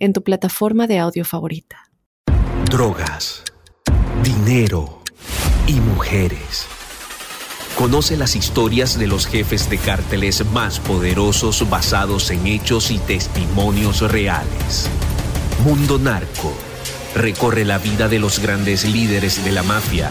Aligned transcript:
en 0.00 0.12
tu 0.12 0.22
plataforma 0.22 0.86
de 0.86 0.98
audio 0.98 1.24
favorita. 1.24 1.90
Drogas, 2.70 3.44
dinero 4.24 5.02
y 5.66 5.74
mujeres. 5.74 6.66
Conoce 7.76 8.16
las 8.16 8.34
historias 8.34 8.98
de 8.98 9.06
los 9.06 9.26
jefes 9.26 9.70
de 9.70 9.78
cárteles 9.78 10.44
más 10.52 10.80
poderosos 10.80 11.68
basados 11.70 12.30
en 12.30 12.46
hechos 12.46 12.90
y 12.90 12.98
testimonios 12.98 14.00
reales. 14.10 14.88
Mundo 15.64 15.98
Narco 15.98 16.52
recorre 17.14 17.64
la 17.64 17.78
vida 17.78 18.08
de 18.08 18.18
los 18.18 18.38
grandes 18.40 18.84
líderes 18.84 19.44
de 19.44 19.52
la 19.52 19.62
mafia 19.62 20.10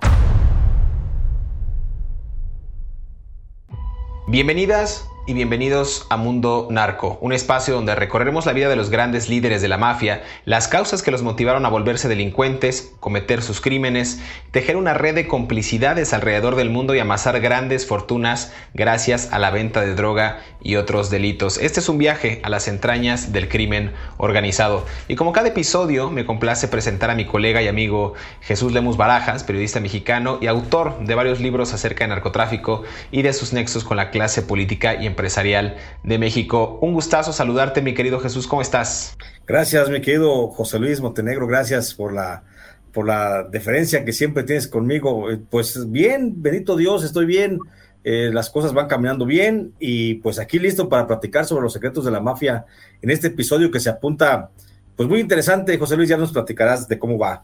Bienvenidas 4.31 5.10
y 5.27 5.33
bienvenidos 5.33 6.07
a 6.09 6.17
Mundo 6.17 6.67
Narco, 6.71 7.19
un 7.21 7.31
espacio 7.31 7.75
donde 7.75 7.93
recorreremos 7.93 8.47
la 8.47 8.53
vida 8.53 8.69
de 8.69 8.75
los 8.75 8.89
grandes 8.89 9.29
líderes 9.29 9.61
de 9.61 9.67
la 9.67 9.77
mafia, 9.77 10.23
las 10.45 10.67
causas 10.67 11.03
que 11.03 11.11
los 11.11 11.21
motivaron 11.21 11.63
a 11.65 11.69
volverse 11.69 12.07
delincuentes, 12.07 12.93
cometer 12.99 13.43
sus 13.43 13.61
crímenes, 13.61 14.19
tejer 14.49 14.77
una 14.77 14.95
red 14.95 15.13
de 15.13 15.27
complicidades 15.27 16.13
alrededor 16.13 16.55
del 16.55 16.71
mundo 16.71 16.95
y 16.95 16.99
amasar 16.99 17.39
grandes 17.39 17.85
fortunas 17.85 18.51
gracias 18.73 19.31
a 19.31 19.37
la 19.37 19.51
venta 19.51 19.81
de 19.81 19.93
droga 19.93 20.41
y 20.59 20.75
otros 20.75 21.11
delitos. 21.11 21.59
Este 21.59 21.81
es 21.81 21.89
un 21.89 21.99
viaje 21.99 22.41
a 22.43 22.49
las 22.49 22.67
entrañas 22.67 23.31
del 23.31 23.47
crimen 23.47 23.93
organizado. 24.17 24.85
Y 25.07 25.15
como 25.15 25.33
cada 25.33 25.49
episodio, 25.49 26.09
me 26.09 26.25
complace 26.25 26.67
presentar 26.67 27.11
a 27.11 27.15
mi 27.15 27.25
colega 27.25 27.61
y 27.61 27.67
amigo 27.67 28.13
Jesús 28.41 28.73
Lemus 28.73 28.97
Barajas, 28.97 29.43
periodista 29.43 29.79
mexicano 29.79 30.39
y 30.41 30.47
autor 30.47 30.99
de 31.05 31.15
varios 31.15 31.39
libros 31.39 31.73
acerca 31.73 32.05
de 32.05 32.09
narcotráfico 32.09 32.83
y 33.11 33.21
de 33.21 33.33
sus 33.33 33.53
nexos 33.53 33.83
con 33.83 33.97
la 33.97 34.09
clase 34.09 34.41
política 34.41 34.95
y 34.95 35.10
empresarial 35.11 35.77
de 36.03 36.17
México. 36.17 36.79
Un 36.81 36.93
gustazo 36.93 37.31
saludarte, 37.31 37.81
mi 37.81 37.93
querido 37.93 38.19
Jesús, 38.19 38.47
¿cómo 38.47 38.61
estás? 38.61 39.15
Gracias, 39.45 39.89
mi 39.89 40.01
querido 40.01 40.47
José 40.47 40.79
Luis 40.79 40.99
Montenegro, 41.01 41.47
gracias 41.47 41.93
por 41.93 42.13
la, 42.13 42.43
por 42.91 43.05
la 43.05 43.43
deferencia 43.43 44.03
que 44.03 44.13
siempre 44.13 44.43
tienes 44.43 44.67
conmigo. 44.67 45.29
Eh, 45.31 45.39
pues 45.49 45.91
bien, 45.91 46.41
bendito 46.41 46.75
Dios, 46.75 47.03
estoy 47.03 47.25
bien. 47.25 47.59
Eh, 48.03 48.31
las 48.33 48.49
cosas 48.49 48.73
van 48.73 48.87
caminando 48.87 49.25
bien 49.25 49.73
y 49.79 50.15
pues 50.15 50.39
aquí 50.39 50.57
listo 50.57 50.89
para 50.89 51.05
platicar 51.05 51.45
sobre 51.45 51.61
los 51.61 51.73
secretos 51.73 52.03
de 52.03 52.09
la 52.09 52.19
mafia 52.19 52.65
en 52.99 53.11
este 53.11 53.27
episodio 53.27 53.69
que 53.69 53.79
se 53.79 53.91
apunta 53.91 54.49
pues 54.95 55.07
muy 55.07 55.19
interesante. 55.19 55.77
José 55.77 55.97
Luis, 55.97 56.09
ya 56.09 56.17
nos 56.17 56.31
platicarás 56.31 56.87
de 56.87 56.97
cómo 56.97 57.17
va. 57.17 57.43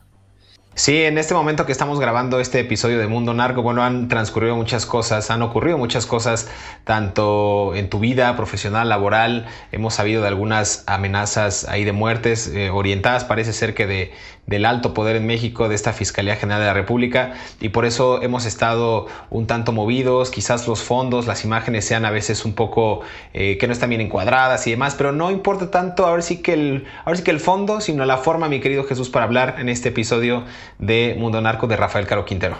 Sí, 0.77 1.05
en 1.05 1.17
este 1.17 1.33
momento 1.33 1.65
que 1.65 1.71
estamos 1.71 1.99
grabando 1.99 2.39
este 2.39 2.59
episodio 2.59 2.99
de 2.99 3.07
Mundo 3.07 3.33
Narco, 3.33 3.63
bueno, 3.63 3.81
han 3.81 4.09
transcurrido 4.09 4.55
muchas 4.55 4.85
cosas, 4.85 5.31
han 5.31 5.41
ocurrido 5.41 5.79
muchas 5.79 6.05
cosas, 6.05 6.51
tanto 6.83 7.73
en 7.73 7.89
tu 7.89 7.97
vida 7.97 8.35
profesional, 8.37 8.87
laboral, 8.87 9.47
hemos 9.71 9.95
sabido 9.95 10.21
de 10.21 10.27
algunas 10.27 10.83
amenazas 10.85 11.67
ahí 11.67 11.83
de 11.83 11.93
muertes, 11.93 12.45
eh, 12.53 12.69
orientadas 12.69 13.25
parece 13.25 13.53
ser 13.53 13.73
que 13.73 13.87
de, 13.87 14.11
del 14.45 14.65
alto 14.65 14.93
poder 14.93 15.15
en 15.15 15.25
México, 15.25 15.67
de 15.67 15.73
esta 15.73 15.93
Fiscalía 15.93 16.35
General 16.35 16.61
de 16.61 16.67
la 16.67 16.73
República, 16.75 17.33
y 17.59 17.69
por 17.69 17.85
eso 17.85 18.21
hemos 18.21 18.45
estado 18.45 19.07
un 19.31 19.47
tanto 19.47 19.71
movidos, 19.71 20.29
quizás 20.29 20.67
los 20.67 20.83
fondos, 20.83 21.25
las 21.25 21.43
imágenes 21.43 21.85
sean 21.85 22.05
a 22.05 22.11
veces 22.11 22.45
un 22.45 22.53
poco 22.53 23.01
eh, 23.33 23.57
que 23.57 23.65
no 23.65 23.73
están 23.73 23.89
bien 23.89 24.01
encuadradas 24.01 24.67
y 24.67 24.71
demás, 24.71 24.93
pero 24.95 25.11
no 25.11 25.31
importa 25.31 25.71
tanto, 25.71 26.05
ahora 26.05 26.21
sí 26.21 26.43
que 26.43 26.53
el, 26.53 26.85
ahora 27.03 27.17
sí 27.17 27.23
que 27.23 27.31
el 27.31 27.39
fondo, 27.39 27.81
sino 27.81 28.05
la 28.05 28.17
forma, 28.17 28.47
mi 28.47 28.59
querido 28.59 28.83
Jesús, 28.83 29.09
para 29.09 29.25
hablar 29.25 29.55
en 29.57 29.69
este 29.69 29.89
episodio 29.89 30.45
de 30.79 31.15
Mundo 31.17 31.41
Narco 31.41 31.67
de 31.67 31.75
Rafael 31.75 32.07
Caro 32.07 32.25
Quintero. 32.25 32.57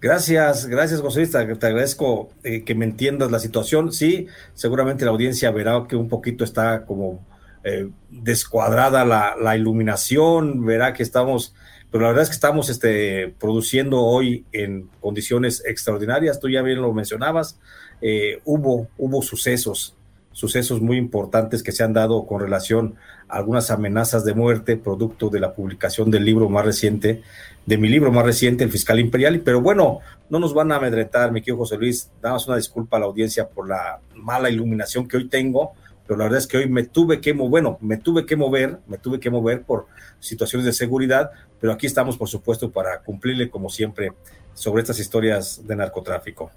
Gracias, 0.00 0.66
gracias 0.66 1.00
José 1.00 1.20
Luis, 1.20 1.30
te, 1.32 1.38
agradezco 1.38 2.28
eh, 2.44 2.64
que 2.64 2.74
me 2.74 2.84
entiendas 2.84 3.30
la 3.30 3.38
situación. 3.38 3.92
Sí, 3.92 4.26
seguramente 4.54 5.04
la 5.04 5.10
audiencia 5.10 5.50
verá 5.50 5.86
que 5.88 5.96
un 5.96 6.08
poquito 6.08 6.44
está 6.44 6.84
como 6.84 7.24
eh, 7.64 7.88
descuadrada 8.10 9.04
la, 9.04 9.56
iluminación, 9.56 10.64
verá 10.64 10.92
que 10.92 11.02
estamos, 11.02 11.54
pero 11.90 12.02
la 12.02 12.08
verdad 12.10 12.22
es 12.24 12.28
que 12.28 12.34
estamos 12.34 12.68
este, 12.68 13.34
produciendo 13.40 14.02
hoy 14.02 14.44
en 14.52 14.88
condiciones 15.00 15.64
extraordinarias, 15.66 16.38
tú 16.38 16.48
ya 16.48 16.62
bien 16.62 16.82
lo 16.82 16.92
mencionabas, 16.92 17.58
eh, 18.02 18.40
hubo, 18.44 18.88
hubo 18.98 19.22
sucesos 19.22 19.95
sucesos 20.36 20.82
muy 20.82 20.98
importantes 20.98 21.62
que 21.62 21.72
se 21.72 21.82
han 21.82 21.94
dado 21.94 22.26
con 22.26 22.42
relación 22.42 22.96
a 23.26 23.38
algunas 23.38 23.70
amenazas 23.70 24.22
de 24.22 24.34
muerte, 24.34 24.76
producto 24.76 25.30
de 25.30 25.40
la 25.40 25.54
publicación 25.54 26.10
del 26.10 26.26
libro 26.26 26.50
más 26.50 26.62
reciente, 26.62 27.22
de 27.64 27.78
mi 27.78 27.88
libro 27.88 28.12
más 28.12 28.26
reciente, 28.26 28.62
El 28.62 28.70
Fiscal 28.70 29.00
Imperial. 29.00 29.40
Pero 29.40 29.62
bueno, 29.62 30.00
no 30.28 30.38
nos 30.38 30.52
van 30.52 30.72
a 30.72 30.76
amedretar, 30.76 31.32
mi 31.32 31.40
querido 31.40 31.56
José 31.56 31.78
Luis. 31.78 32.10
Damos 32.20 32.46
una 32.48 32.58
disculpa 32.58 32.98
a 32.98 33.00
la 33.00 33.06
audiencia 33.06 33.48
por 33.48 33.66
la 33.66 34.00
mala 34.14 34.50
iluminación 34.50 35.08
que 35.08 35.16
hoy 35.16 35.26
tengo, 35.26 35.72
pero 36.06 36.18
la 36.18 36.24
verdad 36.24 36.40
es 36.40 36.46
que 36.46 36.58
hoy 36.58 36.68
me 36.68 36.82
tuve 36.82 37.18
que 37.22 37.32
mover, 37.32 37.50
bueno, 37.50 37.78
me 37.80 37.96
tuve 37.96 38.26
que 38.26 38.36
mover, 38.36 38.80
me 38.86 38.98
tuve 38.98 39.18
que 39.18 39.30
mover 39.30 39.62
por 39.62 39.86
situaciones 40.20 40.66
de 40.66 40.74
seguridad, 40.74 41.30
pero 41.58 41.72
aquí 41.72 41.86
estamos, 41.86 42.18
por 42.18 42.28
supuesto, 42.28 42.70
para 42.70 43.00
cumplirle, 43.00 43.48
como 43.48 43.70
siempre, 43.70 44.12
sobre 44.52 44.82
estas 44.82 44.98
historias 44.98 45.66
de 45.66 45.76
narcotráfico. 45.76 46.50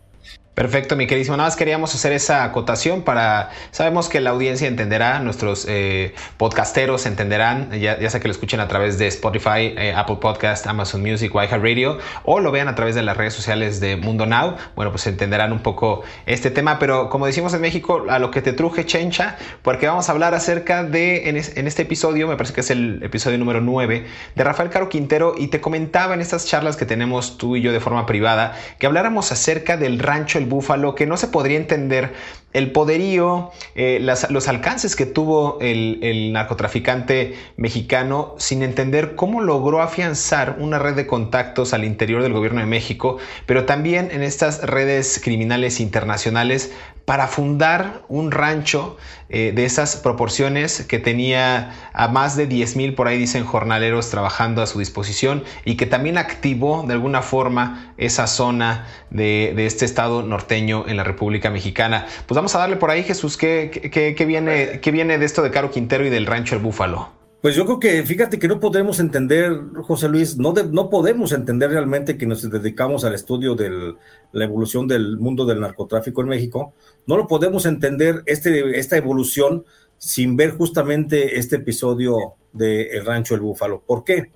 Perfecto, 0.59 0.97
mi 0.97 1.07
queridísimo. 1.07 1.37
Nada 1.37 1.47
más 1.47 1.55
queríamos 1.55 1.95
hacer 1.95 2.11
esa 2.11 2.43
acotación 2.43 3.03
para. 3.03 3.49
Sabemos 3.71 4.09
que 4.09 4.19
la 4.19 4.31
audiencia 4.31 4.67
entenderá, 4.67 5.21
nuestros 5.21 5.65
eh, 5.69 6.13
podcasteros 6.35 7.05
entenderán, 7.05 7.71
ya, 7.79 8.09
sea 8.09 8.19
que 8.19 8.27
lo 8.27 8.33
escuchen 8.33 8.59
a 8.59 8.67
través 8.67 8.97
de 8.97 9.07
Spotify, 9.07 9.73
eh, 9.77 9.93
Apple 9.95 10.17
Podcast, 10.19 10.67
Amazon 10.67 11.01
Music, 11.01 11.31
Radio 11.33 11.99
o 12.25 12.41
lo 12.41 12.51
vean 12.51 12.67
a 12.67 12.75
través 12.75 12.93
de 12.93 13.03
las 13.03 13.15
redes 13.15 13.33
sociales 13.33 13.79
de 13.79 13.95
Mundo 13.95 14.25
Now. 14.25 14.57
Bueno, 14.75 14.91
pues 14.91 15.07
entenderán 15.07 15.53
un 15.53 15.59
poco 15.59 16.01
este 16.25 16.51
tema, 16.51 16.77
pero 16.77 17.07
como 17.07 17.25
decimos 17.25 17.53
en 17.53 17.61
México, 17.61 18.07
a 18.09 18.19
lo 18.19 18.29
que 18.29 18.41
te 18.41 18.51
truje, 18.51 18.85
chencha, 18.85 19.37
porque 19.61 19.87
vamos 19.87 20.09
a 20.09 20.11
hablar 20.11 20.33
acerca 20.33 20.83
de, 20.83 21.29
en, 21.29 21.37
en 21.37 21.67
este 21.67 21.83
episodio, 21.83 22.27
me 22.27 22.35
parece 22.35 22.53
que 22.53 22.59
es 22.59 22.69
el 22.69 23.01
episodio 23.01 23.37
número 23.37 23.61
9, 23.61 24.05
de 24.35 24.43
Rafael 24.43 24.69
Caro 24.69 24.89
Quintero, 24.89 25.35
y 25.37 25.47
te 25.47 25.61
comentaba 25.61 26.15
en 26.15 26.19
estas 26.19 26.45
charlas 26.45 26.75
que 26.75 26.85
tenemos 26.85 27.37
tú 27.37 27.55
y 27.55 27.61
yo 27.61 27.71
de 27.71 27.79
forma 27.79 28.05
privada, 28.05 28.57
que 28.77 28.87
habláramos 28.87 29.31
acerca 29.31 29.77
del 29.77 29.99
rancho 30.09 30.39
El 30.39 30.47
Búfalo, 30.47 30.95
que 30.95 31.05
no 31.05 31.17
se 31.17 31.27
podría 31.27 31.57
entender 31.57 32.13
el 32.51 32.71
poderío, 32.71 33.51
eh, 33.75 33.99
los 34.01 34.47
alcances 34.47 34.95
que 34.95 35.05
tuvo 35.05 35.59
el, 35.61 36.33
narcotraficante 36.33 37.35
mexicano 37.57 38.33
sin 38.39 38.63
entender 38.63 39.15
cómo 39.15 39.41
logró 39.41 39.81
afianzar 39.81 40.55
una 40.57 40.79
red 40.79 40.95
de 40.95 41.05
contactos 41.05 41.73
al 41.73 41.83
interior 41.83 42.23
del 42.23 42.33
gobierno 42.33 42.59
de 42.59 42.65
México, 42.65 43.17
pero 43.45 43.65
también 43.65 44.09
en 44.11 44.23
estas 44.23 44.63
redes 44.63 45.21
criminales 45.23 45.79
internacionales 45.79 46.71
para 47.05 47.27
fundar 47.27 48.03
un 48.07 48.31
rancho 48.31 48.97
eh, 49.29 49.51
de 49.55 49.65
esas 49.65 49.95
proporciones 49.95 50.85
que 50.87 50.99
tenía 50.99 51.73
a 51.93 52.07
más 52.07 52.35
de 52.35 52.45
10 52.45 52.75
mil, 52.75 52.93
por 52.93 53.07
ahí 53.07 53.17
dicen, 53.17 53.45
jornaleros 53.45 54.09
trabajando 54.09 54.61
a 54.61 54.67
su 54.67 54.79
disposición 54.79 55.43
y 55.65 55.75
que 55.75 55.85
también 55.85 56.17
activó 56.17 56.83
de 56.87 56.93
alguna 56.93 57.21
forma 57.21 57.93
esa 57.97 58.27
zona 58.27 58.87
de, 59.09 59.53
este 59.65 59.85
estado 59.85 59.98
norteño 60.07 60.85
en 60.87 60.97
la 60.97 61.03
República 61.03 61.49
Mexicana. 61.49 62.07
Pues 62.25 62.35
vamos 62.35 62.55
a 62.55 62.59
darle 62.59 62.77
por 62.77 62.89
ahí, 62.89 63.03
Jesús, 63.03 63.37
¿qué, 63.37 64.15
viene, 64.25 64.79
qué 64.81 64.91
viene 64.91 65.17
de 65.17 65.25
esto 65.25 65.41
de 65.41 65.51
Caro 65.51 65.71
Quintero 65.71 66.05
y 66.05 66.09
del 66.09 66.25
rancho 66.25 66.55
El 66.55 66.61
Búfalo? 66.61 67.09
Pues 67.41 67.55
yo 67.55 67.65
creo 67.65 67.79
que, 67.79 68.03
fíjate 68.03 68.37
que 68.37 68.49
no 68.49 68.59
podemos 68.59 68.99
entender, 68.99 69.53
José 69.83 70.09
Luis, 70.09 70.37
no, 70.37 70.53
no 70.53 70.89
podemos 70.89 71.31
entender 71.31 71.69
realmente 71.69 72.17
que 72.17 72.25
nos 72.25 72.49
dedicamos 72.49 73.05
al 73.05 73.13
estudio 73.13 73.55
de 73.55 73.95
la 74.33 74.43
evolución 74.43 74.87
del 74.87 75.17
mundo 75.17 75.45
del 75.45 75.61
narcotráfico 75.61 76.21
en 76.21 76.27
México, 76.27 76.73
no 77.05 77.15
lo 77.15 77.27
podemos 77.27 77.65
entender 77.65 78.23
este, 78.25 78.77
esta 78.77 78.97
evolución 78.97 79.63
sin 79.97 80.35
ver 80.35 80.51
justamente 80.51 81.39
este 81.39 81.57
episodio 81.57 82.35
de 82.51 82.89
El 82.89 83.05
Rancho 83.05 83.35
El 83.35 83.41
Búfalo. 83.41 83.81
¿Por 83.85 84.03
qué? 84.03 84.31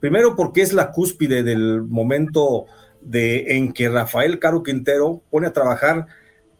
Primero 0.00 0.34
porque 0.36 0.62
es 0.62 0.72
la 0.72 0.90
cúspide 0.90 1.42
del 1.42 1.82
momento 1.82 2.66
de, 3.00 3.56
en 3.56 3.72
que 3.72 3.88
Rafael 3.88 4.38
Caro 4.38 4.62
Quintero 4.62 5.22
pone 5.30 5.46
a 5.46 5.52
trabajar, 5.52 6.06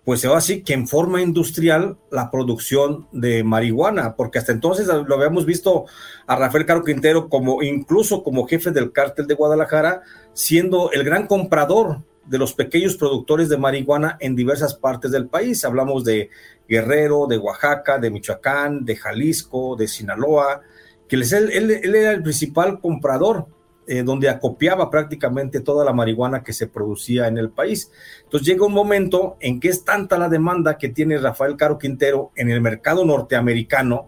pues 0.04 0.20
se 0.20 0.28
va 0.28 0.38
así, 0.38 0.62
que 0.62 0.72
en 0.72 0.88
forma 0.88 1.20
industrial 1.20 1.98
la 2.10 2.30
producción 2.30 3.08
de 3.12 3.44
marihuana, 3.44 4.16
porque 4.16 4.38
hasta 4.38 4.52
entonces 4.52 4.86
lo 4.86 5.14
habíamos 5.14 5.44
visto 5.44 5.84
a 6.26 6.36
Rafael 6.36 6.66
Caro 6.66 6.84
Quintero 6.84 7.28
como 7.28 7.62
incluso 7.62 8.22
como 8.22 8.46
jefe 8.46 8.70
del 8.70 8.92
cártel 8.92 9.26
de 9.26 9.34
Guadalajara, 9.34 10.02
siendo 10.32 10.92
el 10.92 11.04
gran 11.04 11.26
comprador 11.26 12.02
de 12.28 12.38
los 12.38 12.52
pequeños 12.52 12.96
productores 12.96 13.48
de 13.48 13.56
marihuana 13.56 14.16
en 14.20 14.36
diversas 14.36 14.74
partes 14.74 15.10
del 15.10 15.28
país. 15.28 15.64
Hablamos 15.64 16.04
de 16.04 16.30
Guerrero, 16.68 17.26
de 17.26 17.38
Oaxaca, 17.38 17.98
de 17.98 18.10
Michoacán, 18.10 18.84
de 18.84 18.96
Jalisco, 18.96 19.76
de 19.76 19.88
Sinaloa, 19.88 20.60
que 21.08 21.16
él, 21.16 21.70
era 21.94 22.12
el 22.12 22.22
principal 22.22 22.80
comprador, 22.80 23.46
eh, 23.90 24.02
donde 24.02 24.28
acopiaba 24.28 24.90
prácticamente 24.90 25.60
toda 25.60 25.82
la 25.82 25.94
marihuana 25.94 26.42
que 26.42 26.52
se 26.52 26.66
producía 26.66 27.26
en 27.26 27.38
el 27.38 27.48
país. 27.48 27.90
Entonces 28.24 28.46
llega 28.46 28.66
un 28.66 28.74
momento 28.74 29.38
en 29.40 29.58
que 29.58 29.68
es 29.68 29.82
tanta 29.82 30.18
la 30.18 30.28
demanda 30.28 30.76
que 30.76 30.90
tiene 30.90 31.16
Rafael 31.16 31.56
Caro 31.56 31.78
Quintero 31.78 32.30
en 32.36 32.50
el 32.50 32.60
mercado 32.60 33.06
norteamericano, 33.06 34.06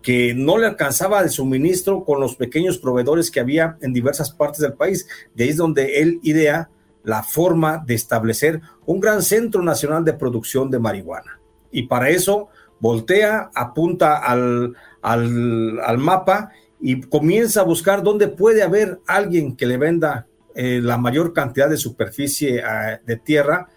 que 0.00 0.32
no 0.34 0.56
le 0.56 0.66
alcanzaba 0.66 1.20
el 1.20 1.28
suministro 1.28 2.04
con 2.04 2.20
los 2.20 2.36
pequeños 2.36 2.78
proveedores 2.78 3.30
que 3.30 3.40
había 3.40 3.76
en 3.82 3.92
diversas 3.92 4.30
partes 4.30 4.60
del 4.60 4.72
país. 4.72 5.06
De 5.34 5.44
ahí 5.44 5.50
es 5.50 5.56
donde 5.58 6.00
él 6.00 6.20
idea 6.22 6.70
la 7.04 7.22
forma 7.22 7.84
de 7.86 7.94
establecer 7.94 8.62
un 8.86 8.98
gran 8.98 9.22
centro 9.22 9.62
nacional 9.62 10.04
de 10.04 10.14
producción 10.14 10.70
de 10.70 10.78
marihuana. 10.78 11.38
Y 11.70 11.82
para 11.82 12.08
eso 12.08 12.48
voltea, 12.80 13.50
apunta 13.54 14.16
al, 14.18 14.74
al, 15.02 15.98
mapa 15.98 16.50
y 16.80 17.00
comienza 17.02 17.60
a 17.60 17.64
buscar 17.64 18.02
dónde 18.02 18.28
puede 18.28 18.62
haber 18.62 19.00
alguien 19.06 19.56
que 19.56 19.66
le 19.66 19.76
venda 19.76 20.26
eh, 20.54 20.80
la 20.82 20.98
mayor 20.98 21.32
cantidad 21.32 21.68
de 21.68 21.76
superficie 21.76 22.58
eh, 22.58 22.98
de 23.04 23.16
tierra 23.16 23.68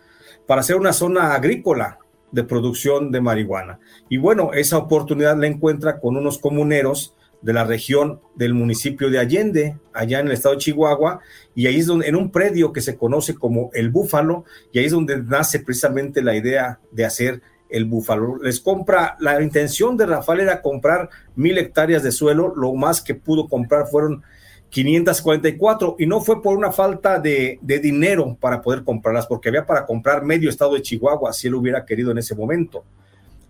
para 0.48 0.62
hacer 0.62 0.76
una 0.76 0.94
zona 0.94 1.34
agrícola 1.34 2.00
de 2.32 2.44
producción 2.44 3.12
de 3.12 3.22
marihuana. 3.22 3.80
Y 4.10 4.18
bueno, 4.18 4.54
esa 4.54 4.78
oportunidad 4.78 5.38
la 5.38 5.48
encuentra 5.48 6.00
con 6.00 6.18
unos 6.18 6.38
comuneros 6.38 7.16
de 7.42 7.54
la 7.54 7.64
región 7.64 8.22
del 8.36 8.54
municipio 8.54 9.10
de 9.10 9.20
Allende, 9.20 9.78
allá 9.94 10.20
en 10.20 10.28
el 10.28 10.34
estado 10.34 10.56
de 10.56 10.62
Chihuahua, 10.62 11.22
y 11.56 11.68
ahí 11.68 11.80
es 11.80 11.88
donde, 11.88 12.08
en 12.08 12.16
un 12.16 12.32
predio 12.32 12.72
que 12.72 12.82
se 12.82 12.96
conoce 12.96 13.36
como 13.36 13.72
el 13.74 13.90
Búfalo, 13.90 14.46
y 14.72 14.80
ahí 14.80 14.86
es 14.86 14.92
donde 14.92 15.22
nace 15.22 15.60
precisamente 15.60 16.22
la 16.22 16.36
idea 16.36 16.80
de 16.92 17.06
hacer 17.06 17.42
el 17.72 17.86
Búfalo. 17.86 18.38
Les 18.38 18.60
compra, 18.60 19.16
la 19.20 19.42
intención 19.42 19.98
de 19.98 20.06
Rafael 20.06 20.42
era 20.42 20.62
comprar 20.62 21.10
mil 21.36 21.58
hectáreas 21.58 22.04
de 22.04 22.12
suelo, 22.12 22.54
lo 22.56 22.74
más 22.74 23.02
que 23.02 23.16
pudo 23.16 23.48
comprar 23.48 23.88
fueron 23.88 24.24
544, 24.70 25.96
y 26.00 26.06
no 26.06 26.22
fue 26.22 26.42
por 26.42 26.58
una 26.58 26.72
falta 26.72 27.20
de, 27.20 27.60
dinero 27.62 28.38
para 28.40 28.62
poder 28.62 28.84
comprarlas, 28.84 29.28
porque 29.28 29.50
había 29.50 29.66
para 29.66 29.86
comprar 29.86 30.24
medio 30.24 30.50
estado 30.50 30.76
de 30.76 30.82
Chihuahua, 30.82 31.34
si 31.34 31.48
él 31.48 31.56
hubiera 31.56 31.86
querido 31.86 32.12
en 32.12 32.18
ese 32.18 32.36
momento. 32.36 32.84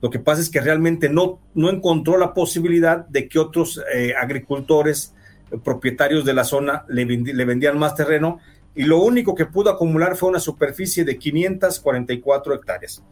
Lo 0.01 0.09
que 0.09 0.17
pasa 0.17 0.41
es 0.41 0.49
que 0.49 0.61
realmente 0.61 1.09
no, 1.09 1.39
no 1.53 1.69
encontró 1.69 2.17
la 2.17 2.33
posibilidad 2.33 3.05
de 3.05 3.27
que 3.27 3.37
otros 3.37 3.79
eh, 3.93 4.13
agricultores, 4.19 5.13
eh, 5.51 5.57
propietarios 5.63 6.25
de 6.25 6.33
la 6.33 6.43
zona, 6.43 6.85
le, 6.87 7.05
le 7.05 7.45
vendían 7.45 7.77
más 7.77 7.93
terreno 7.93 8.39
y 8.73 8.83
lo 8.83 9.03
único 9.03 9.35
que 9.35 9.45
pudo 9.45 9.69
acumular 9.69 10.15
fue 10.15 10.29
una 10.29 10.39
superficie 10.39 11.03
de 11.03 11.17
544 11.17 12.55
hectáreas. 12.55 13.03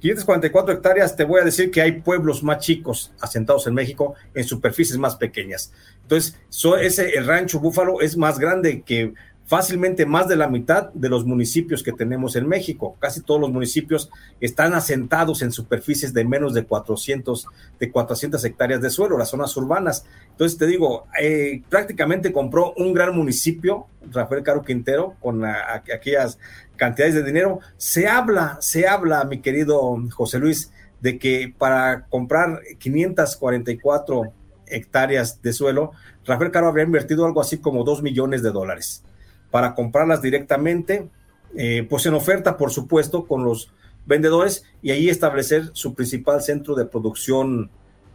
544 0.00 0.74
hectáreas, 0.74 1.16
te 1.16 1.24
voy 1.24 1.40
a 1.40 1.44
decir 1.44 1.70
que 1.70 1.80
hay 1.80 2.00
pueblos 2.00 2.42
más 2.42 2.58
chicos 2.58 3.12
asentados 3.20 3.66
en 3.66 3.74
México 3.74 4.14
en 4.34 4.44
superficies 4.44 4.98
más 4.98 5.16
pequeñas. 5.16 5.72
Entonces, 6.02 6.36
ese 6.80 7.10
el 7.16 7.26
rancho 7.26 7.60
Búfalo 7.60 8.00
es 8.00 8.16
más 8.16 8.38
grande 8.38 8.82
que 8.82 9.12
fácilmente 9.48 10.04
más 10.04 10.28
de 10.28 10.36
la 10.36 10.46
mitad 10.46 10.90
de 10.92 11.08
los 11.08 11.24
municipios 11.24 11.82
que 11.82 11.94
tenemos 11.94 12.36
en 12.36 12.46
México. 12.46 12.96
Casi 13.00 13.22
todos 13.22 13.40
los 13.40 13.50
municipios 13.50 14.10
están 14.42 14.74
asentados 14.74 15.40
en 15.40 15.52
superficies 15.52 16.12
de 16.12 16.26
menos 16.26 16.52
de 16.52 16.64
400, 16.64 17.46
de 17.80 17.90
400 17.90 18.44
hectáreas 18.44 18.82
de 18.82 18.90
suelo, 18.90 19.16
las 19.16 19.30
zonas 19.30 19.56
urbanas. 19.56 20.04
Entonces 20.32 20.58
te 20.58 20.66
digo, 20.66 21.06
eh, 21.18 21.62
prácticamente 21.70 22.30
compró 22.30 22.74
un 22.76 22.92
gran 22.92 23.16
municipio, 23.16 23.86
Rafael 24.12 24.42
Caro 24.42 24.62
Quintero, 24.62 25.16
con 25.18 25.42
aquellas 25.46 26.38
cantidades 26.78 27.14
de 27.14 27.22
dinero. 27.22 27.60
Se 27.76 28.08
habla, 28.08 28.56
se 28.60 28.88
habla, 28.88 29.24
mi 29.24 29.40
querido 29.40 29.98
José 30.10 30.38
Luis, 30.38 30.72
de 31.00 31.18
que 31.18 31.54
para 31.56 32.06
comprar 32.06 32.60
544 32.78 34.32
hectáreas 34.66 35.42
de 35.42 35.52
suelo, 35.52 35.92
Rafael 36.24 36.50
Caro 36.50 36.68
habría 36.68 36.84
invertido 36.84 37.26
algo 37.26 37.40
así 37.40 37.58
como 37.58 37.84
2 37.84 38.02
millones 38.02 38.42
de 38.42 38.50
dólares 38.50 39.04
para 39.50 39.74
comprarlas 39.74 40.22
directamente, 40.22 41.08
eh, 41.56 41.86
pues 41.88 42.06
en 42.06 42.14
oferta, 42.14 42.56
por 42.56 42.70
supuesto, 42.70 43.26
con 43.26 43.44
los 43.44 43.72
vendedores 44.06 44.64
y 44.82 44.90
ahí 44.90 45.08
establecer 45.08 45.70
su 45.72 45.94
principal 45.94 46.42
centro 46.42 46.74
de 46.74 46.84
producción 46.86 47.70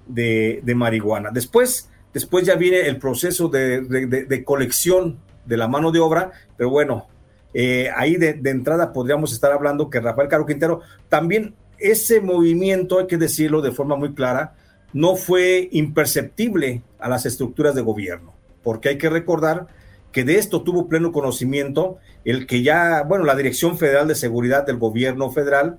de, 0.08 0.62
marihuana. 0.76 1.30
Después, 1.32 1.90
después 2.14 2.46
ya 2.46 2.56
viene 2.56 2.82
el 2.82 2.98
proceso 2.98 3.48
de, 3.48 4.44
colección 4.46 5.20
de 5.46 5.58
la 5.58 5.68
mano 5.68 5.92
de 5.92 6.00
obra, 6.00 6.32
pero 6.58 6.70
bueno, 6.70 7.08
eh, 7.54 7.90
ahí 7.96 8.16
de, 8.16 8.40
entrada 8.50 8.94
podríamos 8.94 9.34
estar 9.34 9.52
hablando 9.52 9.90
que 9.90 10.00
Rafael 10.00 10.30
Caro 10.30 10.46
Quintero 10.46 10.82
también 11.10 11.56
ese 11.78 12.22
movimiento, 12.22 13.00
hay 13.00 13.08
que 13.08 13.18
decirlo 13.18 13.62
de 13.62 13.72
forma 13.72 13.96
muy 13.96 14.14
clara, 14.14 14.56
no 14.94 15.16
fue 15.16 15.68
imperceptible 15.72 16.82
a 17.00 17.10
las 17.10 17.26
estructuras 17.26 17.76
de 17.76 17.82
gobierno, 17.82 18.34
porque 18.64 18.90
hay 18.90 18.98
que 18.98 19.10
recordar 19.10 19.68
que 20.14 20.24
de 20.24 20.38
esto 20.38 20.62
tuvo 20.62 20.88
pleno 20.88 21.12
conocimiento 21.12 21.98
el 22.24 22.48
que 22.48 22.64
ya, 22.64 23.04
bueno, 23.04 23.26
la 23.26 23.36
Dirección 23.36 23.78
Federal 23.78 24.08
de 24.08 24.16
Seguridad 24.16 24.66
del 24.66 24.78
Gobierno 24.78 25.30
Federal, 25.32 25.78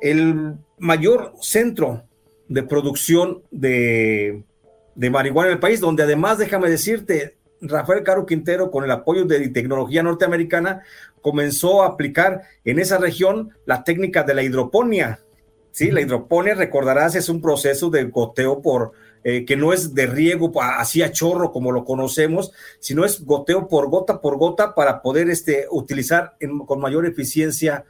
el 0.00 0.54
mayor 0.78 1.32
centro 1.40 2.04
de 2.48 2.62
producción 2.62 3.42
de, 3.50 4.44
marihuana 4.94 5.48
en 5.48 5.54
el 5.54 5.60
país, 5.60 5.80
donde 5.80 6.04
además, 6.04 6.38
déjame 6.38 6.70
decirte, 6.70 7.36
Rafael 7.60 8.02
Caro 8.02 8.26
Quintero, 8.26 8.70
con 8.70 8.84
el 8.84 8.90
apoyo 8.90 9.24
de 9.24 9.48
tecnología 9.48 10.02
norteamericana, 10.02 10.82
comenzó 11.20 11.82
a 11.82 11.86
aplicar 11.86 12.42
en 12.64 12.78
esa 12.78 12.98
región 12.98 13.50
la 13.64 13.82
técnica 13.82 14.22
de 14.22 14.34
la 14.34 14.42
hidroponía. 14.42 15.20
Sí, 15.76 15.90
la 15.90 16.00
hidroponía, 16.00 16.54
recordarás, 16.54 17.16
es 17.16 17.28
un 17.28 17.42
proceso 17.42 17.90
de 17.90 18.04
goteo 18.04 18.62
por, 18.62 18.92
eh, 19.22 19.44
que 19.44 19.58
no 19.58 19.74
es 19.74 19.94
de 19.94 20.06
riego 20.06 20.50
así 20.62 21.02
a 21.02 21.12
chorro 21.12 21.52
como 21.52 21.70
lo 21.70 21.84
conocemos, 21.84 22.50
sino 22.78 23.04
es 23.04 23.22
goteo 23.22 23.68
por 23.68 23.90
gota 23.90 24.22
por 24.22 24.38
gota 24.38 24.74
para 24.74 25.02
poder 25.02 25.28
este, 25.28 25.66
utilizar 25.70 26.38
con 26.64 26.80
mayor 26.80 27.04
eficiencia 27.04 27.84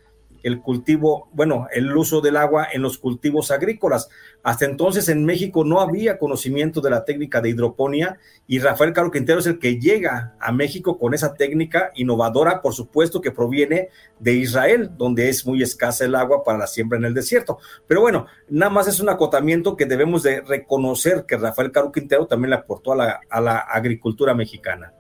el 0.46 0.60
cultivo, 0.60 1.28
bueno, 1.32 1.66
el 1.72 1.94
uso 1.96 2.20
del 2.20 2.36
agua 2.36 2.68
en 2.72 2.80
los 2.80 2.98
cultivos 2.98 3.50
agrícolas. 3.50 4.08
Hasta 4.44 4.64
entonces 4.64 5.08
en 5.08 5.24
México 5.24 5.64
no 5.64 5.80
había 5.80 6.18
conocimiento 6.18 6.80
de 6.80 6.90
la 6.90 7.04
técnica 7.04 7.40
de 7.40 7.48
hidroponía 7.48 8.18
y 8.46 8.60
Rafael 8.60 8.92
Caro 8.92 9.10
Quintero 9.10 9.40
es 9.40 9.46
el 9.46 9.58
que 9.58 9.80
llega 9.80 10.36
a 10.38 10.52
México 10.52 11.00
con 11.00 11.14
esa 11.14 11.34
técnica 11.34 11.90
innovadora, 11.96 12.62
por 12.62 12.74
supuesto, 12.74 13.20
que 13.20 13.32
proviene 13.32 13.88
de 14.20 14.34
Israel, 14.34 14.92
donde 14.96 15.28
es 15.28 15.44
muy 15.44 15.62
escasa 15.62 16.04
el 16.04 16.14
agua 16.14 16.44
para 16.44 16.58
la 16.58 16.68
siembra 16.68 16.96
en 16.96 17.06
el 17.06 17.14
desierto. 17.14 17.58
Pero 17.88 18.00
bueno, 18.00 18.26
nada 18.48 18.70
más 18.70 18.86
es 18.86 19.00
un 19.00 19.08
acotamiento 19.08 19.76
que 19.76 19.86
debemos 19.86 20.22
de 20.22 20.42
reconocer 20.42 21.24
que 21.26 21.36
Rafael 21.36 21.72
Caro 21.72 21.90
Quintero 21.90 22.26
también 22.26 22.50
le 22.50 22.56
aportó 22.56 22.92
a 22.92 22.96
la, 22.96 23.20
a 23.28 23.40
la 23.40 23.58
agricultura 23.58 24.32
mexicana. 24.32 24.92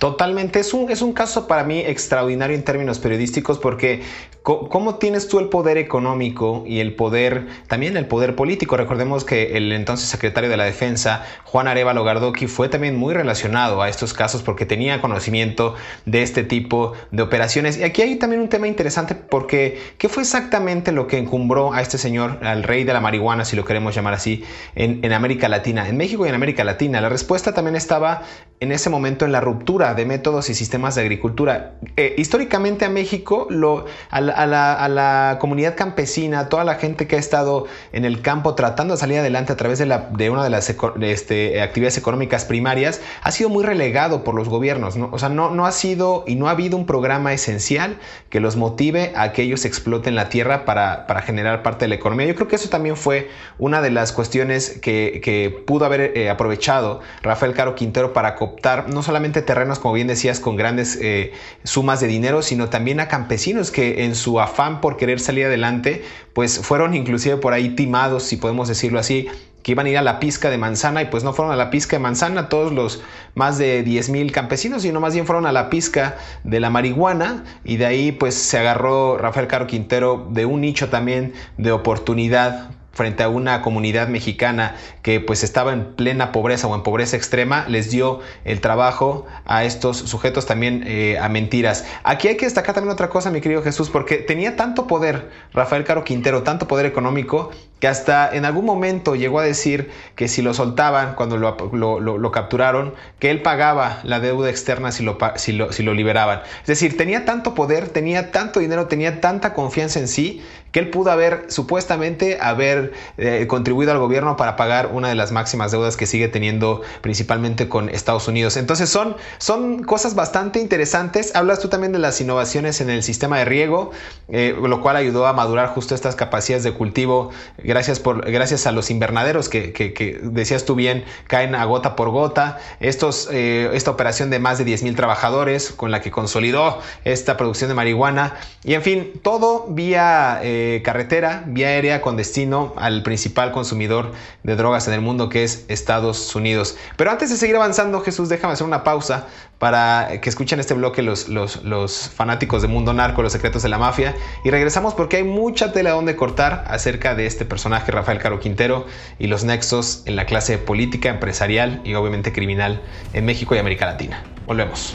Totalmente, 0.00 0.60
es 0.60 0.72
un, 0.72 0.90
es 0.90 1.02
un 1.02 1.12
caso 1.12 1.46
para 1.46 1.62
mí 1.62 1.80
extraordinario 1.80 2.56
en 2.56 2.64
términos 2.64 2.98
periodísticos 2.98 3.58
porque 3.58 4.00
¿cómo 4.42 4.94
tienes 4.94 5.28
tú 5.28 5.38
el 5.38 5.50
poder 5.50 5.76
económico 5.76 6.64
y 6.66 6.80
el 6.80 6.94
poder, 6.94 7.46
también 7.68 7.98
el 7.98 8.06
poder 8.06 8.34
político? 8.34 8.78
Recordemos 8.78 9.24
que 9.24 9.58
el 9.58 9.70
entonces 9.72 10.08
secretario 10.08 10.48
de 10.48 10.56
la 10.56 10.64
Defensa, 10.64 11.26
Juan 11.44 11.68
Arevalo 11.68 12.02
Gardoqui, 12.02 12.46
fue 12.46 12.70
también 12.70 12.96
muy 12.96 13.12
relacionado 13.12 13.82
a 13.82 13.90
estos 13.90 14.14
casos 14.14 14.42
porque 14.42 14.64
tenía 14.64 15.02
conocimiento 15.02 15.74
de 16.06 16.22
este 16.22 16.44
tipo 16.44 16.94
de 17.10 17.22
operaciones. 17.22 17.76
Y 17.76 17.82
aquí 17.82 18.00
hay 18.00 18.16
también 18.16 18.40
un 18.40 18.48
tema 18.48 18.68
interesante 18.68 19.14
porque 19.14 19.78
¿qué 19.98 20.08
fue 20.08 20.22
exactamente 20.22 20.92
lo 20.92 21.08
que 21.08 21.18
encumbró 21.18 21.74
a 21.74 21.82
este 21.82 21.98
señor, 21.98 22.38
al 22.42 22.62
rey 22.62 22.84
de 22.84 22.94
la 22.94 23.00
marihuana, 23.00 23.44
si 23.44 23.54
lo 23.54 23.66
queremos 23.66 23.94
llamar 23.94 24.14
así, 24.14 24.44
en, 24.74 25.04
en 25.04 25.12
América 25.12 25.46
Latina, 25.50 25.86
en 25.86 25.98
México 25.98 26.24
y 26.24 26.30
en 26.30 26.34
América 26.34 26.64
Latina? 26.64 27.02
La 27.02 27.10
respuesta 27.10 27.52
también 27.52 27.76
estaba 27.76 28.22
en 28.60 28.72
ese 28.72 28.88
momento 28.88 29.26
en 29.26 29.32
la 29.32 29.40
ruptura 29.40 29.89
de 29.94 30.06
métodos 30.06 30.50
y 30.50 30.54
sistemas 30.54 30.94
de 30.94 31.02
agricultura. 31.02 31.72
Eh, 31.96 32.14
históricamente 32.18 32.84
a 32.84 32.90
México, 32.90 33.46
lo, 33.50 33.86
a, 34.10 34.20
la, 34.20 35.36
comunidad 35.40 35.76
campesina, 35.76 36.48
toda 36.48 36.64
la 36.64 36.74
gente 36.76 37.06
que 37.06 37.16
ha 37.16 37.18
estado 37.18 37.66
en 37.92 38.04
el 38.04 38.22
campo 38.22 38.54
tratando 38.54 38.94
de 38.94 39.00
salir 39.00 39.18
adelante 39.18 39.52
a 39.52 39.56
través 39.56 39.78
de, 39.78 39.86
la, 39.86 40.10
de 40.12 40.30
una 40.30 40.44
de 40.44 40.50
las 40.50 40.74
este, 41.00 41.60
actividades 41.60 41.98
económicas 41.98 42.44
primarias, 42.44 43.00
ha 43.22 43.30
sido 43.30 43.50
muy 43.50 43.64
relegado 43.64 44.24
por 44.24 44.34
los 44.34 44.48
gobiernos. 44.48 44.96
¿no? 44.96 45.08
O 45.12 45.18
sea, 45.18 45.28
no, 45.28 45.50
no 45.50 45.66
ha 45.66 45.72
sido 45.72 46.24
y 46.26 46.36
no 46.36 46.48
ha 46.48 46.52
habido 46.52 46.76
un 46.76 46.86
programa 46.86 47.32
esencial 47.32 47.98
que 48.28 48.40
los 48.40 48.56
motive 48.56 49.12
a 49.16 49.32
que 49.32 49.42
ellos 49.42 49.64
exploten 49.64 50.14
la 50.14 50.28
tierra 50.28 50.64
para, 50.64 51.06
para 51.06 51.22
generar 51.22 51.62
parte 51.62 51.84
de 51.84 51.88
la 51.88 51.94
economía. 51.96 52.26
Yo 52.26 52.34
creo 52.34 52.48
que 52.48 52.56
eso 52.56 52.68
también 52.68 52.96
fue 52.96 53.30
una 53.58 53.80
de 53.80 53.90
las 53.90 54.12
cuestiones 54.12 54.78
que, 54.80 55.20
que 55.22 55.50
pudo 55.66 55.84
haber 55.84 56.16
eh, 56.16 56.30
aprovechado 56.30 57.00
Rafael 57.22 57.54
Caro 57.54 57.74
Quintero 57.74 58.12
para 58.12 58.34
cooptar 58.34 58.88
no 58.88 59.02
solamente 59.02 59.42
terrenos, 59.42 59.78
como 59.80 59.94
bien 59.94 60.06
decías, 60.06 60.40
con 60.40 60.56
grandes 60.56 60.98
eh, 61.00 61.32
sumas 61.64 62.00
de 62.00 62.06
dinero, 62.06 62.42
sino 62.42 62.68
también 62.68 63.00
a 63.00 63.08
campesinos 63.08 63.70
que 63.70 64.04
en 64.04 64.14
su 64.14 64.40
afán 64.40 64.80
por 64.80 64.96
querer 64.96 65.20
salir 65.20 65.46
adelante, 65.46 66.04
pues 66.32 66.60
fueron 66.60 66.94
inclusive 66.94 67.36
por 67.36 67.52
ahí 67.52 67.70
timados, 67.70 68.22
si 68.22 68.36
podemos 68.36 68.68
decirlo 68.68 68.98
así, 68.98 69.28
que 69.62 69.72
iban 69.72 69.86
a 69.86 69.90
ir 69.90 69.98
a 69.98 70.02
la 70.02 70.20
pizca 70.20 70.50
de 70.50 70.58
manzana 70.58 71.02
y 71.02 71.06
pues 71.06 71.24
no 71.24 71.32
fueron 71.32 71.52
a 71.52 71.56
la 71.56 71.70
pizca 71.70 71.96
de 71.96 72.00
manzana 72.00 72.48
todos 72.48 72.72
los 72.72 73.02
más 73.34 73.58
de 73.58 73.82
10 73.82 74.08
mil 74.10 74.32
campesinos, 74.32 74.82
sino 74.82 75.00
más 75.00 75.14
bien 75.14 75.26
fueron 75.26 75.46
a 75.46 75.52
la 75.52 75.68
pizca 75.70 76.16
de 76.44 76.60
la 76.60 76.70
marihuana 76.70 77.44
y 77.64 77.76
de 77.76 77.86
ahí 77.86 78.12
pues 78.12 78.34
se 78.34 78.58
agarró 78.58 79.18
Rafael 79.18 79.46
Caro 79.46 79.66
Quintero 79.66 80.28
de 80.30 80.46
un 80.46 80.62
nicho 80.62 80.88
también 80.88 81.34
de 81.58 81.72
oportunidad 81.72 82.70
frente 82.92 83.22
a 83.22 83.28
una 83.28 83.62
comunidad 83.62 84.08
mexicana 84.08 84.76
que 85.02 85.20
pues 85.20 85.44
estaba 85.44 85.72
en 85.72 85.94
plena 85.94 86.32
pobreza 86.32 86.66
o 86.66 86.74
en 86.74 86.82
pobreza 86.82 87.16
extrema, 87.16 87.66
les 87.68 87.90
dio 87.90 88.20
el 88.44 88.60
trabajo 88.60 89.26
a 89.44 89.64
estos 89.64 89.98
sujetos 89.98 90.46
también 90.46 90.84
eh, 90.86 91.18
a 91.20 91.28
mentiras. 91.28 91.84
Aquí 92.04 92.28
hay 92.28 92.36
que 92.36 92.46
destacar 92.46 92.74
también 92.74 92.92
otra 92.92 93.08
cosa, 93.08 93.30
mi 93.30 93.40
querido 93.40 93.62
Jesús, 93.62 93.90
porque 93.90 94.16
tenía 94.16 94.56
tanto 94.56 94.86
poder 94.86 95.30
Rafael 95.52 95.84
Caro 95.84 96.04
Quintero, 96.04 96.42
tanto 96.42 96.66
poder 96.66 96.86
económico, 96.86 97.50
que 97.80 97.88
hasta 97.88 98.30
en 98.34 98.44
algún 98.44 98.66
momento 98.66 99.16
llegó 99.16 99.40
a 99.40 99.42
decir 99.42 99.90
que 100.14 100.28
si 100.28 100.42
lo 100.42 100.52
soltaban 100.52 101.14
cuando 101.14 101.38
lo, 101.38 102.30
capturaron, 102.30 102.94
que 103.18 103.30
él 103.30 103.40
pagaba 103.40 104.00
la 104.04 104.20
deuda 104.20 104.50
externa 104.50 104.92
si 104.92 105.02
lo, 105.02 105.16
si, 105.36 105.58
si 105.70 105.82
lo 105.82 105.94
liberaban. 105.94 106.42
Es 106.60 106.66
decir, 106.66 106.98
tenía 106.98 107.24
tanto 107.24 107.54
poder, 107.54 107.88
tenía 107.88 108.32
tanto 108.32 108.60
dinero, 108.60 108.86
tenía 108.86 109.20
tanta 109.22 109.54
confianza 109.54 109.98
en 109.98 110.08
sí, 110.08 110.44
que 110.72 110.80
él 110.80 110.90
pudo 110.90 111.10
haber 111.10 111.46
supuestamente 111.48 112.38
haber 112.40 112.92
eh, 113.18 113.46
contribuido 113.48 113.92
al 113.92 113.98
gobierno 113.98 114.36
para 114.36 114.56
pagar 114.56 114.90
una 114.92 115.08
de 115.08 115.14
las 115.14 115.32
máximas 115.32 115.72
deudas 115.72 115.96
que 115.96 116.06
sigue 116.06 116.28
teniendo 116.28 116.82
principalmente 117.00 117.68
con 117.68 117.88
Estados 117.88 118.28
Unidos. 118.28 118.56
Entonces 118.56 118.88
son, 118.88 119.16
son 119.38 119.82
cosas 119.82 120.14
bastante 120.14 120.60
interesantes. 120.60 121.34
Hablas 121.34 121.60
tú 121.60 121.68
también 121.68 121.92
de 121.92 121.98
las 121.98 122.20
innovaciones 122.20 122.80
en 122.80 122.90
el 122.90 123.02
sistema 123.02 123.38
de 123.38 123.44
riego, 123.44 123.90
eh, 124.28 124.56
lo 124.60 124.80
cual 124.80 124.96
ayudó 124.96 125.26
a 125.26 125.32
madurar 125.32 125.68
justo 125.70 125.94
estas 125.94 126.14
capacidades 126.14 126.64
de 126.64 126.72
cultivo 126.72 127.30
gracias, 127.58 127.98
por, 127.98 128.30
gracias 128.30 128.66
a 128.66 128.72
los 128.72 128.90
invernaderos 128.90 129.48
que, 129.48 130.20
decías 130.22 130.64
tú 130.64 130.74
bien, 130.74 131.04
caen 131.26 131.54
a 131.54 131.64
gota 131.64 131.96
por 131.96 132.10
gota. 132.10 132.58
Estos, 132.80 133.28
eh, 133.32 133.70
esta 133.72 133.90
operación 133.90 134.30
de 134.30 134.38
más 134.38 134.58
de 134.58 134.64
10 134.64 134.82
mil 134.84 134.96
trabajadores 134.96 135.70
con 135.70 135.90
la 135.90 136.00
que 136.00 136.10
consolidó 136.10 136.78
esta 137.04 137.36
producción 137.36 137.68
de 137.68 137.74
marihuana. 137.74 138.36
Y 138.64 138.74
en 138.74 138.82
fin, 138.82 139.12
todo 139.22 139.66
vía 139.68 140.40
eh, 140.60 140.82
carretera, 140.82 141.44
vía 141.46 141.68
aérea 141.68 142.02
con 142.02 142.16
destino 142.16 142.74
al 142.76 143.02
principal 143.02 143.50
consumidor 143.50 144.12
de 144.42 144.56
drogas 144.56 144.88
en 144.88 144.94
el 144.94 145.00
mundo 145.00 145.28
que 145.28 145.42
es 145.42 145.64
Estados 145.68 146.34
Unidos. 146.34 146.76
Pero 146.96 147.10
antes 147.10 147.30
de 147.30 147.36
seguir 147.36 147.56
avanzando, 147.56 148.00
Jesús, 148.00 148.28
déjame 148.28 148.52
hacer 148.52 148.66
una 148.66 148.84
pausa 148.84 149.26
para 149.58 150.20
que 150.20 150.28
escuchen 150.28 150.60
este 150.60 150.74
bloque 150.74 151.02
los, 151.02 151.28
los, 151.28 151.64
los, 151.64 152.08
fanáticos 152.08 152.62
de 152.62 152.68
Mundo 152.68 152.92
Narco, 152.92 153.22
los 153.22 153.32
secretos 153.32 153.62
de 153.62 153.68
la 153.68 153.78
mafia. 153.78 154.14
Y 154.44 154.50
regresamos 154.50 154.94
porque 154.94 155.16
hay 155.16 155.24
mucha 155.24 155.72
tela 155.72 155.90
donde 155.90 156.16
cortar 156.16 156.64
acerca 156.68 157.14
de 157.14 157.26
este 157.26 157.44
personaje, 157.44 157.92
Rafael 157.92 158.18
Caro 158.18 158.40
Quintero, 158.40 158.86
y 159.18 159.26
los 159.26 159.44
nexos 159.44 160.02
en 160.06 160.16
la 160.16 160.26
clase 160.26 160.58
política, 160.58 161.08
empresarial 161.08 161.80
y 161.84 161.94
obviamente 161.94 162.32
criminal 162.32 162.80
en 163.12 163.24
México 163.24 163.54
y 163.54 163.58
América 163.58 163.86
Latina. 163.86 164.22
Volvemos. 164.46 164.94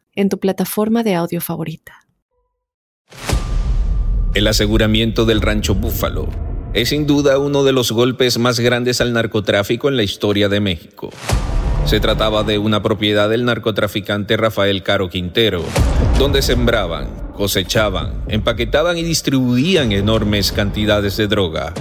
en 0.15 0.29
tu 0.29 0.39
plataforma 0.39 1.03
de 1.03 1.15
audio 1.15 1.41
favorita. 1.41 2.05
El 4.33 4.47
aseguramiento 4.47 5.25
del 5.25 5.41
rancho 5.41 5.75
Búfalo 5.75 6.29
es 6.73 6.89
sin 6.89 7.05
duda 7.05 7.37
uno 7.37 7.63
de 7.65 7.73
los 7.73 7.91
golpes 7.91 8.37
más 8.37 8.59
grandes 8.59 9.01
al 9.01 9.11
narcotráfico 9.11 9.89
en 9.89 9.97
la 9.97 10.03
historia 10.03 10.47
de 10.47 10.61
México. 10.61 11.09
Se 11.85 11.99
trataba 11.99 12.43
de 12.43 12.57
una 12.57 12.81
propiedad 12.81 13.29
del 13.29 13.43
narcotraficante 13.43 14.37
Rafael 14.37 14.83
Caro 14.83 15.09
Quintero, 15.09 15.63
donde 16.17 16.41
sembraban, 16.41 17.09
cosechaban, 17.35 18.23
empaquetaban 18.29 18.97
y 18.97 19.03
distribuían 19.03 19.91
enormes 19.91 20.53
cantidades 20.53 21.17
de 21.17 21.27
droga. 21.27 21.73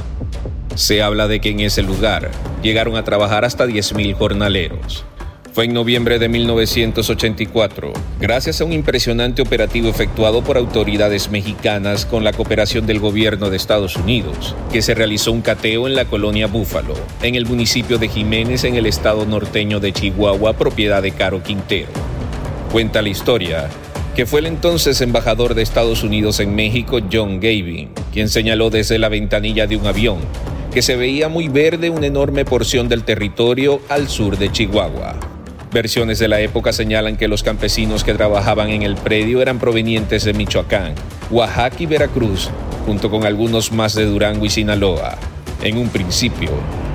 Se 0.74 1.02
habla 1.02 1.28
de 1.28 1.40
que 1.40 1.50
en 1.50 1.60
ese 1.60 1.82
lugar 1.82 2.30
llegaron 2.62 2.96
a 2.96 3.04
trabajar 3.04 3.44
hasta 3.44 3.66
10.000 3.66 4.16
jornaleros. 4.16 5.04
Fue 5.52 5.64
en 5.64 5.74
noviembre 5.74 6.20
de 6.20 6.28
1984, 6.28 7.92
gracias 8.20 8.60
a 8.60 8.64
un 8.64 8.72
impresionante 8.72 9.42
operativo 9.42 9.88
efectuado 9.88 10.44
por 10.44 10.56
autoridades 10.56 11.28
mexicanas 11.28 12.06
con 12.06 12.22
la 12.22 12.32
cooperación 12.32 12.86
del 12.86 13.00
gobierno 13.00 13.50
de 13.50 13.56
Estados 13.56 13.96
Unidos, 13.96 14.54
que 14.72 14.80
se 14.80 14.94
realizó 14.94 15.32
un 15.32 15.42
cateo 15.42 15.88
en 15.88 15.96
la 15.96 16.04
colonia 16.04 16.46
Búfalo, 16.46 16.94
en 17.22 17.34
el 17.34 17.46
municipio 17.46 17.98
de 17.98 18.08
Jiménez, 18.08 18.62
en 18.62 18.76
el 18.76 18.86
estado 18.86 19.26
norteño 19.26 19.80
de 19.80 19.92
Chihuahua, 19.92 20.52
propiedad 20.52 21.02
de 21.02 21.10
Caro 21.10 21.42
Quintero. 21.42 21.88
Cuenta 22.70 23.02
la 23.02 23.08
historia 23.08 23.68
que 24.14 24.26
fue 24.26 24.40
el 24.40 24.46
entonces 24.46 25.00
embajador 25.00 25.54
de 25.54 25.62
Estados 25.62 26.04
Unidos 26.04 26.38
en 26.38 26.54
México, 26.54 27.00
John 27.12 27.40
Gavin, 27.40 27.88
quien 28.12 28.28
señaló 28.28 28.70
desde 28.70 28.98
la 28.98 29.08
ventanilla 29.08 29.66
de 29.66 29.76
un 29.76 29.86
avión 29.86 30.18
que 30.72 30.82
se 30.82 30.94
veía 30.94 31.28
muy 31.28 31.48
verde 31.48 31.90
una 31.90 32.06
enorme 32.06 32.44
porción 32.44 32.88
del 32.88 33.02
territorio 33.02 33.80
al 33.88 34.08
sur 34.08 34.38
de 34.38 34.52
Chihuahua. 34.52 35.39
Versiones 35.72 36.18
de 36.18 36.26
la 36.26 36.40
época 36.40 36.72
señalan 36.72 37.16
que 37.16 37.28
los 37.28 37.44
campesinos 37.44 38.02
que 38.02 38.14
trabajaban 38.14 38.70
en 38.70 38.82
el 38.82 38.96
predio 38.96 39.40
eran 39.40 39.60
provenientes 39.60 40.24
de 40.24 40.32
Michoacán, 40.32 40.94
Oaxaca 41.30 41.76
y 41.78 41.86
Veracruz, 41.86 42.50
junto 42.86 43.08
con 43.08 43.24
algunos 43.24 43.70
más 43.70 43.94
de 43.94 44.04
Durango 44.04 44.44
y 44.46 44.50
Sinaloa. 44.50 45.16
En 45.62 45.78
un 45.78 45.88
principio, 45.88 46.50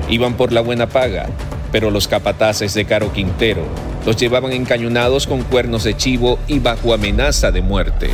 iban 0.09 0.33
por 0.33 0.51
la 0.51 0.59
buena 0.59 0.87
paga, 0.87 1.27
pero 1.71 1.89
los 1.89 2.09
capataces 2.09 2.73
de 2.73 2.83
Caro 2.83 3.13
Quintero 3.13 3.63
los 4.05 4.17
llevaban 4.17 4.51
encañonados 4.51 5.25
con 5.25 5.43
cuernos 5.43 5.85
de 5.85 5.95
chivo 5.95 6.37
y 6.45 6.59
bajo 6.59 6.93
amenaza 6.93 7.51
de 7.51 7.61
muerte. 7.61 8.09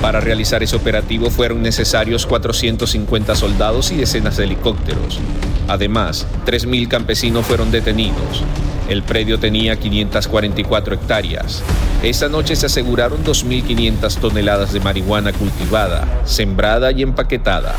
Para 0.00 0.20
realizar 0.20 0.62
ese 0.62 0.76
operativo 0.76 1.28
fueron 1.28 1.60
necesarios 1.60 2.24
450 2.24 3.34
soldados 3.34 3.90
y 3.90 3.96
decenas 3.96 4.36
de 4.36 4.44
helicópteros. 4.44 5.18
Además, 5.66 6.26
3.000 6.46 6.86
campesinos 6.88 7.44
fueron 7.44 7.70
detenidos, 7.70 8.44
el 8.90 9.04
predio 9.04 9.38
tenía 9.38 9.76
544 9.76 10.96
hectáreas. 10.96 11.62
Esa 12.02 12.28
noche 12.28 12.56
se 12.56 12.66
aseguraron 12.66 13.24
2.500 13.24 14.16
toneladas 14.16 14.72
de 14.72 14.80
marihuana 14.80 15.32
cultivada, 15.32 16.22
sembrada 16.24 16.90
y 16.90 17.02
empaquetada. 17.02 17.76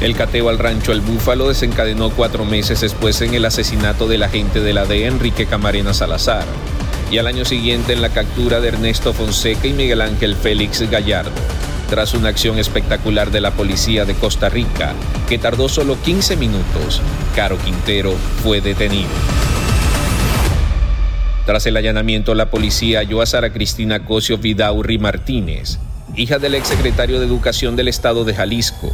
El 0.00 0.16
cateo 0.16 0.48
al 0.48 0.58
rancho 0.58 0.92
El 0.92 1.00
Búfalo 1.00 1.48
desencadenó 1.48 2.10
cuatro 2.10 2.44
meses 2.44 2.80
después 2.80 3.20
en 3.20 3.34
el 3.34 3.44
asesinato 3.44 4.08
del 4.08 4.24
agente 4.24 4.60
de 4.60 4.72
la 4.72 4.84
DEA 4.84 5.06
Enrique 5.08 5.46
Camarena 5.46 5.94
Salazar 5.94 6.44
y 7.10 7.18
al 7.18 7.28
año 7.28 7.44
siguiente 7.44 7.92
en 7.92 8.02
la 8.02 8.10
captura 8.10 8.60
de 8.60 8.68
Ernesto 8.68 9.12
Fonseca 9.12 9.68
y 9.68 9.72
Miguel 9.72 10.00
Ángel 10.00 10.34
Félix 10.34 10.88
Gallardo. 10.90 11.30
Tras 11.88 12.14
una 12.14 12.30
acción 12.30 12.58
espectacular 12.58 13.30
de 13.30 13.40
la 13.40 13.52
policía 13.52 14.04
de 14.04 14.14
Costa 14.14 14.48
Rica, 14.48 14.92
que 15.28 15.38
tardó 15.38 15.68
solo 15.68 15.96
15 16.02 16.36
minutos, 16.36 17.00
Caro 17.34 17.56
Quintero 17.58 18.12
fue 18.42 18.60
detenido. 18.60 19.08
Tras 21.48 21.64
el 21.64 21.78
allanamiento, 21.78 22.34
la 22.34 22.50
policía 22.50 22.98
halló 22.98 23.22
a 23.22 23.26
Sara 23.26 23.50
Cristina 23.54 24.04
Cosio 24.04 24.36
Vidaurri 24.36 24.98
Martínez, 24.98 25.78
hija 26.14 26.38
del 26.38 26.54
exsecretario 26.54 27.20
de 27.20 27.24
Educación 27.24 27.74
del 27.74 27.88
Estado 27.88 28.26
de 28.26 28.34
Jalisco. 28.34 28.92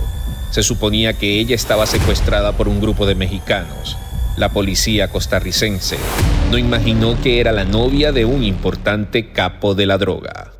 Se 0.53 0.63
suponía 0.63 1.15
que 1.15 1.41
ella 1.41 1.57
estaba 1.57 1.85
secuestrada 1.85 2.53
por 2.53 2.69
un 2.69 2.81
grupo 2.81 3.07
de 3.07 3.17
mexicanos. 3.17 3.99
La 4.37 4.51
policía 4.51 5.09
costarricense 5.09 5.97
no 6.53 6.57
imaginó 6.57 7.21
que 7.21 7.41
era 7.41 7.51
la 7.51 7.65
novia 7.65 8.13
de 8.13 8.25
un 8.25 8.45
importante 8.45 9.33
capo 9.33 9.75
de 9.75 9.87
la 9.87 9.99
droga. 9.99 10.54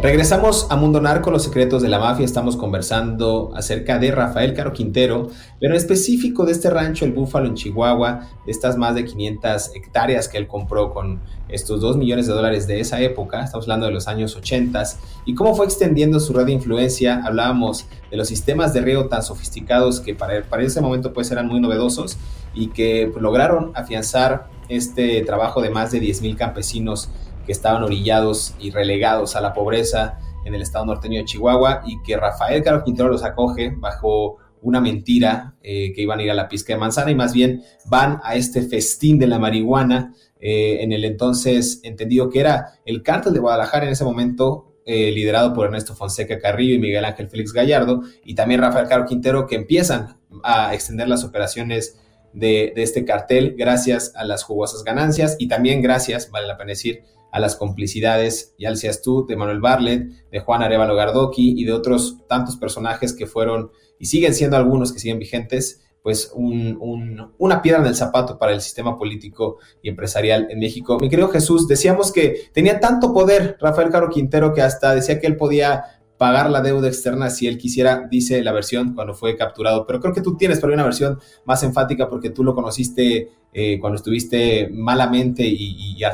Regresamos 0.00 0.68
a 0.70 0.76
Mundo 0.76 1.00
Narco, 1.00 1.32
los 1.32 1.42
secretos 1.42 1.82
de 1.82 1.88
la 1.88 1.98
mafia. 1.98 2.24
Estamos 2.24 2.56
conversando 2.56 3.50
acerca 3.56 3.98
de 3.98 4.12
Rafael 4.12 4.54
Caro 4.54 4.72
Quintero, 4.72 5.26
pero 5.58 5.72
en 5.72 5.76
específico 5.76 6.46
de 6.46 6.52
este 6.52 6.70
rancho, 6.70 7.04
el 7.04 7.12
Búfalo 7.12 7.48
en 7.48 7.54
Chihuahua, 7.54 8.28
de 8.46 8.52
estas 8.52 8.76
más 8.76 8.94
de 8.94 9.04
500 9.04 9.74
hectáreas 9.74 10.28
que 10.28 10.38
él 10.38 10.46
compró 10.46 10.94
con 10.94 11.20
estos 11.48 11.80
2 11.80 11.96
millones 11.96 12.28
de 12.28 12.32
dólares 12.32 12.68
de 12.68 12.78
esa 12.78 13.00
época. 13.00 13.42
Estamos 13.42 13.64
hablando 13.64 13.86
de 13.86 13.92
los 13.92 14.06
años 14.06 14.36
80 14.36 14.84
y 15.26 15.34
cómo 15.34 15.56
fue 15.56 15.66
extendiendo 15.66 16.20
su 16.20 16.32
red 16.32 16.46
de 16.46 16.52
influencia. 16.52 17.20
Hablábamos 17.24 17.86
de 18.08 18.16
los 18.16 18.28
sistemas 18.28 18.72
de 18.72 18.82
riego 18.82 19.06
tan 19.06 19.24
sofisticados 19.24 19.98
que 19.98 20.14
para, 20.14 20.44
ese 20.60 20.80
momento 20.80 21.12
pues 21.12 21.32
eran 21.32 21.48
muy 21.48 21.58
novedosos 21.58 22.18
y 22.54 22.68
que 22.68 23.12
lograron 23.18 23.72
afianzar 23.74 24.46
este 24.68 25.22
trabajo 25.22 25.60
de 25.60 25.70
más 25.70 25.90
de 25.90 25.98
10 25.98 26.22
mil 26.22 26.36
campesinos 26.36 27.08
que 27.48 27.52
estaban 27.52 27.82
orillados 27.82 28.54
y 28.60 28.70
relegados 28.70 29.34
a 29.34 29.40
la 29.40 29.54
pobreza 29.54 30.18
en 30.44 30.54
el 30.54 30.60
estado 30.60 30.84
norteño 30.84 31.18
de 31.18 31.24
Chihuahua 31.24 31.80
y 31.86 32.02
que 32.02 32.14
Rafael 32.18 32.62
Caro 32.62 32.84
Quintero 32.84 33.08
los 33.08 33.24
acoge 33.24 33.72
bajo 33.74 34.36
una 34.60 34.82
mentira 34.82 35.54
eh, 35.62 35.94
que 35.94 36.02
iban 36.02 36.18
a 36.18 36.22
ir 36.24 36.30
a 36.30 36.34
la 36.34 36.46
pizca 36.46 36.74
de 36.74 36.78
manzana 36.78 37.10
y 37.10 37.14
más 37.14 37.32
bien 37.32 37.62
van 37.86 38.20
a 38.22 38.34
este 38.34 38.60
festín 38.60 39.18
de 39.18 39.28
la 39.28 39.38
marihuana 39.38 40.12
eh, 40.40 40.82
en 40.82 40.92
el 40.92 41.06
entonces 41.06 41.80
entendido 41.84 42.28
que 42.28 42.40
era 42.40 42.74
el 42.84 43.02
cártel 43.02 43.32
de 43.32 43.40
Guadalajara 43.40 43.86
en 43.86 43.92
ese 43.92 44.04
momento 44.04 44.74
eh, 44.84 45.10
liderado 45.10 45.54
por 45.54 45.64
Ernesto 45.64 45.94
Fonseca 45.94 46.38
Carrillo 46.38 46.74
y 46.74 46.78
Miguel 46.78 47.06
Ángel 47.06 47.30
Félix 47.30 47.54
Gallardo 47.54 48.02
y 48.26 48.34
también 48.34 48.60
Rafael 48.60 48.88
Caro 48.88 49.06
Quintero 49.06 49.46
que 49.46 49.56
empiezan 49.56 50.18
a 50.42 50.74
extender 50.74 51.08
las 51.08 51.24
operaciones 51.24 51.98
de, 52.34 52.74
de 52.76 52.82
este 52.82 53.06
cartel 53.06 53.54
gracias 53.56 54.12
a 54.16 54.24
las 54.24 54.42
jugosas 54.42 54.84
ganancias 54.84 55.36
y 55.38 55.48
también 55.48 55.80
gracias, 55.80 56.30
vale 56.30 56.46
la 56.46 56.58
pena 56.58 56.72
decir, 56.72 57.04
a 57.30 57.40
las 57.40 57.56
complicidades, 57.56 58.54
ya 58.58 58.70
decías 58.70 59.02
tú, 59.02 59.26
de 59.26 59.36
Manuel 59.36 59.60
Barlet, 59.60 60.08
de 60.30 60.40
Juan 60.40 60.62
Arevalo 60.62 60.94
Gardoqui 60.94 61.54
y 61.60 61.64
de 61.64 61.72
otros 61.72 62.18
tantos 62.28 62.56
personajes 62.56 63.12
que 63.12 63.26
fueron 63.26 63.70
y 63.98 64.06
siguen 64.06 64.34
siendo 64.34 64.56
algunos 64.56 64.92
que 64.92 65.00
siguen 65.00 65.18
vigentes, 65.18 65.84
pues 66.02 66.32
una 66.34 67.60
piedra 67.60 67.80
en 67.80 67.86
el 67.86 67.94
zapato 67.94 68.38
para 68.38 68.52
el 68.52 68.60
sistema 68.60 68.96
político 68.96 69.58
y 69.82 69.90
empresarial 69.90 70.46
en 70.48 70.60
México. 70.60 70.98
Mi 71.00 71.10
querido 71.10 71.28
Jesús, 71.28 71.68
decíamos 71.68 72.12
que 72.12 72.48
tenía 72.54 72.80
tanto 72.80 73.12
poder 73.12 73.58
Rafael 73.60 73.90
Caro 73.90 74.08
Quintero 74.08 74.54
que 74.54 74.62
hasta 74.62 74.94
decía 74.94 75.20
que 75.20 75.26
él 75.26 75.36
podía 75.36 75.97
pagar 76.18 76.50
la 76.50 76.60
deuda 76.60 76.88
externa 76.88 77.30
si 77.30 77.46
él 77.46 77.56
quisiera, 77.56 78.08
dice 78.10 78.42
la 78.42 78.52
versión 78.52 78.94
cuando 78.94 79.14
fue 79.14 79.36
capturado. 79.36 79.86
Pero 79.86 80.00
creo 80.00 80.12
que 80.12 80.20
tú 80.20 80.36
tienes 80.36 80.58
por 80.60 80.70
una 80.70 80.84
versión 80.84 81.18
más 81.44 81.62
enfática 81.62 82.08
porque 82.08 82.30
tú 82.30 82.44
lo 82.44 82.54
conociste 82.54 83.30
eh, 83.54 83.78
cuando 83.80 83.96
estuviste 83.96 84.68
malamente 84.70 85.44
y, 85.46 85.96
y, 85.96 86.04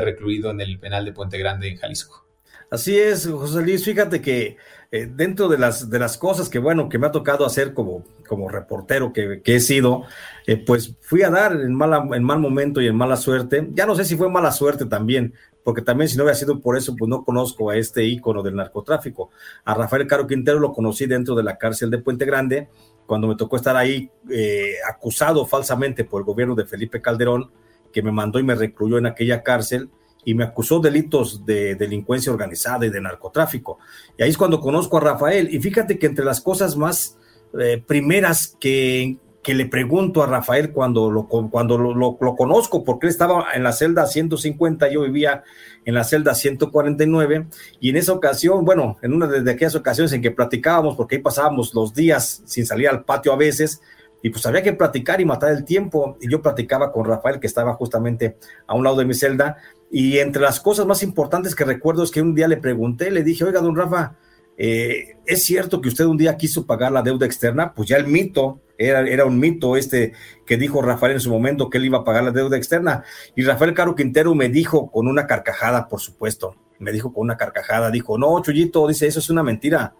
recluido 0.00 0.50
en 0.50 0.60
el 0.60 0.78
penal 0.78 1.04
de 1.04 1.12
Puente 1.12 1.38
Grande 1.38 1.68
en 1.68 1.76
Jalisco. 1.78 2.26
Así 2.70 2.96
es, 2.98 3.26
José 3.26 3.62
Luis. 3.62 3.84
Fíjate 3.84 4.20
que 4.20 4.56
eh, 4.92 5.08
dentro 5.12 5.48
de 5.48 5.58
las, 5.58 5.90
de 5.90 5.98
las 5.98 6.16
cosas 6.16 6.48
que, 6.48 6.58
bueno, 6.58 6.88
que 6.88 6.98
me 6.98 7.06
ha 7.06 7.12
tocado 7.12 7.44
hacer 7.44 7.74
como, 7.74 8.04
como 8.28 8.48
reportero 8.48 9.12
que, 9.12 9.42
que 9.42 9.56
he 9.56 9.60
sido, 9.60 10.04
eh, 10.46 10.56
pues 10.56 10.94
fui 11.00 11.22
a 11.22 11.30
dar 11.30 11.52
en, 11.52 11.74
mala, 11.74 12.06
en 12.12 12.22
mal 12.22 12.38
momento 12.38 12.80
y 12.80 12.86
en 12.86 12.96
mala 12.96 13.16
suerte. 13.16 13.68
Ya 13.72 13.86
no 13.86 13.94
sé 13.94 14.04
si 14.04 14.16
fue 14.16 14.30
mala 14.30 14.52
suerte 14.52 14.86
también, 14.86 15.34
porque 15.64 15.82
también 15.82 16.08
si 16.08 16.16
no 16.16 16.22
hubiera 16.22 16.38
sido 16.38 16.60
por 16.60 16.76
eso, 16.76 16.94
pues 16.96 17.08
no 17.08 17.24
conozco 17.24 17.70
a 17.70 17.76
este 17.76 18.04
ícono 18.04 18.42
del 18.42 18.54
narcotráfico. 18.54 19.30
A 19.64 19.74
Rafael 19.74 20.06
Caro 20.06 20.26
Quintero 20.26 20.60
lo 20.60 20.72
conocí 20.72 21.06
dentro 21.06 21.34
de 21.34 21.42
la 21.42 21.58
cárcel 21.58 21.90
de 21.90 21.98
Puente 21.98 22.24
Grande, 22.24 22.68
cuando 23.06 23.26
me 23.26 23.36
tocó 23.36 23.56
estar 23.56 23.76
ahí 23.76 24.10
eh, 24.30 24.74
acusado 24.88 25.46
falsamente 25.46 26.04
por 26.04 26.20
el 26.20 26.24
gobierno 26.24 26.54
de 26.54 26.66
Felipe 26.66 27.00
Calderón, 27.00 27.50
que 27.92 28.02
me 28.02 28.12
mandó 28.12 28.38
y 28.38 28.42
me 28.44 28.54
recluyó 28.54 28.98
en 28.98 29.06
aquella 29.06 29.42
cárcel 29.42 29.90
y 30.26 30.34
me 30.34 30.42
acusó 30.42 30.80
delitos 30.80 31.46
de 31.46 31.76
delincuencia 31.76 32.32
organizada 32.32 32.84
y 32.84 32.90
de 32.90 33.00
narcotráfico. 33.00 33.78
Y 34.18 34.24
ahí 34.24 34.30
es 34.30 34.36
cuando 34.36 34.60
conozco 34.60 34.96
a 34.96 35.00
Rafael. 35.00 35.54
Y 35.54 35.60
fíjate 35.60 36.00
que 36.00 36.06
entre 36.06 36.24
las 36.24 36.40
cosas 36.40 36.76
más 36.76 37.16
eh, 37.58 37.80
primeras 37.86 38.56
que, 38.58 39.18
que 39.40 39.54
le 39.54 39.66
pregunto 39.66 40.24
a 40.24 40.26
Rafael 40.26 40.72
cuando 40.72 41.12
lo, 41.12 41.28
cuando 41.28 41.78
lo, 41.78 41.94
lo, 41.94 42.18
lo, 42.20 42.34
conozco, 42.34 42.82
porque 42.82 43.06
él 43.06 43.12
estaba 43.12 43.46
en 43.54 43.62
la 43.62 43.70
celda 43.70 44.04
150, 44.04 44.90
yo 44.90 45.02
vivía 45.02 45.44
en 45.84 45.94
la 45.94 46.02
celda 46.02 46.34
149, 46.34 47.46
y 47.78 47.90
en 47.90 47.96
esa 47.96 48.12
ocasión, 48.12 48.64
bueno, 48.64 48.98
en 49.02 49.12
una 49.12 49.28
de 49.28 49.48
aquellas 49.48 49.76
ocasiones 49.76 50.12
en 50.12 50.22
que 50.22 50.32
platicábamos, 50.32 50.96
porque 50.96 51.14
ahí 51.14 51.22
pasábamos 51.22 51.72
los 51.72 51.94
días 51.94 52.42
sin 52.46 52.66
salir 52.66 52.88
al 52.88 53.04
patio 53.04 53.32
a 53.32 53.36
veces, 53.36 53.80
y 54.20 54.30
pues 54.30 54.44
había 54.46 54.64
que 54.64 54.72
platicar 54.72 55.20
y 55.20 55.24
matar 55.24 55.52
el 55.52 55.64
tiempo, 55.64 56.16
y 56.20 56.28
yo 56.28 56.42
platicaba 56.42 56.90
con 56.90 57.04
Rafael, 57.04 57.38
que 57.38 57.46
estaba 57.46 57.74
justamente 57.74 58.38
a 58.66 58.74
un 58.74 58.82
lado 58.82 58.96
de 58.96 59.04
mi 59.04 59.14
celda, 59.14 59.58
y 59.90 60.18
entre 60.18 60.42
las 60.42 60.60
cosas 60.60 60.86
más 60.86 61.02
importantes 61.02 61.54
que 61.54 61.64
recuerdo 61.64 62.02
es 62.02 62.10
que 62.10 62.22
un 62.22 62.34
día 62.34 62.48
le 62.48 62.56
pregunté, 62.56 63.10
le 63.10 63.22
dije, 63.22 63.44
oiga, 63.44 63.60
don 63.60 63.76
Rafa, 63.76 64.16
eh, 64.58 65.18
¿es 65.26 65.44
cierto 65.44 65.80
que 65.80 65.88
usted 65.88 66.06
un 66.06 66.16
día 66.16 66.36
quiso 66.36 66.66
pagar 66.66 66.92
la 66.92 67.02
deuda 67.02 67.26
externa? 67.26 67.72
Pues 67.74 67.88
ya 67.88 67.96
el 67.96 68.06
mito, 68.06 68.60
era, 68.78 69.00
era, 69.00 69.24
un 69.24 69.38
mito 69.38 69.76
este 69.76 70.12
que 70.44 70.56
dijo 70.56 70.82
Rafael 70.82 71.12
en 71.12 71.20
su 71.20 71.30
momento 71.30 71.70
que 71.70 71.78
él 71.78 71.86
iba 71.86 71.98
a 71.98 72.04
pagar 72.04 72.24
la 72.24 72.30
deuda 72.30 72.56
externa. 72.56 73.04
Y 73.34 73.42
Rafael 73.42 73.74
Caro 73.74 73.94
Quintero 73.94 74.34
me 74.34 74.48
dijo 74.48 74.90
con 74.90 75.06
una 75.06 75.26
carcajada, 75.26 75.88
por 75.88 76.00
supuesto, 76.00 76.56
me 76.78 76.92
dijo 76.92 77.12
con 77.12 77.22
una 77.22 77.36
carcajada, 77.36 77.90
dijo, 77.90 78.18
no, 78.18 78.40
Chuyito, 78.42 78.86
dice, 78.88 79.06
eso 79.06 79.20
es 79.20 79.30
una 79.30 79.42
mentira. 79.42 79.94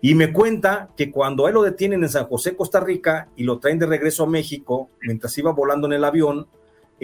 Y 0.00 0.14
me 0.14 0.32
cuenta 0.32 0.90
que 0.96 1.10
cuando 1.10 1.48
él 1.48 1.54
lo 1.54 1.62
detienen 1.62 2.02
en 2.02 2.10
San 2.10 2.26
José, 2.26 2.54
Costa 2.54 2.80
Rica, 2.80 3.28
y 3.36 3.44
lo 3.44 3.58
traen 3.58 3.78
de 3.78 3.86
regreso 3.86 4.24
a 4.24 4.28
México, 4.28 4.90
mientras 5.00 5.36
iba 5.38 5.52
volando 5.52 5.86
en 5.86 5.94
el 5.94 6.04
avión, 6.04 6.46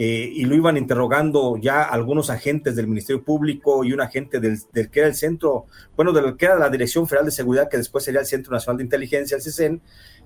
eh, 0.02 0.32
y 0.34 0.46
lo 0.46 0.54
iban 0.54 0.78
interrogando 0.78 1.58
ya 1.58 1.82
algunos 1.82 2.30
agentes 2.30 2.74
del 2.74 2.86
Ministerio 2.86 3.22
Público 3.22 3.84
y 3.84 3.92
un 3.92 4.00
agente 4.00 4.40
del, 4.40 4.58
del, 4.72 4.88
que 4.88 5.00
era 5.00 5.08
el 5.10 5.14
centro, 5.14 5.66
bueno, 5.94 6.14
del 6.14 6.38
que 6.38 6.46
era 6.46 6.58
la 6.58 6.70
Dirección 6.70 7.06
Federal 7.06 7.26
de 7.26 7.32
Seguridad, 7.32 7.68
que 7.68 7.76
después 7.76 8.02
sería 8.02 8.20
el 8.20 8.26
Centro 8.26 8.50
Nacional 8.50 8.78
de 8.78 8.84
Inteligencia, 8.84 9.36
el 9.36 9.42
CISEN, 9.42 9.82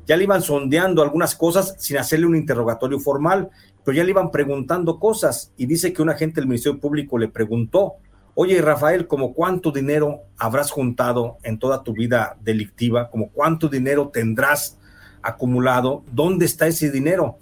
ya 0.06 0.16
le 0.16 0.22
iban 0.22 0.42
sondeando 0.42 1.02
algunas 1.02 1.34
cosas 1.34 1.74
sin 1.80 1.96
hacerle 1.96 2.26
un 2.26 2.36
interrogatorio 2.36 3.00
formal, 3.00 3.50
pero 3.84 3.96
ya 3.96 4.04
le 4.04 4.10
iban 4.10 4.30
preguntando 4.30 5.00
cosas 5.00 5.52
y 5.56 5.66
dice 5.66 5.92
que 5.92 6.02
un 6.02 6.10
agente 6.10 6.36
del 6.36 6.46
Ministerio 6.46 6.78
Público 6.78 7.18
le 7.18 7.26
preguntó, 7.26 7.94
oye 8.36 8.62
Rafael, 8.62 9.08
¿como 9.08 9.34
cuánto 9.34 9.72
dinero 9.72 10.20
habrás 10.38 10.70
juntado 10.70 11.38
en 11.42 11.58
toda 11.58 11.82
tu 11.82 11.94
vida 11.94 12.36
delictiva? 12.40 13.10
¿Como 13.10 13.30
cuánto 13.30 13.68
dinero 13.68 14.08
tendrás 14.12 14.78
acumulado? 15.20 16.04
¿Dónde 16.12 16.44
está 16.44 16.68
ese 16.68 16.92
dinero? 16.92 17.38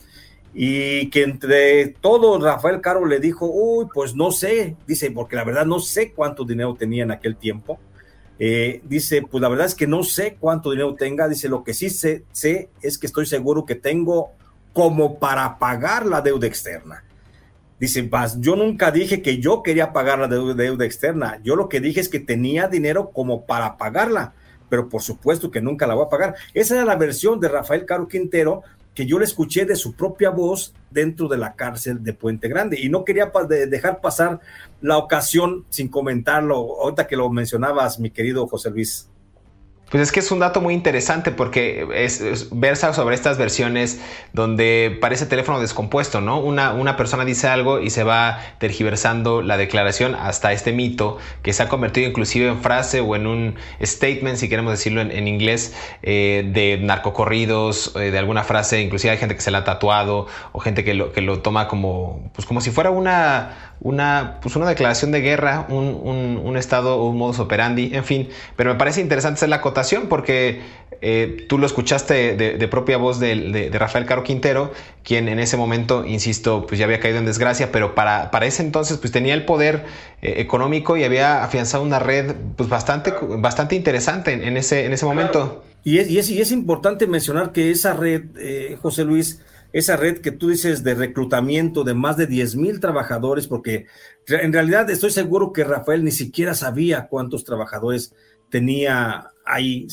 Y 0.55 1.09
que 1.09 1.23
entre 1.23 1.89
todo 1.89 2.39
Rafael 2.39 2.81
Caro 2.81 3.07
le 3.07 3.21
dijo, 3.21 3.47
uy, 3.47 3.87
pues 3.93 4.15
no 4.15 4.31
sé, 4.31 4.77
dice, 4.87 5.11
porque 5.11 5.37
la 5.37 5.45
verdad 5.45 5.65
no 5.65 5.81
sé 5.81 6.13
cuánto 6.13 6.45
dinero 6.45 6.75
tenía 6.75 7.05
en 7.05 7.11
aquel 7.11 7.37
tiempo. 7.37 7.79
Eh, 8.39 8.83
dice, 8.85 9.23
pues 9.23 9.41
la 9.41 9.49
verdad 9.49 9.67
es 9.67 9.75
que 9.75 9.87
no 9.87 10.03
sé 10.03 10.37
cuánto 10.39 10.71
dinero 10.71 10.95
tenga, 10.95 11.29
dice, 11.29 11.49
lo 11.49 11.65
que 11.65 11.75
sí 11.75 11.91
sé, 11.91 12.25
sé 12.33 12.69
es 12.83 12.99
que 12.99 13.07
estoy 13.07 13.25
seguro 13.25 13.65
que 13.65 13.77
tengo 13.77 14.33
como 14.73 15.19
para 15.19 15.59
pagar 15.59 16.07
la 16.07 16.21
deuda 16.21 16.47
externa. 16.47 17.05
Dice, 17.79 18.05
Paz, 18.05 18.39
yo 18.41 18.55
nunca 18.55 18.91
dije 18.91 19.23
que 19.23 19.39
yo 19.39 19.63
quería 19.63 19.93
pagar 19.93 20.19
la 20.19 20.29
deuda, 20.29 20.55
deuda 20.55 20.85
externa, 20.85 21.41
yo 21.43 21.57
lo 21.57 21.69
que 21.69 21.81
dije 21.81 22.01
es 22.01 22.09
que 22.09 22.21
tenía 22.21 22.69
dinero 22.69 23.11
como 23.11 23.45
para 23.45 23.77
pagarla, 23.77 24.35
pero 24.69 24.89
por 24.89 25.03
supuesto 25.03 25.51
que 25.51 25.61
nunca 25.61 25.87
la 25.87 25.95
voy 25.95 26.07
a 26.07 26.09
pagar. 26.09 26.35
Esa 26.55 26.77
era 26.77 26.85
la 26.85 26.97
versión 26.97 27.41
de 27.41 27.49
Rafael 27.49 27.85
Caro 27.85 28.07
Quintero 28.07 28.63
que 28.95 29.07
yo 29.07 29.19
le 29.19 29.25
escuché 29.25 29.65
de 29.65 29.77
su 29.77 29.95
propia 29.95 30.31
voz 30.31 30.75
dentro 30.91 31.29
de 31.29 31.39
la 31.39 31.55
cárcel 31.55 32.03
de 32.03 32.13
Puente 32.13 32.49
Grande 32.49 32.79
y 32.81 32.89
no 32.89 33.05
quería 33.05 33.33
dejar 33.69 34.01
pasar 34.01 34.41
la 34.81 34.99
ocasión 34.99 35.65
sin 35.71 35.89
comentarlo, 35.89 36.57
ahorita 36.81 37.07
que 37.07 37.17
lo 37.17 37.31
mencionabas, 37.31 37.99
mi 37.99 38.11
querido 38.11 38.47
José 38.47 38.71
Luis. 38.71 39.09
Pues 39.93 40.05
es 40.05 40.11
que 40.11 40.21
es 40.21 40.31
un 40.31 40.39
dato 40.39 40.63
muy 40.63 40.73
interesante 40.73 41.33
porque 41.33 41.87
es, 41.95 42.23
es, 42.23 42.49
versa 42.51 42.95
sobre 42.95 43.15
estas 43.15 43.37
versiones 43.37 44.01
donde 44.33 44.97
parece 45.03 45.27
teléfono 45.27 45.61
descompuesto, 45.61 46.23
¿no? 46.23 46.41
Una, 46.41 46.73
una 46.73 46.97
persona 46.97 47.27
dice 47.27 47.47
algo 47.47 47.79
y 47.79 47.91
se 47.91 48.03
va 48.03 48.39
tergiversando 48.57 49.43
la 49.43 49.59
declaración 49.59 50.15
hasta 50.15 50.55
este 50.55 50.73
mito 50.73 51.19
que 51.43 51.53
se 51.53 51.63
ha 51.63 51.69
convertido 51.69 52.09
inclusive 52.09 52.49
en 52.49 52.63
frase 52.63 53.01
o 53.01 53.15
en 53.17 53.27
un 53.27 53.57
statement, 53.83 54.39
si 54.39 54.49
queremos 54.49 54.73
decirlo 54.73 55.03
en, 55.03 55.29
inglés, 55.29 55.75
eh, 56.03 56.49
de 56.51 56.79
narcocorridos, 56.79 57.95
eh, 57.95 58.11
de 58.11 58.19
alguna 58.19 58.45
frase, 58.45 58.81
inclusive 58.81 59.11
hay 59.11 59.19
gente 59.19 59.35
que 59.35 59.43
se 59.43 59.51
la 59.51 59.59
ha 59.59 59.65
tatuado 59.65 60.27
o 60.53 60.61
gente 60.61 60.85
que 60.85 60.95
lo, 60.95 61.13
que 61.13 61.21
lo 61.21 61.41
toma 61.41 61.69
como, 61.69 62.31
pues 62.35 62.47
como 62.47 62.63
si 62.63 62.71
fuera 62.71 62.89
una, 62.89 63.72
una, 63.83 64.39
pues 64.41 64.55
una 64.55 64.69
declaración 64.69 65.11
de 65.11 65.21
guerra, 65.21 65.67
un, 65.69 66.57
estado, 66.57 67.03
un 67.05 67.19
modus 67.19 67.41
operandi, 67.41 67.91
en 67.95 68.05
fin. 68.05 68.29
Pero 68.57 68.73
me 68.73 68.79
parece 68.79 69.01
interesante 69.01 69.39
hacer 69.39 69.49
la 69.49 69.57
acotación 69.57 70.07
porque 70.09 70.61
eh, 71.01 71.47
tú 71.49 71.59
lo 71.59 71.67
escuchaste 71.67 72.37
de, 72.37 72.69
propia 72.69 72.97
voz 72.97 73.19
de, 73.19 73.71
Rafael 73.73 74.07
Caro 74.07 74.23
Quintero, 74.23 74.73
quien 75.03 75.29
en 75.29 75.41
ese 75.41 75.57
momento, 75.57 76.05
insisto, 76.07 76.65
pues 76.67 76.79
ya 76.79 76.85
había 76.85 77.01
caído 77.01 77.19
en 77.19 77.25
desgracia, 77.25 77.73
pero 77.73 77.97
para, 77.97 78.31
para 78.31 78.47
ese 78.47 78.63
entonces 78.63 78.99
pues 78.99 79.13
tenía 79.13 79.35
el 79.35 79.45
poder 79.45 79.85
eh, 80.23 80.35
económico 80.37 80.97
y 80.97 81.03
había 81.03 81.43
afianzado 81.43 81.83
una 81.83 81.99
red 81.99 82.37
pues 82.57 82.69
bastante, 82.69 83.13
bastante 83.39 83.75
interesante 83.75 84.33
en, 84.33 84.57
ese, 84.57 84.85
en 84.85 84.93
ese 84.93 85.05
momento. 85.05 85.65
Y 85.83 85.99
es, 85.99 86.09
y 86.09 86.19
es, 86.21 86.31
y 86.31 86.41
es 86.41 86.53
importante 86.53 87.09
mencionar 87.09 87.51
que 87.51 87.73
esa 87.73 87.95
red, 87.95 88.23
eh, 88.39 88.79
José 88.81 89.03
Luis, 89.03 89.41
esa 89.73 89.97
red 89.97 90.19
que 90.19 90.33
tú 90.33 90.49
dices 90.49 90.85
de 90.85 90.95
reclutamiento 90.95 91.85
de 91.85 91.95
más 91.95 92.17
de 92.17 92.27
10 92.27 92.57
mil 92.57 92.81
trabajadores, 92.81 93.47
porque 93.47 93.87
en 94.27 94.53
realidad 94.53 94.89
estoy 94.91 95.11
seguro 95.11 95.53
que 95.53 95.65
Rafael 95.65 96.05
ni 96.05 96.11
siquiera 96.11 96.55
sabía 96.55 97.09
cuántos 97.09 97.45
trabajadores 97.45 98.15
tenía 98.51 99.33
ahí. 99.45 99.87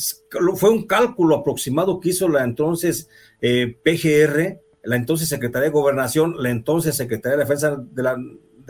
Fue 0.56 0.70
un 0.70 0.86
cálculo 0.86 1.36
aproximado 1.36 1.98
que 1.98 2.10
hizo 2.10 2.28
la 2.28 2.44
entonces 2.44 3.08
eh, 3.40 3.76
PGR, 3.82 4.60
la 4.84 4.96
entonces 4.96 5.28
Secretaría 5.28 5.68
de 5.68 5.72
Gobernación, 5.72 6.34
la 6.38 6.50
entonces 6.50 6.96
Secretaría 6.96 7.36
de 7.36 7.44
Defensa 7.44 7.76
de 7.76 8.02
la, 8.02 8.16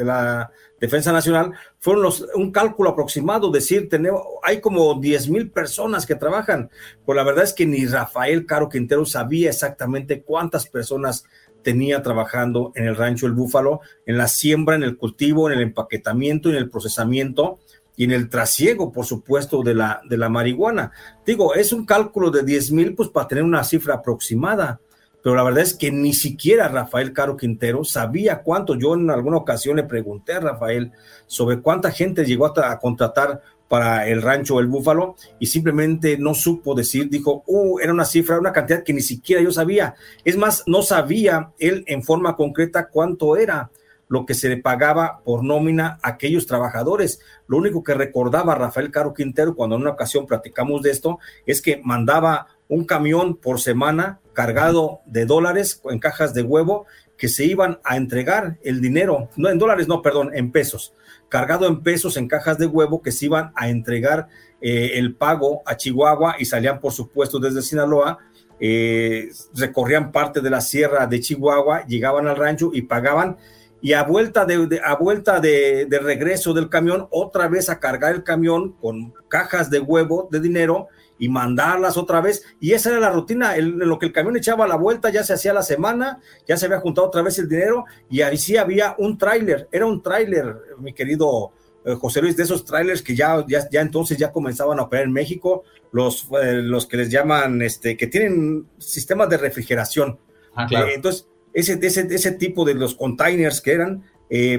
de 0.00 0.06
la 0.06 0.50
Defensa 0.80 1.12
Nacional, 1.12 1.52
fueron 1.78 2.02
los, 2.02 2.26
un 2.34 2.50
cálculo 2.50 2.90
aproximado, 2.90 3.50
decir, 3.50 3.90
tenemos, 3.90 4.22
hay 4.42 4.62
como 4.62 4.94
10 4.94 5.28
mil 5.28 5.50
personas 5.50 6.06
que 6.06 6.14
trabajan, 6.14 6.70
pues 7.04 7.16
la 7.16 7.22
verdad 7.22 7.44
es 7.44 7.52
que 7.52 7.66
ni 7.66 7.84
Rafael 7.84 8.46
Caro 8.46 8.70
Quintero 8.70 9.04
sabía 9.04 9.50
exactamente 9.50 10.22
cuántas 10.22 10.66
personas 10.66 11.24
tenía 11.62 12.02
trabajando 12.02 12.72
en 12.74 12.86
el 12.86 12.96
rancho 12.96 13.26
El 13.26 13.32
Búfalo, 13.32 13.80
en 14.06 14.16
la 14.16 14.26
siembra, 14.26 14.74
en 14.74 14.84
el 14.84 14.96
cultivo, 14.96 15.50
en 15.50 15.58
el 15.58 15.64
empaquetamiento, 15.64 16.48
en 16.48 16.56
el 16.56 16.70
procesamiento 16.70 17.58
y 17.94 18.04
en 18.04 18.12
el 18.12 18.30
trasiego, 18.30 18.90
por 18.90 19.04
supuesto, 19.04 19.62
de 19.62 19.74
la, 19.74 20.00
de 20.08 20.16
la 20.16 20.30
marihuana. 20.30 20.92
Digo, 21.26 21.54
es 21.54 21.74
un 21.74 21.84
cálculo 21.84 22.30
de 22.30 22.42
10 22.42 22.72
mil, 22.72 22.94
pues 22.94 23.10
para 23.10 23.28
tener 23.28 23.44
una 23.44 23.64
cifra 23.64 23.96
aproximada 23.96 24.80
pero 25.22 25.34
la 25.34 25.42
verdad 25.42 25.62
es 25.62 25.74
que 25.74 25.90
ni 25.90 26.14
siquiera 26.14 26.68
Rafael 26.68 27.12
Caro 27.12 27.36
Quintero 27.36 27.84
sabía 27.84 28.42
cuánto. 28.42 28.74
Yo 28.74 28.94
en 28.94 29.10
alguna 29.10 29.36
ocasión 29.36 29.76
le 29.76 29.84
pregunté 29.84 30.34
a 30.34 30.40
Rafael 30.40 30.92
sobre 31.26 31.60
cuánta 31.60 31.90
gente 31.90 32.24
llegó 32.24 32.46
a, 32.46 32.78
contratar 32.78 33.42
para 33.68 34.08
el 34.08 34.22
rancho 34.22 34.58
El 34.58 34.66
Búfalo 34.66 35.14
y 35.38 35.46
simplemente 35.46 36.18
no 36.18 36.34
supo 36.34 36.74
decir, 36.74 37.08
dijo, 37.08 37.44
uh, 37.46 37.78
era 37.78 37.92
una 37.92 38.04
cifra, 38.04 38.38
una 38.38 38.52
cantidad 38.52 38.82
que 38.82 38.92
ni 38.92 39.02
siquiera 39.02 39.42
yo 39.42 39.52
sabía. 39.52 39.94
Es 40.24 40.36
más, 40.36 40.64
no 40.66 40.82
sabía 40.82 41.52
él 41.58 41.84
en 41.86 42.02
forma 42.02 42.34
concreta 42.34 42.88
cuánto 42.88 43.36
era 43.36 43.70
lo 44.08 44.26
que 44.26 44.34
se 44.34 44.48
le 44.48 44.56
pagaba 44.56 45.20
por 45.24 45.44
nómina 45.44 46.00
a 46.02 46.08
aquellos 46.10 46.46
trabajadores. 46.46 47.20
Lo 47.46 47.58
único 47.58 47.84
que 47.84 47.94
recordaba 47.94 48.56
Rafael 48.56 48.90
Caro 48.90 49.14
Quintero 49.14 49.54
cuando 49.54 49.76
en 49.76 49.82
una 49.82 49.92
ocasión 49.92 50.26
platicamos 50.26 50.82
de 50.82 50.90
esto 50.90 51.20
es 51.46 51.62
que 51.62 51.80
mandaba 51.84 52.48
un 52.70 52.84
camión 52.84 53.36
por 53.36 53.60
semana 53.60 54.20
cargado 54.32 55.00
de 55.04 55.26
dólares 55.26 55.82
en 55.90 55.98
cajas 55.98 56.32
de 56.32 56.42
huevo 56.42 56.86
que 57.18 57.28
se 57.28 57.44
iban 57.44 57.80
a 57.84 57.96
entregar 57.96 58.58
el 58.62 58.80
dinero, 58.80 59.28
no 59.36 59.50
en 59.50 59.58
dólares, 59.58 59.88
no, 59.88 60.00
perdón, 60.00 60.30
en 60.32 60.52
pesos, 60.52 60.94
cargado 61.28 61.66
en 61.66 61.82
pesos 61.82 62.16
en 62.16 62.28
cajas 62.28 62.56
de 62.56 62.66
huevo 62.66 63.02
que 63.02 63.12
se 63.12 63.26
iban 63.26 63.52
a 63.56 63.68
entregar 63.68 64.28
eh, 64.62 64.92
el 64.94 65.14
pago 65.14 65.62
a 65.66 65.76
Chihuahua 65.76 66.36
y 66.38 66.46
salían, 66.46 66.80
por 66.80 66.92
supuesto, 66.92 67.38
desde 67.38 67.60
Sinaloa, 67.60 68.18
eh, 68.60 69.28
recorrían 69.54 70.12
parte 70.12 70.40
de 70.40 70.48
la 70.48 70.60
sierra 70.60 71.06
de 71.06 71.20
Chihuahua, 71.20 71.84
llegaban 71.86 72.26
al 72.28 72.36
rancho 72.36 72.70
y 72.72 72.82
pagaban. 72.82 73.36
Y 73.82 73.94
a 73.94 74.02
vuelta 74.02 74.44
de, 74.44 74.80
a 74.84 74.94
vuelta 74.94 75.40
de, 75.40 75.86
de, 75.86 75.98
regreso 75.98 76.52
del 76.52 76.68
camión, 76.68 77.08
otra 77.10 77.48
vez 77.48 77.68
a 77.68 77.80
cargar 77.80 78.14
el 78.14 78.22
camión 78.22 78.72
con 78.72 79.14
cajas 79.28 79.70
de 79.70 79.80
huevo 79.80 80.28
de 80.30 80.40
dinero 80.40 80.88
y 81.20 81.28
mandarlas 81.28 81.96
otra 81.96 82.20
vez. 82.20 82.42
Y 82.58 82.72
esa 82.72 82.90
era 82.90 82.98
la 82.98 83.10
rutina, 83.10 83.54
en 83.56 83.78
lo 83.78 83.98
que 83.98 84.06
el 84.06 84.12
camión 84.12 84.36
echaba 84.36 84.66
la 84.66 84.74
vuelta, 84.74 85.10
ya 85.10 85.22
se 85.22 85.34
hacía 85.34 85.52
la 85.52 85.62
semana, 85.62 86.18
ya 86.48 86.56
se 86.56 86.66
había 86.66 86.80
juntado 86.80 87.06
otra 87.06 87.22
vez 87.22 87.38
el 87.38 87.48
dinero 87.48 87.84
y 88.08 88.22
ahí 88.22 88.38
sí 88.38 88.56
había 88.56 88.96
un 88.98 89.18
tráiler, 89.18 89.68
era 89.70 89.86
un 89.86 90.02
tráiler, 90.02 90.56
mi 90.78 90.92
querido 90.94 91.52
eh, 91.84 91.94
José 91.94 92.22
Luis, 92.22 92.36
de 92.36 92.42
esos 92.42 92.64
trailers 92.64 93.02
que 93.02 93.14
ya, 93.14 93.44
ya, 93.46 93.68
ya, 93.70 93.82
entonces 93.82 94.16
ya 94.16 94.32
comenzaban 94.32 94.78
a 94.80 94.82
operar 94.82 95.04
en 95.04 95.12
México, 95.12 95.64
los, 95.92 96.26
eh, 96.42 96.54
los 96.62 96.86
que 96.86 96.96
les 96.96 97.10
llaman, 97.10 97.60
este, 97.62 97.96
que 97.96 98.06
tienen 98.06 98.66
sistemas 98.78 99.28
de 99.28 99.36
refrigeración. 99.36 100.18
Ah, 100.54 100.66
eh, 100.70 100.92
entonces, 100.94 101.28
ese, 101.52 101.78
ese, 101.82 102.06
ese 102.10 102.32
tipo 102.32 102.64
de 102.64 102.74
los 102.74 102.94
containers 102.94 103.60
que 103.60 103.72
eran, 103.72 104.04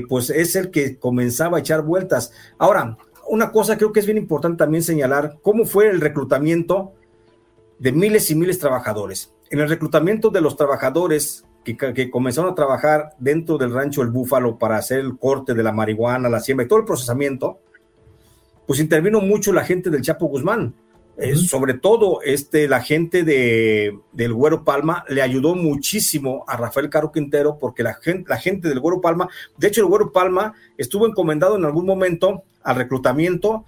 pues 0.09 0.29
es 0.29 0.57
el 0.57 0.69
que 0.69 0.99
comenzaba 0.99 1.57
a 1.57 1.59
echar 1.61 1.81
vueltas. 1.81 2.33
Ahora, 2.57 2.97
una 3.27 3.51
cosa 3.51 3.77
creo 3.77 3.91
que 3.91 3.99
es 3.99 4.05
bien 4.05 4.17
importante 4.17 4.57
también 4.57 4.83
señalar, 4.83 5.37
cómo 5.41 5.65
fue 5.65 5.89
el 5.89 6.01
reclutamiento 6.01 6.93
de 7.79 7.91
miles 7.91 8.29
y 8.31 8.35
miles 8.35 8.57
de 8.57 8.61
trabajadores. 8.61 9.33
En 9.49 9.59
el 9.59 9.69
reclutamiento 9.69 10.29
de 10.29 10.41
los 10.41 10.55
trabajadores 10.55 11.45
que, 11.63 11.75
que, 11.75 12.09
comenzaron 12.09 12.51
a 12.51 12.55
trabajar 12.55 13.13
dentro 13.19 13.57
del 13.57 13.73
rancho 13.73 14.01
El 14.01 14.09
Búfalo 14.09 14.57
para 14.57 14.77
hacer 14.77 14.99
el 14.99 15.17
corte 15.17 15.53
de 15.53 15.63
la 15.63 15.71
marihuana, 15.71 16.29
la 16.29 16.39
siembra 16.39 16.65
y 16.65 16.69
todo 16.69 16.79
el 16.79 16.85
procesamiento, 16.85 17.59
pues 18.65 18.79
intervino 18.79 19.19
mucho 19.19 19.51
la 19.51 19.63
gente 19.63 19.89
del 19.89 20.01
Chapo 20.01 20.27
Guzmán. 20.27 20.73
Eh, 21.17 21.35
sobre 21.35 21.73
todo 21.75 22.21
este, 22.23 22.67
la 22.67 22.81
gente 22.81 23.23
de, 23.23 23.99
del 24.11 24.33
Güero 24.33 24.63
Palma 24.63 25.03
le 25.09 25.21
ayudó 25.21 25.55
muchísimo 25.55 26.45
a 26.47 26.57
Rafael 26.57 26.89
Caro 26.89 27.11
Quintero 27.11 27.59
porque 27.59 27.83
la 27.83 27.95
gente, 27.95 28.29
la 28.29 28.37
gente 28.37 28.69
del 28.69 28.79
Güero 28.79 29.01
Palma, 29.01 29.29
de 29.57 29.67
hecho 29.67 29.81
el 29.81 29.87
Güero 29.87 30.11
Palma 30.11 30.53
estuvo 30.77 31.05
encomendado 31.05 31.57
en 31.57 31.65
algún 31.65 31.85
momento 31.85 32.43
al 32.63 32.75
reclutamiento 32.75 33.65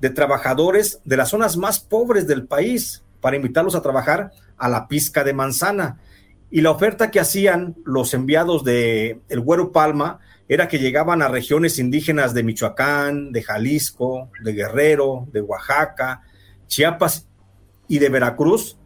de 0.00 0.10
trabajadores 0.10 1.00
de 1.04 1.16
las 1.16 1.30
zonas 1.30 1.56
más 1.56 1.80
pobres 1.80 2.26
del 2.26 2.46
país 2.46 3.02
para 3.20 3.36
invitarlos 3.36 3.74
a 3.74 3.82
trabajar 3.82 4.32
a 4.56 4.68
la 4.68 4.86
pizca 4.88 5.24
de 5.24 5.32
manzana. 5.32 5.98
Y 6.50 6.60
la 6.60 6.70
oferta 6.70 7.10
que 7.10 7.20
hacían 7.20 7.74
los 7.84 8.14
enviados 8.14 8.64
de 8.64 9.20
el 9.28 9.40
Güero 9.40 9.72
Palma 9.72 10.20
era 10.46 10.68
que 10.68 10.78
llegaban 10.78 11.22
a 11.22 11.28
regiones 11.28 11.78
indígenas 11.78 12.34
de 12.34 12.42
Michoacán, 12.42 13.32
de 13.32 13.42
Jalisco, 13.42 14.30
de 14.42 14.52
Guerrero, 14.52 15.26
de 15.32 15.40
Oaxaca, 15.40 16.22
Chiapas 16.66 17.26
y 17.88 17.98
de 17.98 18.08
Veracruz, 18.08 18.76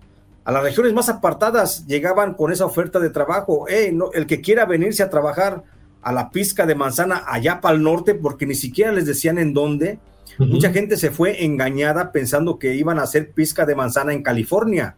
a 0.48 0.52
las 0.52 0.62
regiones 0.62 0.94
más 0.94 1.10
apartadas 1.10 1.86
llegaban 1.86 2.32
con 2.32 2.50
esa 2.50 2.64
oferta 2.64 2.98
de 2.98 3.10
trabajo. 3.10 3.66
no, 3.92 4.10
el 4.14 4.26
que 4.26 4.40
quiera 4.40 4.64
venirse 4.64 5.02
a 5.02 5.10
trabajar 5.10 5.62
a 6.08 6.12
la 6.12 6.30
pizca 6.30 6.64
de 6.64 6.74
manzana 6.74 7.24
allá 7.26 7.60
para 7.60 7.74
el 7.74 7.82
norte, 7.82 8.14
porque 8.14 8.46
ni 8.46 8.54
siquiera 8.54 8.92
les 8.92 9.04
decían 9.04 9.36
en 9.38 9.52
dónde. 9.52 9.98
Mucha 10.38 10.72
gente 10.72 10.96
se 10.96 11.10
fue 11.10 11.44
engañada 11.44 12.12
pensando 12.12 12.58
que 12.58 12.74
iban 12.74 12.98
a 12.98 13.02
hacer 13.02 13.32
pizca 13.32 13.66
de 13.66 13.74
manzana 13.74 14.14
en 14.14 14.22
California 14.22 14.96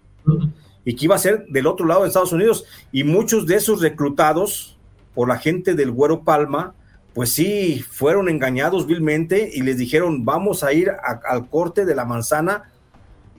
y 0.84 0.94
que 0.94 1.06
iba 1.06 1.16
a 1.16 1.18
ser 1.18 1.46
del 1.48 1.66
otro 1.66 1.86
lado 1.86 2.02
de 2.02 2.08
Estados 2.08 2.32
Unidos. 2.32 2.64
Y 2.92 3.02
muchos 3.02 3.46
de 3.46 3.56
esos 3.56 3.80
reclutados 3.80 4.78
por 5.14 5.26
la 5.26 5.38
gente 5.38 5.74
del 5.74 5.90
Güero 5.90 6.22
Palma, 6.22 6.74
pues 7.12 7.32
sí, 7.32 7.84
fueron 7.90 8.28
engañados 8.28 8.86
vilmente 8.86 9.50
y 9.52 9.62
les 9.62 9.78
dijeron, 9.78 10.24
vamos 10.24 10.62
a 10.62 10.72
ir 10.72 10.92
al 11.24 11.48
corte 11.48 11.84
de 11.84 11.96
la 11.96 12.04
manzana 12.04 12.70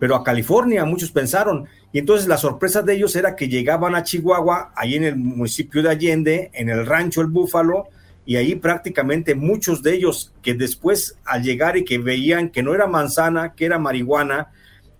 pero 0.01 0.15
a 0.15 0.23
California, 0.23 0.83
muchos 0.83 1.11
pensaron. 1.11 1.67
Y 1.93 1.99
entonces 1.99 2.27
la 2.27 2.37
sorpresa 2.37 2.81
de 2.81 2.93
ellos 2.93 3.15
era 3.15 3.35
que 3.35 3.49
llegaban 3.49 3.95
a 3.95 4.03
Chihuahua, 4.03 4.71
ahí 4.75 4.95
en 4.95 5.03
el 5.03 5.17
municipio 5.17 5.83
de 5.83 5.89
Allende, 5.89 6.51
en 6.53 6.69
el 6.69 6.85
rancho 6.85 7.21
El 7.21 7.27
Búfalo, 7.27 7.87
y 8.25 8.37
ahí 8.37 8.55
prácticamente 8.55 9.35
muchos 9.35 9.83
de 9.83 9.95
ellos 9.95 10.33
que 10.41 10.53
después 10.53 11.17
al 11.25 11.43
llegar 11.43 11.75
y 11.75 11.83
que 11.83 11.97
veían 11.97 12.49
que 12.49 12.63
no 12.63 12.73
era 12.73 12.87
manzana, 12.87 13.53
que 13.53 13.65
era 13.65 13.79
marihuana, 13.79 14.51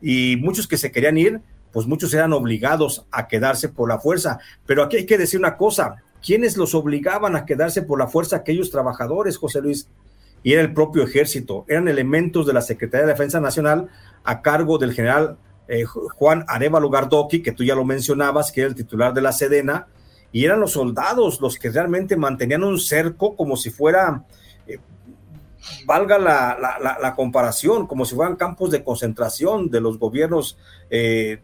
y 0.02 0.38
muchos 0.38 0.68
que 0.68 0.78
se 0.78 0.92
querían 0.92 1.18
ir, 1.18 1.40
pues 1.72 1.88
muchos 1.88 2.14
eran 2.14 2.34
obligados 2.34 3.06
a 3.12 3.28
quedarse 3.28 3.70
por 3.70 3.88
la 3.88 4.00
fuerza. 4.00 4.40
Pero 4.66 4.84
aquí 4.84 4.98
hay 4.98 5.06
que 5.06 5.18
decir 5.18 5.40
una 5.40 5.56
cosa, 5.56 5.96
¿quiénes 6.22 6.58
los 6.58 6.76
obligaban 6.76 7.36
a 7.36 7.46
quedarse 7.46 7.84
por 7.84 8.00
la 8.00 8.08
fuerza? 8.08 8.38
Aquellos 8.38 8.72
trabajadores, 8.72 9.38
José 9.38 9.62
Luis, 9.62 9.88
y 10.44 10.54
era 10.54 10.62
el 10.62 10.74
propio 10.74 11.04
ejército, 11.04 11.66
eran 11.68 11.88
elementos 11.88 12.48
de 12.48 12.54
la 12.54 12.62
Secretaría 12.62 13.06
de 13.06 13.14
Defensa 13.14 13.40
Nacional 13.40 13.90
a 14.24 14.42
cargo 14.42 14.78
del 14.78 14.94
general 14.94 15.38
eh, 15.67 15.84
Juan 15.86 16.45
Arevalo 16.47 16.89
Gardoqui, 16.89 17.41
que 17.41 17.52
tú 17.52 17.63
ya 17.63 17.76
lo 17.76 17.86
mencionabas, 17.86 18.52
que 18.52 18.62
era 18.62 18.69
el 18.69 18.76
titular 18.76 19.13
de 19.13 19.21
la 19.21 19.32
Sedena, 19.32 19.88
y 20.32 20.45
eran 20.45 20.60
los 20.60 20.71
soldados 20.71 21.41
los 21.41 21.58
que 21.58 21.69
realmente 21.69 22.15
mantenían 22.15 22.63
un 22.63 22.80
cerco 22.80 23.36
como 23.36 23.58
si 23.58 23.69
fuera, 23.69 24.24
eh, 24.67 24.80
valga 25.86 26.17
la, 26.17 27.13
comparación, 27.15 27.88
como 27.88 28.06
si 28.06 28.15
fueran 28.15 28.36
campos 28.36 28.71
de 28.71 28.84
concentración 28.84 29.69
de 29.69 29.82
los 29.82 30.00
gobiernos 30.00 30.58
eh, 30.89 31.41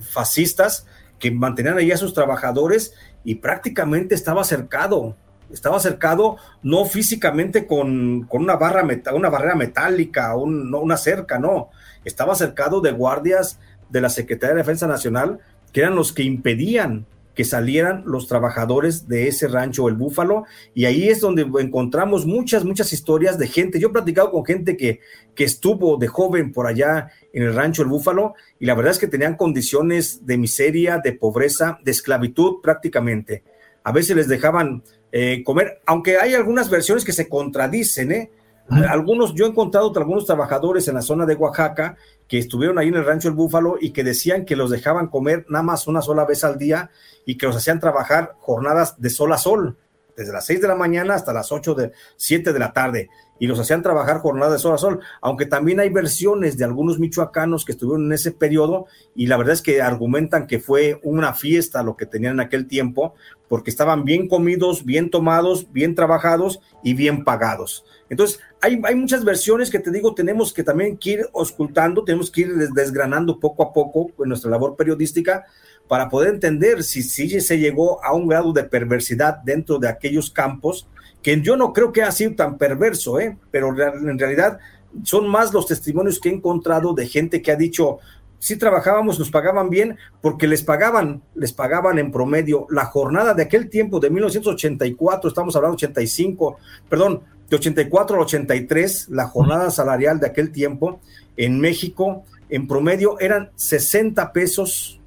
fascistas 0.00 0.86
que 1.18 1.30
mantenían 1.30 1.78
ahí 1.78 1.90
a 1.90 1.96
sus 1.96 2.14
trabajadores 2.14 2.94
y 3.24 3.36
prácticamente 3.36 4.14
estaba 4.14 4.44
cercado 4.44 5.16
estaba 5.52 5.80
cercado 5.80 6.36
no 6.62 6.84
físicamente 6.84 7.66
con, 7.66 8.28
una, 8.30 8.56
barra 8.56 8.86
una 9.14 9.30
barrera 9.30 9.54
metálica, 9.54 10.36
una 10.36 10.96
cerca, 10.96 11.38
no, 11.38 11.70
estaba 12.04 12.34
cercado 12.34 12.80
de 12.80 12.92
guardias 12.92 13.58
de 13.90 14.00
la 14.00 14.08
Secretaría 14.08 14.54
de 14.54 14.62
Defensa 14.62 14.86
Nacional, 14.86 15.40
que 15.72 15.80
eran 15.80 15.94
los 15.94 16.12
que 16.12 16.22
impedían 16.22 17.06
que 17.38 17.44
salieran 17.44 18.02
los 18.04 18.26
trabajadores 18.26 19.06
de 19.06 19.28
ese 19.28 19.46
rancho 19.46 19.86
El 19.86 19.94
Búfalo 19.94 20.42
y 20.74 20.86
ahí 20.86 21.08
es 21.08 21.20
donde 21.20 21.42
encontramos 21.60 22.26
muchas, 22.26 22.64
muchas 22.64 22.92
historias 22.92 23.38
de 23.38 23.46
gente. 23.46 23.78
Yo 23.78 23.90
he 23.90 23.92
platicado 23.92 24.32
con 24.32 24.44
gente 24.44 24.76
que, 24.76 24.98
que 25.36 25.44
estuvo 25.44 25.98
de 25.98 26.08
joven 26.08 26.50
por 26.50 26.66
allá 26.66 27.12
en 27.32 27.44
el 27.44 27.54
rancho 27.54 27.82
El 27.82 27.90
Búfalo 27.90 28.34
y 28.58 28.66
la 28.66 28.74
verdad 28.74 28.90
es 28.90 28.98
que 28.98 29.06
tenían 29.06 29.36
condiciones 29.36 30.26
de 30.26 30.36
miseria, 30.36 30.98
de 30.98 31.12
pobreza, 31.12 31.78
de 31.84 31.92
esclavitud 31.92 32.60
prácticamente. 32.60 33.44
A 33.84 33.92
veces 33.92 34.16
les 34.16 34.26
dejaban 34.26 34.82
eh, 35.12 35.44
comer, 35.44 35.80
aunque 35.86 36.18
hay 36.18 36.34
algunas 36.34 36.68
versiones 36.68 37.04
que 37.04 37.12
se 37.12 37.28
contradicen, 37.28 38.10
¿eh? 38.10 38.32
Algunos, 38.70 39.34
yo 39.34 39.46
he 39.46 39.48
encontrado 39.48 39.92
algunos 39.96 40.26
trabajadores 40.26 40.86
en 40.88 40.94
la 40.94 41.02
zona 41.02 41.24
de 41.24 41.34
Oaxaca 41.34 41.96
que 42.26 42.38
estuvieron 42.38 42.78
ahí 42.78 42.88
en 42.88 42.96
el 42.96 43.04
rancho 43.04 43.28
El 43.28 43.34
Búfalo 43.34 43.76
y 43.80 43.90
que 43.90 44.04
decían 44.04 44.44
que 44.44 44.56
los 44.56 44.70
dejaban 44.70 45.08
comer 45.08 45.46
nada 45.48 45.62
más 45.62 45.86
una 45.86 46.02
sola 46.02 46.26
vez 46.26 46.44
al 46.44 46.58
día 46.58 46.90
y 47.24 47.38
que 47.38 47.46
los 47.46 47.56
hacían 47.56 47.80
trabajar 47.80 48.34
jornadas 48.40 49.00
de 49.00 49.08
sol 49.08 49.32
a 49.32 49.38
sol, 49.38 49.78
desde 50.16 50.32
las 50.32 50.44
6 50.46 50.60
de 50.60 50.68
la 50.68 50.74
mañana 50.74 51.14
hasta 51.14 51.32
las 51.32 51.50
8 51.50 51.74
de 51.74 51.92
7 52.16 52.52
de 52.52 52.58
la 52.58 52.72
tarde 52.72 53.08
y 53.38 53.46
los 53.46 53.58
hacían 53.58 53.82
trabajar 53.82 54.18
jornadas 54.18 54.52
de 54.52 54.58
sol 54.58 54.74
a 54.74 54.78
sol, 54.78 55.00
aunque 55.20 55.46
también 55.46 55.80
hay 55.80 55.90
versiones 55.90 56.56
de 56.56 56.64
algunos 56.64 56.98
michoacanos 56.98 57.64
que 57.64 57.72
estuvieron 57.72 58.06
en 58.06 58.12
ese 58.12 58.32
periodo 58.32 58.86
y 59.14 59.26
la 59.26 59.36
verdad 59.36 59.54
es 59.54 59.62
que 59.62 59.80
argumentan 59.80 60.46
que 60.46 60.58
fue 60.58 61.00
una 61.02 61.34
fiesta 61.34 61.82
lo 61.82 61.96
que 61.96 62.06
tenían 62.06 62.34
en 62.34 62.40
aquel 62.40 62.66
tiempo, 62.66 63.14
porque 63.48 63.70
estaban 63.70 64.04
bien 64.04 64.28
comidos, 64.28 64.84
bien 64.84 65.10
tomados, 65.10 65.72
bien 65.72 65.94
trabajados 65.94 66.60
y 66.82 66.94
bien 66.94 67.24
pagados. 67.24 67.84
Entonces, 68.10 68.40
hay, 68.60 68.80
hay, 68.84 68.94
muchas 68.94 69.24
versiones 69.24 69.70
que 69.70 69.78
te 69.78 69.90
digo, 69.90 70.14
tenemos 70.14 70.52
que 70.52 70.62
también 70.62 70.98
ir 71.02 71.26
ocultando, 71.32 72.04
tenemos 72.04 72.30
que 72.30 72.42
ir 72.42 72.54
desgranando 72.74 73.38
poco 73.38 73.62
a 73.62 73.72
poco 73.72 74.12
en 74.22 74.28
nuestra 74.28 74.50
labor 74.50 74.76
periodística 74.76 75.44
para 75.88 76.08
poder 76.08 76.34
entender 76.34 76.84
si, 76.84 77.02
si 77.02 77.40
se 77.40 77.58
llegó 77.58 78.04
a 78.04 78.14
un 78.14 78.28
grado 78.28 78.52
de 78.52 78.64
perversidad 78.64 79.38
dentro 79.38 79.78
de 79.78 79.88
aquellos 79.88 80.30
campos, 80.30 80.86
que 81.28 81.42
yo 81.42 81.58
no 81.58 81.74
creo 81.74 81.92
que 81.92 82.00
haya 82.00 82.10
sido 82.10 82.34
tan 82.36 82.56
perverso, 82.56 83.20
¿eh? 83.20 83.36
pero 83.50 83.68
en 83.68 84.18
realidad 84.18 84.60
son 85.02 85.28
más 85.28 85.52
los 85.52 85.66
testimonios 85.66 86.18
que 86.18 86.30
he 86.30 86.32
encontrado 86.32 86.94
de 86.94 87.06
gente 87.06 87.42
que 87.42 87.52
ha 87.52 87.56
dicho, 87.56 87.98
sí 88.38 88.56
trabajábamos, 88.56 89.18
nos 89.18 89.30
pagaban 89.30 89.68
bien, 89.68 89.98
porque 90.22 90.46
les 90.46 90.62
pagaban, 90.62 91.20
les 91.34 91.52
pagaban 91.52 91.98
en 91.98 92.12
promedio 92.12 92.66
la 92.70 92.86
jornada 92.86 93.34
de 93.34 93.42
aquel 93.42 93.68
tiempo, 93.68 94.00
de 94.00 94.08
1984, 94.08 95.28
estamos 95.28 95.54
hablando 95.54 95.74
85, 95.74 96.56
perdón, 96.88 97.20
de 97.50 97.56
84 97.56 98.16
al 98.16 98.22
83, 98.22 99.10
la 99.10 99.26
jornada 99.26 99.70
salarial 99.70 100.20
de 100.20 100.28
aquel 100.28 100.50
tiempo 100.50 100.98
en 101.36 101.60
México, 101.60 102.24
en 102.48 102.66
promedio 102.66 103.20
eran 103.20 103.50
60 103.54 104.32
pesos, 104.32 104.98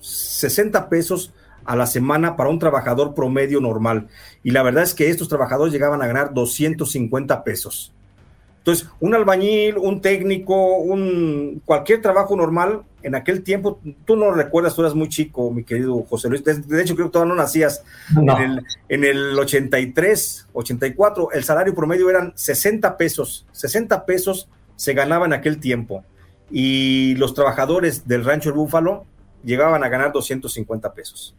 60 0.00 0.90
pesos 0.90 1.32
a 1.64 1.76
la 1.76 1.86
semana 1.86 2.36
para 2.36 2.50
un 2.50 2.58
trabajador 2.58 3.14
promedio 3.14 3.60
normal. 3.60 4.08
Y 4.42 4.50
la 4.50 4.62
verdad 4.62 4.82
es 4.82 4.94
que 4.94 5.10
estos 5.10 5.28
trabajadores 5.28 5.72
llegaban 5.72 6.02
a 6.02 6.06
ganar 6.06 6.34
250 6.34 7.44
pesos. 7.44 7.92
Entonces, 8.58 8.88
un 8.98 9.14
albañil, 9.14 9.76
un 9.76 10.00
técnico, 10.00 10.78
un 10.78 11.60
cualquier 11.66 12.00
trabajo 12.00 12.34
normal, 12.34 12.80
en 13.02 13.14
aquel 13.14 13.42
tiempo, 13.42 13.78
tú 14.06 14.16
no 14.16 14.30
recuerdas, 14.30 14.74
tú 14.74 14.80
eras 14.80 14.94
muy 14.94 15.10
chico, 15.10 15.50
mi 15.50 15.64
querido 15.64 16.02
José 16.08 16.30
Luis. 16.30 16.42
De, 16.42 16.80
hecho, 16.80 16.94
creo 16.94 17.08
que 17.08 17.12
todavía 17.12 17.34
no 17.34 17.42
nacías. 17.42 17.84
En, 18.16 18.30
el, 18.30 18.64
en 18.88 19.04
el 19.04 19.38
83, 19.38 20.48
84, 20.54 21.32
el 21.32 21.44
salario 21.44 21.74
promedio 21.74 22.08
eran 22.08 22.32
60 22.34 22.96
pesos. 22.96 23.46
60 23.52 24.06
pesos 24.06 24.48
se 24.76 24.94
ganaba 24.94 25.26
en 25.26 25.34
aquel 25.34 25.60
tiempo. 25.60 26.02
Y 26.50 27.16
los 27.16 27.34
trabajadores 27.34 28.08
del 28.08 28.24
rancho 28.24 28.48
El 28.48 28.54
Búfalo 28.54 29.04
llegaban 29.44 29.84
a 29.84 29.88
ganar 29.88 30.12
250 30.12 30.92
pesos. 30.94 31.34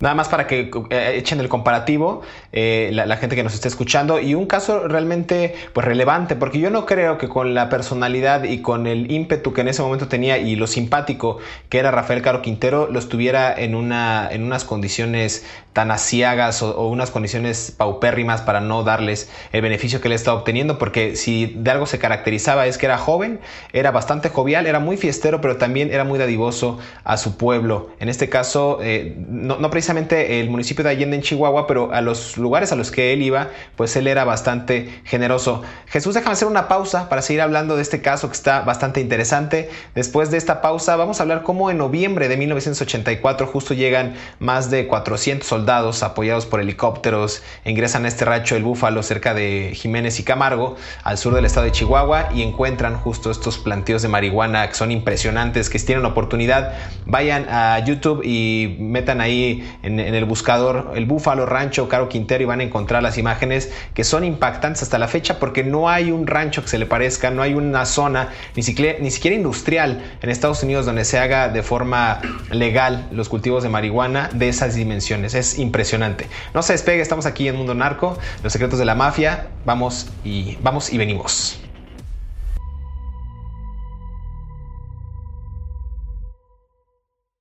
Nada 0.00 0.14
más 0.14 0.30
para 0.30 0.46
que 0.46 0.70
eh, 0.88 1.12
echen 1.16 1.40
el 1.40 1.50
comparativo 1.50 2.22
eh, 2.52 2.90
la, 2.92 3.16
gente 3.18 3.36
que 3.36 3.42
nos 3.42 3.52
esté 3.52 3.68
escuchando 3.68 4.18
y 4.18 4.34
un 4.34 4.46
caso 4.46 4.88
realmente 4.88 5.54
pues 5.74 5.84
relevante 5.84 6.36
porque 6.36 6.58
yo 6.58 6.70
no 6.70 6.86
creo 6.86 7.18
que 7.18 7.28
con 7.28 7.52
la 7.52 7.68
personalidad 7.68 8.44
y 8.44 8.62
con 8.62 8.86
el 8.86 9.12
ímpetu 9.12 9.52
que 9.52 9.60
en 9.60 9.68
ese 9.68 9.82
momento 9.82 10.08
tenía 10.08 10.38
y 10.38 10.56
lo 10.56 10.66
simpático 10.66 11.36
que 11.68 11.78
era 11.78 11.90
Rafael 11.90 12.22
Caro 12.22 12.40
Quintero 12.40 12.88
lo 12.90 12.98
estuviera 12.98 13.54
en, 13.54 13.74
una, 13.74 14.26
en 14.32 14.42
unas 14.42 14.64
condiciones 14.64 15.44
tan 15.74 15.90
asiagas 15.90 16.62
o, 16.62 16.88
unas 16.88 17.10
condiciones 17.10 17.70
paupérrimas 17.70 18.40
para 18.40 18.62
no 18.62 18.82
darles 18.82 19.30
el 19.52 19.60
beneficio 19.60 20.00
que 20.00 20.08
le 20.08 20.14
estaba 20.14 20.38
obteniendo 20.38 20.78
porque 20.78 21.14
si 21.14 21.54
de 21.58 21.70
algo 21.70 21.84
se 21.84 21.98
caracterizaba 21.98 22.66
es 22.66 22.78
que 22.78 22.86
era 22.86 22.96
joven, 22.96 23.38
era 23.74 23.90
bastante 23.90 24.30
jovial, 24.30 24.66
era 24.66 24.80
muy 24.80 24.96
fiestero 24.96 25.42
pero 25.42 25.58
también 25.58 25.92
era 25.92 26.04
muy 26.04 26.18
dadivoso 26.18 26.78
a 27.04 27.18
su 27.18 27.36
pueblo. 27.36 27.90
En 28.00 28.08
este 28.08 28.30
caso 28.30 28.78
eh, 28.80 29.14
no, 29.28 29.58
no 29.58 29.68
precisamente 29.68 29.89
el 29.98 30.50
municipio 30.50 30.84
de 30.84 30.90
Allende 30.90 31.16
en 31.16 31.22
Chihuahua, 31.22 31.66
pero 31.66 31.92
a 31.92 32.00
los 32.00 32.36
lugares 32.36 32.72
a 32.72 32.76
los 32.76 32.90
que 32.90 33.12
él 33.12 33.22
iba, 33.22 33.48
pues 33.76 33.94
él 33.96 34.06
era 34.06 34.24
bastante 34.24 35.02
generoso. 35.04 35.62
Jesús, 35.86 36.14
déjame 36.14 36.32
hacer 36.32 36.48
una 36.48 36.68
pausa 36.68 37.08
para 37.08 37.22
seguir 37.22 37.40
hablando 37.40 37.76
de 37.76 37.82
este 37.82 38.00
caso 38.00 38.28
que 38.28 38.34
está 38.34 38.60
bastante 38.62 39.00
interesante. 39.00 39.70
Después 39.94 40.30
de 40.30 40.38
esta 40.38 40.62
pausa 40.62 40.96
vamos 40.96 41.20
a 41.20 41.24
hablar 41.24 41.42
cómo 41.42 41.70
en 41.70 41.78
noviembre 41.78 42.28
de 42.28 42.36
1984 42.36 43.46
justo 43.46 43.74
llegan 43.74 44.14
más 44.38 44.70
de 44.70 44.86
400 44.86 45.46
soldados 45.46 46.02
apoyados 46.02 46.46
por 46.46 46.60
helicópteros, 46.60 47.42
ingresan 47.64 48.04
a 48.04 48.08
este 48.08 48.24
rancho 48.24 48.56
El 48.56 48.62
Búfalo 48.62 49.02
cerca 49.02 49.34
de 49.34 49.72
Jiménez 49.74 50.18
y 50.20 50.22
Camargo, 50.22 50.76
al 51.02 51.18
sur 51.18 51.34
del 51.34 51.44
estado 51.44 51.66
de 51.66 51.72
Chihuahua, 51.72 52.28
y 52.34 52.42
encuentran 52.42 52.96
justo 52.96 53.30
estos 53.30 53.58
planteos 53.58 54.02
de 54.02 54.08
marihuana 54.08 54.68
que 54.68 54.74
son 54.74 54.90
impresionantes, 54.90 55.70
que 55.70 55.78
si 55.78 55.86
tienen 55.86 56.04
oportunidad, 56.04 56.74
vayan 57.06 57.46
a 57.48 57.78
YouTube 57.80 58.22
y 58.24 58.76
metan 58.78 59.20
ahí 59.20 59.78
en, 59.82 60.00
el 60.00 60.24
buscador 60.24 60.92
el 60.94 61.06
Búfalo 61.06 61.46
Rancho 61.46 61.88
Caro 61.88 62.08
Quintero 62.08 62.42
y 62.42 62.46
van 62.46 62.60
a 62.60 62.62
encontrar 62.62 63.02
las 63.02 63.18
imágenes 63.18 63.72
que 63.94 64.04
son 64.04 64.24
impactantes 64.24 64.82
hasta 64.82 64.98
la 64.98 65.08
fecha 65.08 65.38
porque 65.38 65.64
no 65.64 65.88
hay 65.88 66.10
un 66.10 66.26
rancho 66.26 66.62
que 66.62 66.68
se 66.68 66.78
le 66.78 66.86
parezca, 66.86 67.30
no 67.30 67.42
hay 67.42 67.54
una 67.54 67.86
zona, 67.86 68.30
ni 68.56 68.62
siquiera, 68.62 69.34
industrial 69.34 70.02
en 70.22 70.30
Estados 70.30 70.62
Unidos 70.62 70.86
donde 70.86 71.04
se 71.04 71.18
haga 71.18 71.48
de 71.48 71.62
forma 71.62 72.20
legal 72.50 73.08
los 73.10 73.28
cultivos 73.28 73.62
de 73.62 73.68
marihuana 73.68 74.30
de 74.32 74.48
esas 74.48 74.74
dimensiones. 74.74 75.34
Es 75.34 75.58
impresionante. 75.58 76.26
No 76.54 76.62
se 76.62 76.72
despegue, 76.72 77.00
estamos 77.00 77.26
aquí 77.26 77.48
en 77.48 77.56
Mundo 77.56 77.74
Narco, 77.74 78.18
los 78.42 78.52
secretos 78.52 78.78
de 78.78 78.84
la 78.84 78.94
mafia. 78.94 79.48
Vamos 79.64 80.08
y 80.24 80.58
vamos 80.62 80.92
y 80.92 80.98
venimos. 80.98 81.60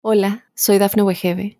Hola, 0.02 0.46
soy 0.56 0.78
Dafne 0.78 1.04
Wegebe 1.04 1.60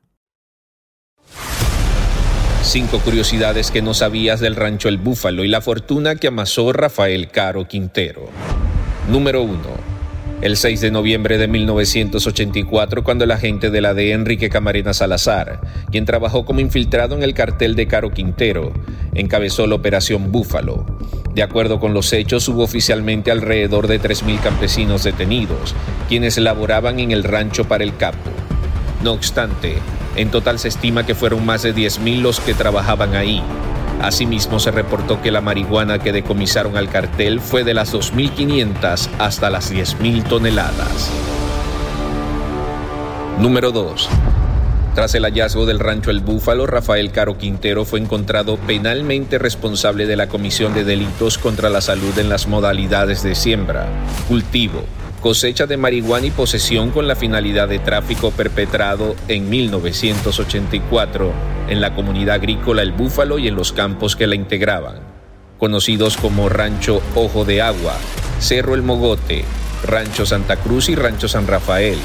Cinco 2.71 2.99
curiosidades 2.99 3.69
que 3.69 3.81
no 3.81 3.93
sabías 3.93 4.39
del 4.39 4.55
rancho 4.55 4.87
El 4.87 4.97
Búfalo 4.97 5.43
y 5.43 5.49
la 5.49 5.59
fortuna 5.59 6.15
que 6.15 6.27
amasó 6.27 6.71
Rafael 6.71 7.27
Caro 7.27 7.67
Quintero. 7.67 8.29
Número 9.09 9.43
1. 9.43 9.59
El 10.41 10.55
6 10.55 10.79
de 10.79 10.89
noviembre 10.89 11.37
de 11.37 11.49
1984, 11.49 13.03
cuando 13.03 13.25
el 13.25 13.31
agente 13.31 13.71
de 13.71 13.81
la 13.81 13.93
de 13.93 14.13
Enrique 14.13 14.49
Camarena 14.49 14.93
Salazar, 14.93 15.59
quien 15.91 16.05
trabajó 16.05 16.45
como 16.45 16.61
infiltrado 16.61 17.13
en 17.13 17.23
el 17.23 17.33
cartel 17.33 17.75
de 17.75 17.87
Caro 17.87 18.11
Quintero, 18.11 18.71
encabezó 19.15 19.67
la 19.67 19.75
operación 19.75 20.31
Búfalo. 20.31 20.85
De 21.35 21.43
acuerdo 21.43 21.77
con 21.77 21.93
los 21.93 22.13
hechos, 22.13 22.47
hubo 22.47 22.63
oficialmente 22.63 23.31
alrededor 23.31 23.87
de 23.87 23.99
3.000 23.99 24.39
campesinos 24.39 25.03
detenidos, 25.03 25.75
quienes 26.07 26.37
laboraban 26.37 27.01
en 27.01 27.11
el 27.11 27.25
rancho 27.25 27.65
para 27.65 27.83
el 27.83 27.97
capo. 27.97 28.31
No 29.03 29.13
obstante, 29.13 29.79
en 30.15 30.29
total 30.29 30.59
se 30.59 30.67
estima 30.67 31.05
que 31.05 31.15
fueron 31.15 31.45
más 31.45 31.63
de 31.63 31.73
10.000 31.73 32.21
los 32.21 32.39
que 32.39 32.53
trabajaban 32.53 33.15
ahí. 33.15 33.41
Asimismo, 34.01 34.59
se 34.59 34.71
reportó 34.71 35.21
que 35.21 35.31
la 35.31 35.41
marihuana 35.41 35.99
que 35.99 36.11
decomisaron 36.11 36.77
al 36.77 36.89
cartel 36.89 37.39
fue 37.39 37.63
de 37.63 37.73
las 37.73 37.93
2.500 37.93 39.09
hasta 39.19 39.49
las 39.49 39.73
10.000 39.73 40.23
toneladas. 40.23 41.11
Número 43.39 43.71
2. 43.71 44.09
Tras 44.93 45.15
el 45.15 45.23
hallazgo 45.23 45.65
del 45.65 45.79
rancho 45.79 46.11
El 46.11 46.19
Búfalo, 46.19 46.67
Rafael 46.67 47.11
Caro 47.11 47.37
Quintero 47.37 47.85
fue 47.85 47.99
encontrado 47.99 48.57
penalmente 48.57 49.39
responsable 49.39 50.05
de 50.05 50.17
la 50.17 50.27
comisión 50.27 50.73
de 50.73 50.83
delitos 50.83 51.37
contra 51.37 51.69
la 51.69 51.81
salud 51.81 52.17
en 52.19 52.27
las 52.27 52.47
modalidades 52.47 53.23
de 53.23 53.33
siembra, 53.33 53.87
cultivo, 54.27 54.83
cosecha 55.21 55.67
de 55.67 55.77
marihuana 55.77 56.25
y 56.25 56.31
posesión 56.31 56.89
con 56.89 57.07
la 57.07 57.15
finalidad 57.15 57.69
de 57.69 57.77
tráfico 57.77 58.31
perpetrado 58.31 59.15
en 59.27 59.49
1984 59.49 61.31
en 61.69 61.79
la 61.79 61.93
comunidad 61.93 62.35
agrícola 62.35 62.81
El 62.81 62.91
Búfalo 62.91 63.37
y 63.37 63.47
en 63.47 63.55
los 63.55 63.71
campos 63.71 64.15
que 64.15 64.25
la 64.25 64.33
integraban, 64.33 64.99
conocidos 65.59 66.17
como 66.17 66.49
Rancho 66.49 67.03
Ojo 67.13 67.45
de 67.45 67.61
Agua, 67.61 67.95
Cerro 68.39 68.73
El 68.73 68.81
Mogote, 68.81 69.45
Rancho 69.85 70.25
Santa 70.25 70.55
Cruz 70.57 70.89
y 70.89 70.95
Rancho 70.95 71.27
San 71.27 71.45
Rafael, 71.45 71.99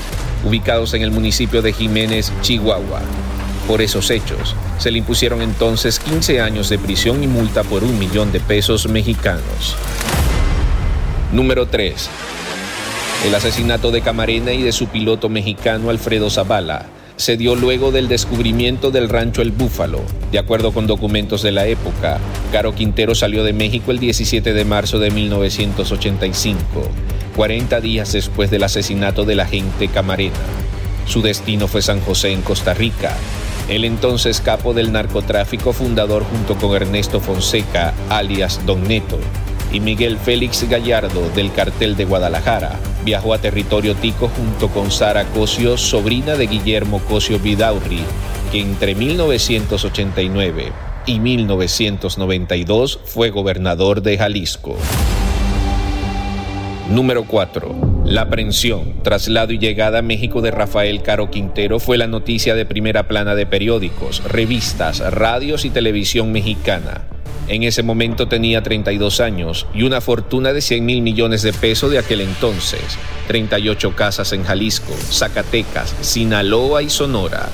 ubicados 0.45 0.93
en 0.93 1.01
el 1.01 1.11
municipio 1.11 1.63
de 1.63 1.73
Jiménez, 1.73 2.31
Chihuahua. 2.43 3.01
Por 3.67 3.81
esos 3.81 4.11
hechos, 4.11 4.55
se 4.79 4.91
le 4.91 4.99
impusieron 4.99 5.41
entonces 5.41 5.99
15 6.01 6.43
años 6.43 6.69
de 6.69 6.79
prisión 6.79 7.25
y 7.25 7.27
multa 7.27 7.65
por 7.65 7.83
un 7.83 7.99
millón 7.99 8.31
de 8.31 8.41
pesos 8.41 8.89
mexicanos. 8.89 9.75
Número 11.33 11.67
3. 11.67 12.11
El 13.25 13.35
asesinato 13.35 13.91
de 13.91 14.03
Camarena 14.03 14.53
y 14.53 14.63
de 14.63 14.73
su 14.73 14.87
piloto 14.87 15.29
mexicano 15.29 15.91
Alfredo 15.91 16.31
Zavala 16.31 16.87
se 17.17 17.37
dio 17.37 17.55
luego 17.55 17.91
del 17.91 18.09
descubrimiento 18.09 18.91
del 18.91 19.09
rancho 19.09 19.43
El 19.43 19.51
Búfalo. 19.51 20.03
De 20.31 20.39
acuerdo 20.39 20.73
con 20.73 20.87
documentos 20.87 21.43
de 21.43 21.51
la 21.51 21.67
época, 21.67 22.19
Caro 22.53 22.75
Quintero 22.75 23.15
salió 23.15 23.43
de 23.43 23.55
México 23.55 23.91
el 23.91 23.99
17 23.99 24.53
de 24.53 24.65
marzo 24.65 24.99
de 24.99 25.11
1985, 25.11 26.59
40 27.35 27.81
días 27.81 28.13
después 28.13 28.51
del 28.51 28.65
asesinato 28.65 29.25
del 29.25 29.41
agente 29.41 29.89
Camarena. 29.89 30.37
Su 31.07 31.23
destino 31.23 31.69
fue 31.69 31.83
San 31.83 32.01
José 32.01 32.33
en 32.33 32.43
Costa 32.43 32.75
Rica. 32.75 33.17
El 33.69 33.85
entonces 33.85 34.41
capo 34.41 34.75
del 34.75 34.93
narcotráfico 34.93 35.73
fundador 35.73 36.23
junto 36.25 36.55
con 36.57 36.77
Ernesto 36.77 37.21
Fonseca, 37.21 37.95
alias 38.11 38.61
Don 38.67 38.87
Neto, 38.87 39.19
y 39.77 39.81
Miguel 39.81 40.17
Félix 40.17 40.67
Gallardo 40.69 41.29
del 41.35 41.53
cartel 41.53 41.97
de 41.97 42.07
Guadalajara. 42.07 42.81
Viajó 43.05 43.35
a 43.35 43.39
territorio 43.39 43.95
tico 43.95 44.29
junto 44.29 44.69
con 44.69 44.91
Sara 44.91 45.25
Cosio, 45.27 45.77
sobrina 45.77 46.35
de 46.35 46.47
Guillermo 46.47 47.01
Cosio 47.01 47.39
Vidaurri, 47.39 48.01
que 48.51 48.61
entre 48.61 48.95
1989 48.95 50.73
y 51.05 51.21
1992 51.21 53.01
fue 53.05 53.29
gobernador 53.29 54.01
de 54.01 54.17
Jalisco. 54.17 54.77
Número 56.89 57.25
4. 57.27 58.05
La 58.07 58.23
aprehensión, 58.23 59.03
traslado 59.03 59.53
y 59.53 59.59
llegada 59.59 59.99
a 59.99 60.03
México 60.03 60.41
de 60.41 60.53
Rafael 60.53 61.03
Caro 61.03 61.31
Quintero 61.31 61.81
fue 61.81 61.99
la 61.99 62.07
noticia 62.07 62.55
de 62.55 62.65
primera 62.65 63.09
plana 63.09 63.35
de 63.35 63.45
periódicos, 63.45 64.25
revistas, 64.25 65.01
radios 65.13 65.67
y 65.67 65.71
televisión 65.71 66.33
mexicana. 66.33 67.03
En 67.49 67.63
ese 67.63 67.85
momento 67.85 68.27
tenía 68.27 68.63
32 68.63 69.21
años 69.21 69.67
y 69.73 69.85
una 69.85 70.01
fortuna 70.01 70.53
de 70.53 70.61
100 70.61 70.85
mil 70.85 71.03
millones 71.03 71.43
de 71.43 71.53
pesos 71.53 71.93
de 71.93 71.99
aquel 71.99 72.21
entonces, 72.21 72.81
38 73.29 73.95
casas 73.95 74.33
en 74.33 74.43
Jalisco, 74.43 74.93
Zacatecas, 75.11 75.95
Sinaloa 76.01 76.83
y 76.83 76.91
Sonora. 76.91 77.49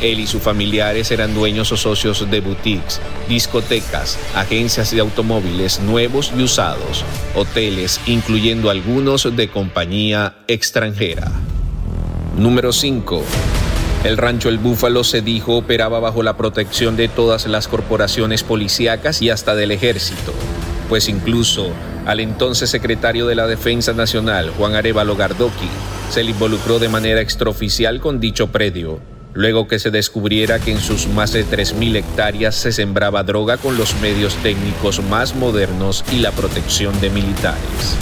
Él 0.00 0.20
y 0.20 0.26
sus 0.26 0.42
familiares 0.42 1.10
eran 1.10 1.34
dueños 1.34 1.70
o 1.72 1.76
socios 1.76 2.30
de 2.30 2.40
boutiques, 2.40 3.00
discotecas, 3.28 4.18
agencias 4.34 4.90
de 4.90 5.00
automóviles 5.00 5.80
nuevos 5.80 6.32
y 6.36 6.42
usados, 6.42 7.04
hoteles, 7.34 8.00
incluyendo 8.06 8.70
algunos 8.70 9.36
de 9.36 9.48
compañía 9.48 10.34
extranjera. 10.48 11.30
Número 12.36 12.72
5. 12.72 13.24
El 14.06 14.18
rancho 14.18 14.48
El 14.48 14.58
Búfalo 14.58 15.02
se 15.02 15.20
dijo 15.20 15.56
operaba 15.56 15.98
bajo 15.98 16.22
la 16.22 16.36
protección 16.36 16.96
de 16.96 17.08
todas 17.08 17.48
las 17.48 17.66
corporaciones 17.66 18.44
policíacas 18.44 19.20
y 19.20 19.30
hasta 19.30 19.56
del 19.56 19.72
ejército, 19.72 20.32
pues 20.88 21.08
incluso 21.08 21.72
al 22.06 22.20
entonces 22.20 22.70
secretario 22.70 23.26
de 23.26 23.34
la 23.34 23.48
Defensa 23.48 23.94
Nacional, 23.94 24.50
Juan 24.50 24.76
Arevalo 24.76 25.16
Gardoqui, 25.16 25.68
se 26.08 26.22
le 26.22 26.30
involucró 26.30 26.78
de 26.78 26.88
manera 26.88 27.20
extraoficial 27.20 27.98
con 27.98 28.20
dicho 28.20 28.46
predio, 28.52 29.00
luego 29.34 29.66
que 29.66 29.80
se 29.80 29.90
descubriera 29.90 30.60
que 30.60 30.70
en 30.70 30.80
sus 30.80 31.08
más 31.08 31.32
de 31.32 31.44
3.000 31.44 31.96
hectáreas 31.96 32.54
se 32.54 32.70
sembraba 32.70 33.24
droga 33.24 33.56
con 33.56 33.76
los 33.76 33.96
medios 34.00 34.36
técnicos 34.36 35.02
más 35.02 35.34
modernos 35.34 36.04
y 36.12 36.20
la 36.20 36.30
protección 36.30 37.00
de 37.00 37.10
militares. 37.10 37.96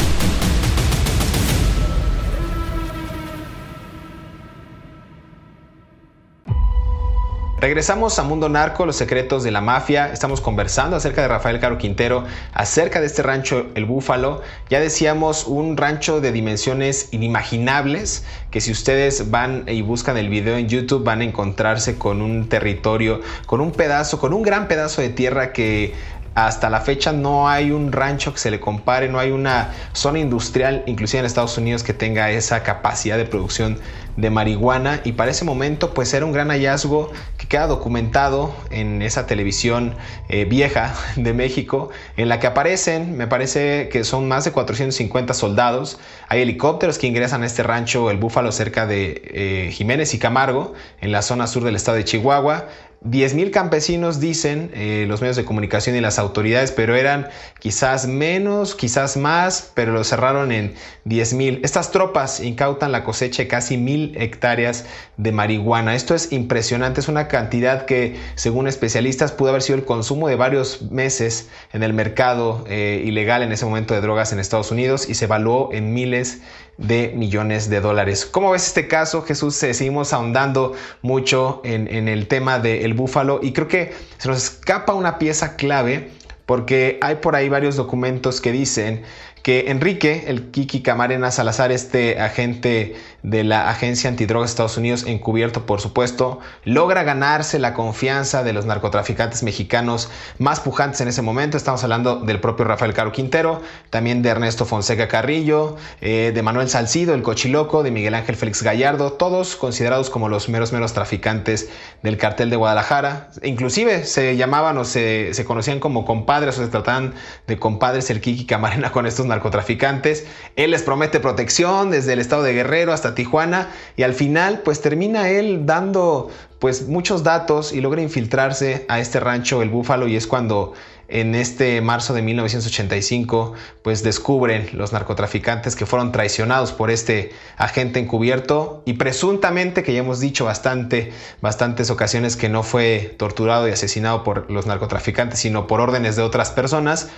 Regresamos 7.64 8.18
a 8.18 8.24
Mundo 8.24 8.50
Narco, 8.50 8.85
los 8.85 8.96
secretos 8.96 9.42
de 9.42 9.50
la 9.50 9.62
mafia. 9.62 10.12
Estamos 10.12 10.42
conversando 10.42 10.96
acerca 10.96 11.22
de 11.22 11.29
Rafael 11.29 11.61
Caro 11.61 11.79
Quintero, 11.79 12.24
acerca 12.53 13.00
de 13.00 13.07
este 13.07 13.22
rancho 13.22 13.68
El 13.74 13.87
Búfalo. 13.87 14.42
Ya 14.68 14.81
decíamos, 14.81 15.46
un 15.46 15.79
rancho 15.79 16.20
de 16.20 16.31
dimensiones 16.31 17.09
inimaginables, 17.12 18.27
que 18.50 18.61
si 18.61 18.70
ustedes 18.70 19.31
van 19.31 19.64
y 19.66 19.81
buscan 19.81 20.18
el 20.18 20.29
video 20.29 20.59
en 20.59 20.68
YouTube 20.68 21.05
van 21.05 21.22
a 21.22 21.24
encontrarse 21.24 21.96
con 21.96 22.20
un 22.20 22.50
territorio, 22.50 23.22
con 23.46 23.62
un 23.62 23.72
pedazo, 23.72 24.18
con 24.18 24.35
un 24.35 24.42
gran 24.42 24.68
pedazo 24.68 25.00
de 25.00 25.09
tierra 25.09 25.55
que 25.55 25.94
hasta 26.34 26.68
la 26.68 26.80
fecha 26.80 27.12
no 27.12 27.48
hay 27.48 27.70
un 27.70 27.92
rancho 27.92 28.32
que 28.32 28.38
se 28.38 28.50
le 28.50 28.60
compare, 28.60 29.08
no 29.08 29.18
hay 29.18 29.30
una 29.30 29.72
zona 29.92 30.18
industrial, 30.18 30.82
inclusive 30.86 31.20
en 31.20 31.26
Estados 31.26 31.56
Unidos, 31.58 31.82
que 31.82 31.94
tenga 31.94 32.30
esa 32.30 32.62
capacidad 32.62 33.16
de 33.16 33.24
producción 33.24 33.78
de 34.16 34.30
marihuana. 34.30 35.00
Y 35.04 35.12
para 35.12 35.30
ese 35.30 35.44
momento 35.44 35.94
pues 35.94 36.12
era 36.14 36.24
un 36.24 36.32
gran 36.32 36.48
hallazgo 36.48 37.12
que 37.38 37.46
queda 37.46 37.66
documentado 37.66 38.54
en 38.70 39.02
esa 39.02 39.26
televisión 39.26 39.94
eh, 40.28 40.44
vieja 40.44 40.94
de 41.16 41.32
México 41.32 41.90
en 42.16 42.28
la 42.28 42.40
que 42.40 42.46
aparecen, 42.46 43.16
me 43.16 43.26
parece 43.26 43.88
que 43.88 44.04
son 44.04 44.28
más 44.28 44.44
de 44.44 44.52
450 44.52 45.34
soldados, 45.34 45.98
hay 46.28 46.42
helicópteros 46.42 46.98
que 46.98 47.06
ingresan 47.06 47.42
a 47.42 47.46
este 47.46 47.62
rancho 47.62 48.10
El 48.10 48.18
Búfalo 48.18 48.52
cerca 48.52 48.86
de 48.86 49.22
eh, 49.24 49.70
Jiménez 49.72 50.14
y 50.14 50.18
Camargo 50.18 50.74
en 51.00 51.12
la 51.12 51.22
zona 51.22 51.46
sur 51.46 51.64
del 51.64 51.76
estado 51.76 51.96
de 51.96 52.04
Chihuahua, 52.04 52.68
10.000 53.04 53.50
campesinos 53.50 54.18
dicen 54.18 54.70
eh, 54.72 55.04
los 55.06 55.20
medios 55.20 55.36
de 55.36 55.44
comunicación 55.44 55.94
y 55.94 56.00
las 56.00 56.18
autoridades, 56.18 56.72
pero 56.72 56.96
eran 56.96 57.28
quizás 57.58 58.06
menos, 58.06 58.74
quizás 58.74 59.18
más, 59.18 59.70
pero 59.74 59.92
lo 59.92 60.02
cerraron 60.04 60.52
en 60.52 60.74
10.000. 61.04 61.60
Estas 61.62 61.90
tropas 61.90 62.40
incautan 62.40 62.92
la 62.92 63.04
cosecha 63.04 63.42
de 63.42 63.48
casi 63.48 63.76
mil 63.76 64.16
hectáreas 64.16 64.86
de 65.18 65.32
marihuana. 65.32 65.94
Esto 65.94 66.14
es 66.14 66.32
impresionante, 66.32 67.00
es 67.00 67.08
una 67.08 67.28
cantidad 67.28 67.84
que, 67.84 68.18
según 68.36 68.68
especialistas, 68.68 69.32
pudo 69.32 69.50
haber 69.50 69.60
sido 69.60 69.78
el 69.78 69.84
consumo 69.84 70.28
de 70.28 70.36
varios 70.36 70.90
meses 70.90 71.50
en 71.74 71.82
el 71.82 71.92
mercado 71.92 72.64
eh, 72.68 73.02
ilegal 73.04 73.42
en 73.42 73.52
ese 73.52 73.66
momento 73.66 73.92
de 73.92 74.00
drogas 74.00 74.32
en 74.32 74.38
Estados 74.38 74.70
Unidos 74.70 75.10
y 75.10 75.14
se 75.14 75.26
evaluó 75.26 75.68
en 75.72 75.92
miles 75.92 76.40
de 76.78 77.12
millones 77.14 77.70
de 77.70 77.80
dólares. 77.80 78.26
¿Cómo 78.26 78.50
ves 78.50 78.66
este 78.66 78.88
caso, 78.88 79.22
Jesús? 79.22 79.54
Seguimos 79.54 80.12
ahondando 80.12 80.72
mucho 81.02 81.60
en, 81.64 81.86
en 81.88 82.08
el 82.08 82.26
tema 82.26 82.58
del 82.58 82.93
búfalo. 82.94 83.40
Y 83.42 83.52
creo 83.52 83.68
que 83.68 83.92
se 84.18 84.28
nos 84.28 84.38
escapa 84.38 84.94
una 84.94 85.18
pieza 85.18 85.57
clave 85.57 86.11
porque 86.46 86.98
hay 87.00 87.16
por 87.16 87.37
ahí 87.37 87.48
varios 87.48 87.76
documentos 87.76 88.40
que 88.40 88.52
dicen 88.52 89.02
que 89.42 89.70
Enrique, 89.70 90.24
el 90.26 90.50
Kiki 90.50 90.80
Camarena 90.80 91.30
Salazar, 91.30 91.70
este 91.70 92.18
agente 92.18 92.96
de 93.24 93.42
la 93.42 93.70
Agencia 93.70 94.10
Antidrogas 94.10 94.50
de 94.50 94.52
Estados 94.52 94.76
Unidos, 94.76 95.04
encubierto 95.06 95.64
por 95.64 95.80
supuesto, 95.80 96.40
logra 96.64 97.04
ganarse 97.04 97.58
la 97.58 97.72
confianza 97.72 98.44
de 98.44 98.52
los 98.52 98.66
narcotraficantes 98.66 99.42
mexicanos 99.42 100.10
más 100.38 100.60
pujantes 100.60 101.00
en 101.00 101.08
ese 101.08 101.22
momento. 101.22 101.56
Estamos 101.56 101.82
hablando 101.82 102.16
del 102.16 102.38
propio 102.38 102.66
Rafael 102.66 102.92
Caro 102.92 103.12
Quintero, 103.12 103.62
también 103.88 104.20
de 104.20 104.28
Ernesto 104.28 104.66
Fonseca 104.66 105.08
Carrillo, 105.08 105.76
eh, 106.02 106.32
de 106.34 106.42
Manuel 106.42 106.68
Salcido, 106.68 107.14
el 107.14 107.22
Cochiloco, 107.22 107.82
de 107.82 107.90
Miguel 107.90 108.14
Ángel 108.14 108.37
Félix 108.37 108.62
Gallardo, 108.62 109.14
todos 109.14 109.56
considerados 109.56 110.10
como 110.10 110.28
los 110.28 110.50
meros 110.50 110.72
meros 110.72 110.92
traficantes 110.92 111.70
del 112.02 112.18
cartel 112.18 112.50
de 112.50 112.56
Guadalajara. 112.56 113.30
Inclusive 113.42 114.04
se 114.04 114.37
llamaban 114.37 114.76
o 114.76 114.84
se, 114.84 115.32
se 115.32 115.46
conocían 115.46 115.80
como 115.80 116.04
compadres 116.04 116.58
o 116.58 116.62
se 116.62 116.68
trataban 116.68 117.14
de 117.46 117.58
compadres 117.58 118.10
el 118.10 118.20
Kiki 118.20 118.44
Camarena 118.44 118.92
con 118.92 119.06
estos 119.06 119.24
narcotraficantes. 119.24 120.26
Él 120.56 120.72
les 120.72 120.82
promete 120.82 121.20
protección 121.20 121.90
desde 121.90 122.12
el 122.12 122.18
estado 122.18 122.42
de 122.42 122.52
Guerrero 122.52 122.92
hasta 122.92 123.13
Tijuana 123.14 123.68
y 123.96 124.03
al 124.03 124.14
final 124.14 124.61
pues 124.64 124.81
termina 124.81 125.29
él 125.29 125.66
dando 125.66 126.31
pues 126.59 126.88
muchos 126.88 127.22
datos 127.22 127.72
y 127.72 127.81
logra 127.81 128.03
infiltrarse 128.03 128.87
a 128.88 128.98
este 128.98 129.20
rancho 129.20 129.62
El 129.62 129.70
Búfalo 129.70 130.09
y 130.09 130.16
es 130.16 130.27
cuando 130.27 130.72
en 131.09 131.35
este 131.35 131.81
marzo 131.81 132.14
de 132.14 132.22
1985 132.22 133.53
pues 133.83 134.03
descubren 134.03 134.70
los 134.72 134.92
narcotraficantes 134.92 135.77
que 135.77 135.87
fueron 135.87 136.12
traicionados 136.12 136.72
por 136.72 136.90
este 136.90 137.33
agente 137.57 138.00
encubierto 138.00 138.83
y 138.87 138.94
presuntamente 138.94 139.83
que 139.83 139.92
ya 139.92 140.00
hemos 140.00 140.20
dicho 140.20 140.46
bastante 140.46 141.12
bastantes 141.42 141.90
ocasiones 141.90 142.37
que 142.37 142.48
no 142.48 142.62
fue 142.62 143.14
torturado 143.18 143.68
y 143.68 143.72
asesinado 143.72 144.24
por 144.24 144.50
los 144.50 144.66
narcotraficantes 144.66 145.38
sino 145.38 145.66
por 145.66 145.81
órdenes 145.81 146.16
de 146.16 146.22
otras 146.22 146.50
personas 146.50 147.11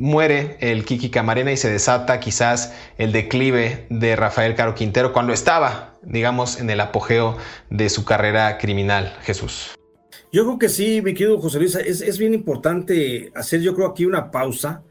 muere 0.00 0.56
el 0.60 0.86
Kiki 0.86 1.10
Camarena 1.10 1.52
y 1.52 1.58
se 1.58 1.70
desata 1.70 2.20
quizás 2.20 2.74
el 2.96 3.12
declive 3.12 3.86
de 3.90 4.16
Rafael 4.16 4.54
Caro 4.54 4.74
Quintero 4.74 5.12
cuando 5.12 5.34
estaba, 5.34 5.98
digamos, 6.02 6.58
en 6.58 6.70
el 6.70 6.80
apogeo 6.80 7.36
de 7.68 7.90
su 7.90 8.06
carrera 8.06 8.56
criminal, 8.56 9.14
Jesús. 9.22 9.78
Yo 10.32 10.44
creo 10.44 10.58
que 10.58 10.70
sí, 10.70 11.02
mi 11.02 11.12
querido 11.12 11.38
José 11.38 11.58
Luis, 11.58 11.74
es, 11.74 12.18
bien 12.18 12.32
importante 12.32 13.30
hacer 13.34 13.60
yo 13.60 13.74
creo 13.74 13.88
aquí 13.88 14.06
una 14.06 14.30
pausa 14.30 14.82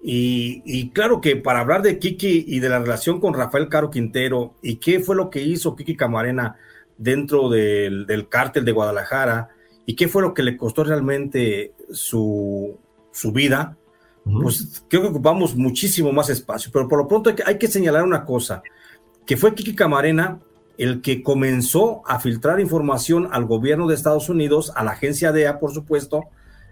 y, 0.00 0.90
claro 0.90 1.20
que 1.20 1.36
para 1.36 1.60
hablar 1.60 1.82
de 1.82 1.98
Kiki 1.98 2.44
y 2.46 2.60
de 2.60 2.68
la 2.68 2.78
relación 2.78 3.20
con 3.20 3.34
Rafael 3.34 3.68
Caro 3.68 3.90
Quintero 3.90 4.54
y 4.62 4.76
qué 4.76 5.00
fue 5.00 5.16
lo 5.16 5.28
que 5.28 5.42
hizo 5.42 5.74
Kiki 5.74 5.96
Camarena 5.96 6.56
dentro 6.98 7.48
del, 7.48 8.06
del 8.06 8.28
cártel 8.28 8.64
de 8.64 8.72
Guadalajara 8.72 9.48
y 9.86 9.96
qué 9.96 10.06
fue 10.06 10.22
lo 10.22 10.34
que 10.34 10.44
le 10.44 10.56
costó 10.56 10.84
realmente 10.84 11.72
su, 11.90 12.78
su 13.10 13.32
vida, 13.32 13.76
pues 14.24 14.84
creo 14.88 15.02
que 15.02 15.08
ocupamos 15.08 15.56
muchísimo 15.56 16.12
más 16.12 16.30
espacio. 16.30 16.70
Pero 16.72 16.88
por 16.88 16.98
lo 16.98 17.08
pronto 17.08 17.34
hay 17.44 17.58
que, 17.58 17.68
señalar 17.68 18.04
una 18.04 18.24
cosa, 18.24 18.62
que 19.26 19.36
fue 19.36 19.54
Kiki 19.54 19.74
Camarena 19.74 20.40
el 20.78 21.02
que 21.02 21.22
comenzó 21.22 22.02
a 22.06 22.18
filtrar 22.18 22.58
información 22.58 23.28
al 23.30 23.44
gobierno 23.44 23.86
de 23.86 23.94
Estados 23.94 24.28
Unidos, 24.28 24.72
a 24.74 24.82
la 24.82 24.92
agencia 24.92 25.30
DEA, 25.30 25.58
por 25.58 25.72
supuesto, 25.72 26.24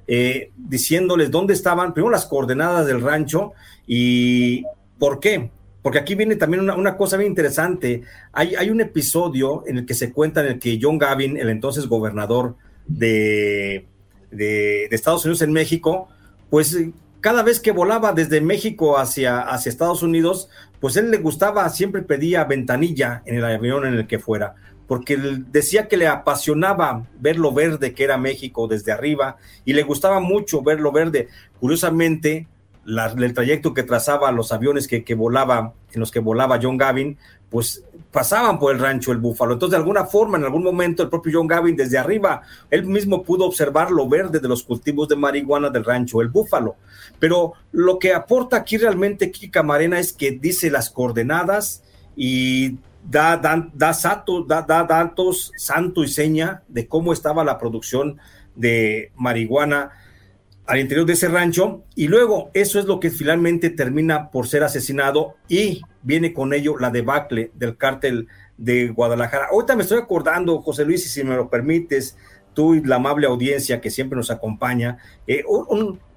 eh, 0.07 0.51
diciéndoles 0.57 1.31
dónde 1.31 1.53
estaban, 1.53 1.93
primero 1.93 2.11
las 2.11 2.27
coordenadas 2.27 2.87
del 2.87 3.03
rancho 3.03 3.53
y 3.87 4.65
por 4.99 5.21
qué. 5.21 5.51
Porque 5.83 5.99
aquí 5.99 6.15
viene 6.15 6.37
también 6.37 6.69
una, 6.69 6.97
cosa 6.97 7.17
bien 7.17 7.31
interesante. 7.31 8.03
Hay, 8.33 8.55
hay, 8.55 8.71
un 8.71 8.81
episodio 8.81 9.65
en 9.67 9.79
el 9.79 9.87
que 9.87 9.95
se 9.95 10.13
cuenta 10.13 10.41
en 10.41 10.47
el 10.49 10.59
que 10.59 10.79
John 10.81 10.99
Gavin, 10.99 11.37
el 11.37 11.49
entonces 11.49 11.87
gobernador 11.87 12.57
de, 12.87 13.87
de 14.31 14.89
Estados 14.91 15.25
Unidos 15.25 15.43
en 15.43 15.53
México, 15.53 16.09
pues 16.51 16.77
cada 17.21 17.43
vez 17.43 17.61
que 17.61 17.73
volaba 17.73 18.13
desde 18.13 18.41
México 18.41 18.99
hacia, 18.99 19.41
hacia 19.41 19.71
Estados 19.71 20.03
Unidos, 20.03 20.49
pues 20.81 20.97
él 20.97 21.11
le 21.11 21.19
gustaba, 21.19 21.69
siempre 21.69 22.03
pedía 22.03 22.45
ventanilla 22.45 23.23
en 23.27 23.37
el 23.37 23.45
avión 23.45 23.87
en 23.87 23.95
el 23.95 24.07
que 24.07 24.19
fuera, 24.19 24.55
porque 24.87 25.17
decía 25.17 25.89
que 25.89 25.97
le 25.97 26.09
apasionaba 26.09 27.07
ver 27.19 27.39
lo 27.39 27.53
verde 27.53 27.95
que 27.95 28.05
era 28.05 28.19
México 28.19 28.67
desde 28.67 28.93
arriba 28.93 29.37
y 29.65 29.75
le 29.75 29.83
gustaba 29.83 30.21
mucho 30.21 30.63
ver 30.63 30.81
lo 30.81 30.93
verde. 30.93 31.29
Curiosamente, 31.61 32.49
el 32.87 33.35
trayecto 33.35 33.75
que 33.75 33.83
trazaba 33.83 34.33
los 34.33 34.53
aviones 34.53 34.89
que, 34.89 35.05
que 35.05 35.15
volaba, 35.15 35.75
en 35.93 36.01
los 36.01 36.11
que 36.11 36.21
volaba 36.21 36.59
John 36.61 36.79
Gavin, 36.79 37.19
pues 37.51 37.85
pasaban 38.11 38.59
por 38.59 38.75
el 38.75 38.81
rancho 38.81 39.13
el 39.13 39.19
búfalo. 39.19 39.53
Entonces, 39.53 39.73
de 39.73 39.77
alguna 39.77 40.05
forma, 40.05 40.39
en 40.39 40.45
algún 40.45 40.63
momento, 40.63 41.03
el 41.03 41.09
propio 41.09 41.33
John 41.39 41.47
Gavin, 41.47 41.77
desde 41.77 41.99
arriba, 41.99 42.43
él 42.71 42.85
mismo 42.85 43.23
pudo 43.23 43.45
observar 43.45 43.91
lo 43.91 44.09
verde 44.09 44.41
de 44.41 44.49
los 44.49 44.63
cultivos 44.63 45.09
de 45.09 45.17
marihuana 45.17 45.71
del 45.71 45.85
rancho 45.85 46.21
el 46.21 46.29
búfalo. 46.29 46.77
Pero 47.19 47.53
lo 47.73 47.99
que 47.99 48.13
aporta 48.13 48.57
aquí 48.57 48.79
realmente 48.79 49.31
Kiki 49.31 49.51
Camarena 49.51 49.99
es 49.99 50.13
que 50.13 50.33
dice 50.33 50.71
las 50.71 50.91
coordenadas 50.91 51.83
y 52.17 52.79
da, 53.09 53.37
da, 53.37 53.69
da, 53.75 53.93
da, 54.47 54.63
da 54.63 54.85
datos, 54.85 55.53
santo 55.57 56.03
y 56.03 56.09
seña 56.09 56.63
de 56.69 56.87
cómo 56.89 57.13
estaba 57.13 57.45
la 57.45 57.59
producción 57.59 58.19
de 58.57 59.13
marihuana 59.17 59.91
al 60.71 60.79
interior 60.79 61.05
de 61.05 61.15
ese 61.15 61.27
rancho 61.27 61.83
y 61.97 62.07
luego 62.07 62.53
eso 62.55 62.79
es 62.79 62.85
lo 62.85 63.01
que 63.01 63.11
finalmente 63.11 63.71
termina 63.71 64.31
por 64.31 64.47
ser 64.47 64.63
asesinado 64.63 65.35
y 65.49 65.83
viene 66.03 66.33
con 66.33 66.55
ello 66.55 66.79
la 66.79 66.91
debacle 66.91 67.51
del 67.55 67.77
cártel 67.77 68.29
de 68.57 68.89
Guadalajara. 68.91 69.49
Ahorita 69.51 69.75
me 69.75 69.83
estoy 69.83 69.99
acordando, 69.99 70.61
José 70.63 70.85
Luis, 70.85 71.05
y 71.05 71.09
si 71.09 71.25
me 71.25 71.35
lo 71.35 71.51
permites, 71.51 72.17
tú 72.55 72.75
y 72.75 72.85
la 72.85 72.97
amable 72.97 73.27
audiencia 73.27 73.81
que 73.81 73.91
siempre 73.91 74.17
nos 74.17 74.31
acompaña, 74.31 74.99
eh, 75.27 75.43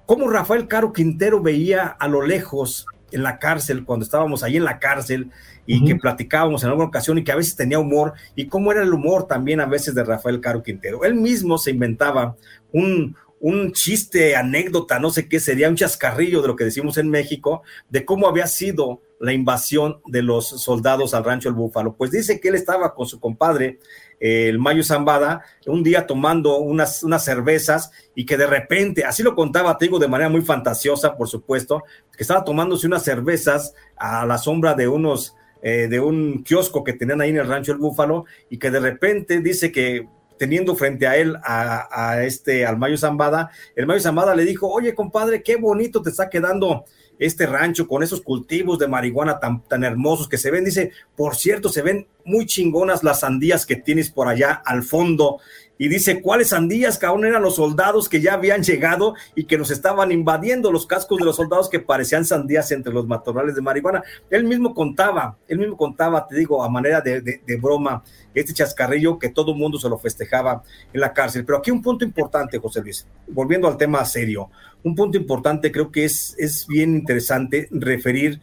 cómo 0.06 0.30
Rafael 0.30 0.68
Caro 0.68 0.92
Quintero 0.92 1.42
veía 1.42 1.88
a 1.88 2.06
lo 2.06 2.22
lejos 2.22 2.86
en 3.10 3.24
la 3.24 3.40
cárcel, 3.40 3.84
cuando 3.84 4.04
estábamos 4.04 4.44
ahí 4.44 4.56
en 4.56 4.64
la 4.64 4.78
cárcel 4.78 5.30
y 5.66 5.84
que 5.84 5.96
platicábamos 5.96 6.62
en 6.62 6.68
alguna 6.68 6.88
ocasión 6.88 7.18
y 7.18 7.24
que 7.24 7.32
a 7.32 7.36
veces 7.36 7.56
tenía 7.56 7.78
humor, 7.80 8.12
y 8.36 8.46
cómo 8.46 8.70
era 8.70 8.82
el 8.82 8.92
humor 8.92 9.26
también 9.26 9.60
a 9.60 9.66
veces 9.66 9.94
de 9.94 10.04
Rafael 10.04 10.40
Caro 10.40 10.62
Quintero. 10.62 11.04
Él 11.04 11.14
mismo 11.14 11.58
se 11.58 11.70
inventaba 11.70 12.36
un, 12.72 13.16
un 13.46 13.72
chiste, 13.72 14.36
anécdota, 14.36 14.98
no 14.98 15.10
sé 15.10 15.28
qué 15.28 15.38
sería, 15.38 15.68
un 15.68 15.76
chascarrillo 15.76 16.40
de 16.40 16.48
lo 16.48 16.56
que 16.56 16.64
decimos 16.64 16.96
en 16.96 17.10
México, 17.10 17.62
de 17.90 18.06
cómo 18.06 18.26
había 18.26 18.46
sido 18.46 19.02
la 19.20 19.34
invasión 19.34 20.00
de 20.06 20.22
los 20.22 20.48
soldados 20.48 21.12
al 21.12 21.24
rancho 21.24 21.50
El 21.50 21.54
Búfalo. 21.54 21.94
Pues 21.94 22.10
dice 22.10 22.40
que 22.40 22.48
él 22.48 22.54
estaba 22.54 22.94
con 22.94 23.06
su 23.06 23.20
compadre, 23.20 23.80
el 24.18 24.58
Mayo 24.58 24.82
Zambada, 24.82 25.42
un 25.66 25.82
día 25.82 26.06
tomando 26.06 26.56
unas, 26.56 27.02
unas 27.02 27.22
cervezas 27.22 27.90
y 28.14 28.24
que 28.24 28.38
de 28.38 28.46
repente, 28.46 29.04
así 29.04 29.22
lo 29.22 29.34
contaba, 29.34 29.76
te 29.76 29.84
digo, 29.84 29.98
de 29.98 30.08
manera 30.08 30.30
muy 30.30 30.40
fantasiosa, 30.40 31.14
por 31.14 31.28
supuesto, 31.28 31.82
que 32.16 32.22
estaba 32.22 32.44
tomándose 32.44 32.86
unas 32.86 33.04
cervezas 33.04 33.74
a 33.98 34.24
la 34.24 34.38
sombra 34.38 34.72
de 34.72 34.88
unos... 34.88 35.36
Eh, 35.66 35.88
de 35.88 35.98
un 35.98 36.44
kiosco 36.44 36.84
que 36.84 36.92
tenían 36.92 37.22
ahí 37.22 37.30
en 37.30 37.38
el 37.38 37.48
rancho 37.48 37.72
El 37.72 37.78
Búfalo 37.78 38.26
y 38.50 38.58
que 38.58 38.70
de 38.70 38.80
repente 38.80 39.40
dice 39.40 39.72
que 39.72 40.06
teniendo 40.38 40.76
frente 40.76 41.06
a 41.06 41.16
él 41.16 41.36
a, 41.42 42.22
este, 42.22 42.66
al 42.66 42.76
Mayo 42.78 42.96
Zambada, 42.96 43.50
el 43.76 43.86
Mayo 43.86 44.00
Zambada 44.00 44.34
le 44.34 44.44
dijo, 44.44 44.68
oye 44.68 44.94
compadre, 44.94 45.42
qué 45.42 45.56
bonito 45.56 46.02
te 46.02 46.10
está 46.10 46.28
quedando 46.28 46.84
este 47.18 47.46
rancho 47.46 47.86
con 47.86 48.02
esos 48.02 48.20
cultivos 48.20 48.78
de 48.78 48.88
marihuana 48.88 49.38
tan, 49.38 49.62
tan 49.64 49.84
hermosos 49.84 50.28
que 50.28 50.38
se 50.38 50.50
ven. 50.50 50.64
Dice, 50.64 50.92
por 51.16 51.36
cierto, 51.36 51.68
se 51.68 51.82
ven 51.82 52.06
muy 52.24 52.46
chingonas 52.46 53.02
las 53.02 53.20
sandías 53.20 53.66
que 53.66 53.76
tienes 53.76 54.10
por 54.10 54.28
allá 54.28 54.62
al 54.64 54.82
fondo 54.82 55.38
y 55.76 55.88
dice, 55.88 56.22
¿cuáles 56.22 56.50
sandías? 56.50 56.98
Cabrón, 56.98 57.24
eran 57.24 57.42
los 57.42 57.56
soldados 57.56 58.08
que 58.08 58.20
ya 58.20 58.34
habían 58.34 58.62
llegado 58.62 59.14
y 59.34 59.44
que 59.44 59.58
nos 59.58 59.70
estaban 59.70 60.12
invadiendo 60.12 60.70
los 60.70 60.86
cascos 60.86 61.18
de 61.18 61.24
los 61.24 61.36
soldados 61.36 61.68
que 61.68 61.80
parecían 61.80 62.24
sandías 62.24 62.70
entre 62.70 62.92
los 62.92 63.06
matorrales 63.06 63.56
de 63.56 63.60
marihuana. 63.60 64.02
Él 64.30 64.44
mismo 64.44 64.72
contaba, 64.72 65.36
él 65.48 65.58
mismo 65.58 65.76
contaba, 65.76 66.26
te 66.28 66.36
digo, 66.36 66.62
a 66.62 66.68
manera 66.68 67.00
de, 67.00 67.40
broma, 67.60 68.04
este 68.34 68.52
chascarrillo 68.52 69.18
que 69.18 69.30
todo 69.30 69.52
el 69.52 69.58
mundo 69.58 69.78
se 69.78 69.88
lo 69.88 69.98
festejaba 69.98 70.62
en 70.92 71.00
la 71.00 71.12
cárcel. 71.12 71.44
Pero 71.44 71.58
aquí 71.58 71.72
un 71.72 71.82
punto 71.82 72.04
importante, 72.04 72.58
José 72.58 72.80
Luis, 72.80 73.06
volviendo 73.26 73.66
al 73.66 73.76
tema 73.76 74.04
serio, 74.04 74.50
un 74.84 74.94
punto 74.94 75.18
importante 75.18 75.72
creo 75.72 75.90
que 75.90 76.04
es, 76.04 76.36
es 76.38 76.66
bien 76.68 76.94
interesante 76.94 77.68
referir 77.72 78.40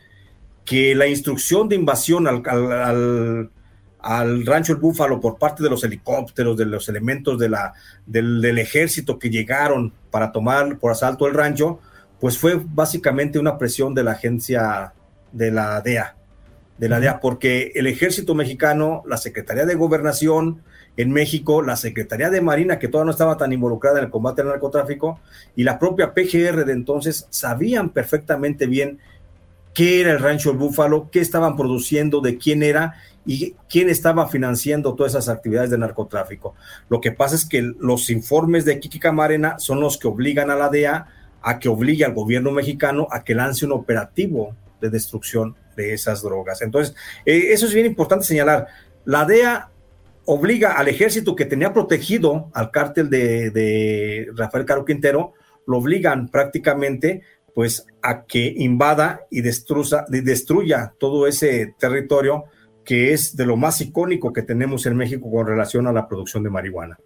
que 0.66 0.96
la 0.96 1.08
instrucción 1.08 1.70
de 1.70 1.76
invasión 1.76 2.28
al 2.28 3.50
rancho 4.04 4.74
El 4.74 4.80
Búfalo 4.80 5.20
por 5.20 5.38
parte 5.38 5.64
de 5.64 5.70
los 5.70 5.84
helicópteros, 5.84 6.58
de 6.58 6.66
los 6.66 6.90
elementos 6.90 7.38
de 7.38 7.50
la, 7.50 7.74
del, 8.06 8.58
ejército 8.58 9.20
que 9.20 9.30
llegaron 9.30 9.94
para 10.10 10.32
tomar 10.32 10.78
por 10.78 10.92
asalto 10.92 11.28
el 11.28 11.34
rancho, 11.34 11.80
pues 12.20 12.38
fue 12.38 12.60
básicamente 12.64 13.40
una 13.40 13.58
presión 13.58 13.94
de 13.94 14.04
la 14.04 14.12
agencia 14.12 14.94
de 15.32 15.52
la 15.52 15.82
DEA, 15.82 16.16
de 16.78 16.90
la 16.90 17.00
DEA, 17.00 17.20
porque 17.20 17.72
el 17.76 17.88
ejército 17.88 18.36
mexicano, 18.36 19.04
la 19.06 19.18
Secretaría 19.18 19.66
de 19.66 19.76
Gobernación 19.76 20.62
en 20.98 21.12
México, 21.12 21.62
la 21.62 21.76
Secretaría 21.76 22.30
de 22.30 22.42
Marina, 22.42 22.78
que 22.78 22.88
todavía 22.88 23.06
no 23.06 23.12
estaba 23.12 23.38
tan 23.38 23.54
involucrada 23.54 24.00
en 24.00 24.06
el 24.06 24.12
combate 24.12 24.42
al 24.42 24.50
narcotráfico, 24.50 25.20
y 25.56 25.64
la 25.64 25.80
propia 25.80 26.14
PGR 26.14 26.66
de 26.66 26.74
entonces 26.74 27.28
sabían 27.30 27.90
perfectamente 27.90 28.68
bien 28.68 29.00
qué 29.74 30.02
era 30.02 30.12
el 30.12 30.20
rancho 30.20 30.52
El 30.52 30.58
Búfalo, 30.58 31.10
qué 31.12 31.22
estaban 31.22 31.56
produciendo, 31.56 32.22
de 32.22 32.38
quién 32.38 32.62
era 32.62 32.96
y 33.26 33.56
quién 33.70 33.90
estaba 33.90 34.28
financiando 34.28 34.96
todas 34.96 35.14
esas 35.14 35.30
actividades 35.30 35.70
de 35.70 35.78
narcotráfico. 35.78 36.56
Lo 36.90 37.02
que 37.02 37.12
pasa 37.12 37.36
es 37.36 37.46
que 37.46 37.62
los 37.62 38.10
informes 38.10 38.66
de 38.66 38.80
Kiki 38.80 39.00
Camarena 39.00 39.60
son 39.60 39.80
los 39.80 39.98
que 39.98 40.08
obligan 40.08 40.50
a 40.50 40.56
la 40.56 40.70
DEA 40.70 41.08
a 41.42 41.60
que 41.60 41.70
obligue 41.70 42.06
al 42.06 42.14
gobierno 42.14 42.52
mexicano 42.52 43.08
a 43.12 43.24
que 43.24 43.36
lance 43.36 43.66
un 43.66 43.72
operativo 43.72 44.56
de 44.80 44.90
destrucción 44.90 45.56
de 45.76 45.94
esas 45.94 46.22
drogas. 46.22 46.62
Entonces, 46.62 46.96
eh, 47.26 47.48
eso 47.52 47.66
es 47.68 47.74
bien 47.74 47.86
importante 47.86 48.26
señalar. 48.26 48.68
La 49.06 49.26
DEA 49.26 49.70
obliga 50.26 50.74
al 50.74 50.88
ejército 50.88 51.36
que 51.36 51.46
tenía 51.46 51.74
protegido 51.74 52.50
al 52.54 52.72
cártel 52.72 53.10
de, 53.10 54.28
Rafael 54.36 54.66
Caro 54.66 54.86
Quintero, 54.86 55.34
lo 55.68 55.78
obligan 55.78 56.30
prácticamente 56.30 57.22
pues 57.54 57.86
a 58.02 58.24
que 58.24 58.54
invada 58.58 59.22
y 59.30 59.42
destruya 59.42 60.94
todo 60.98 61.28
ese 61.28 61.76
territorio 61.78 62.46
que 62.84 63.14
es 63.14 63.36
de 63.36 63.46
lo 63.46 63.58
más 63.58 63.82
icónico 63.82 64.34
que 64.34 64.42
tenemos 64.42 64.86
en 64.86 64.96
México 64.96 65.30
con 65.32 65.48
relación 65.48 65.88
a 65.88 65.94
la 65.94 66.08
producción 66.08 66.44
de 66.44 66.50
marihuana. 66.50 67.00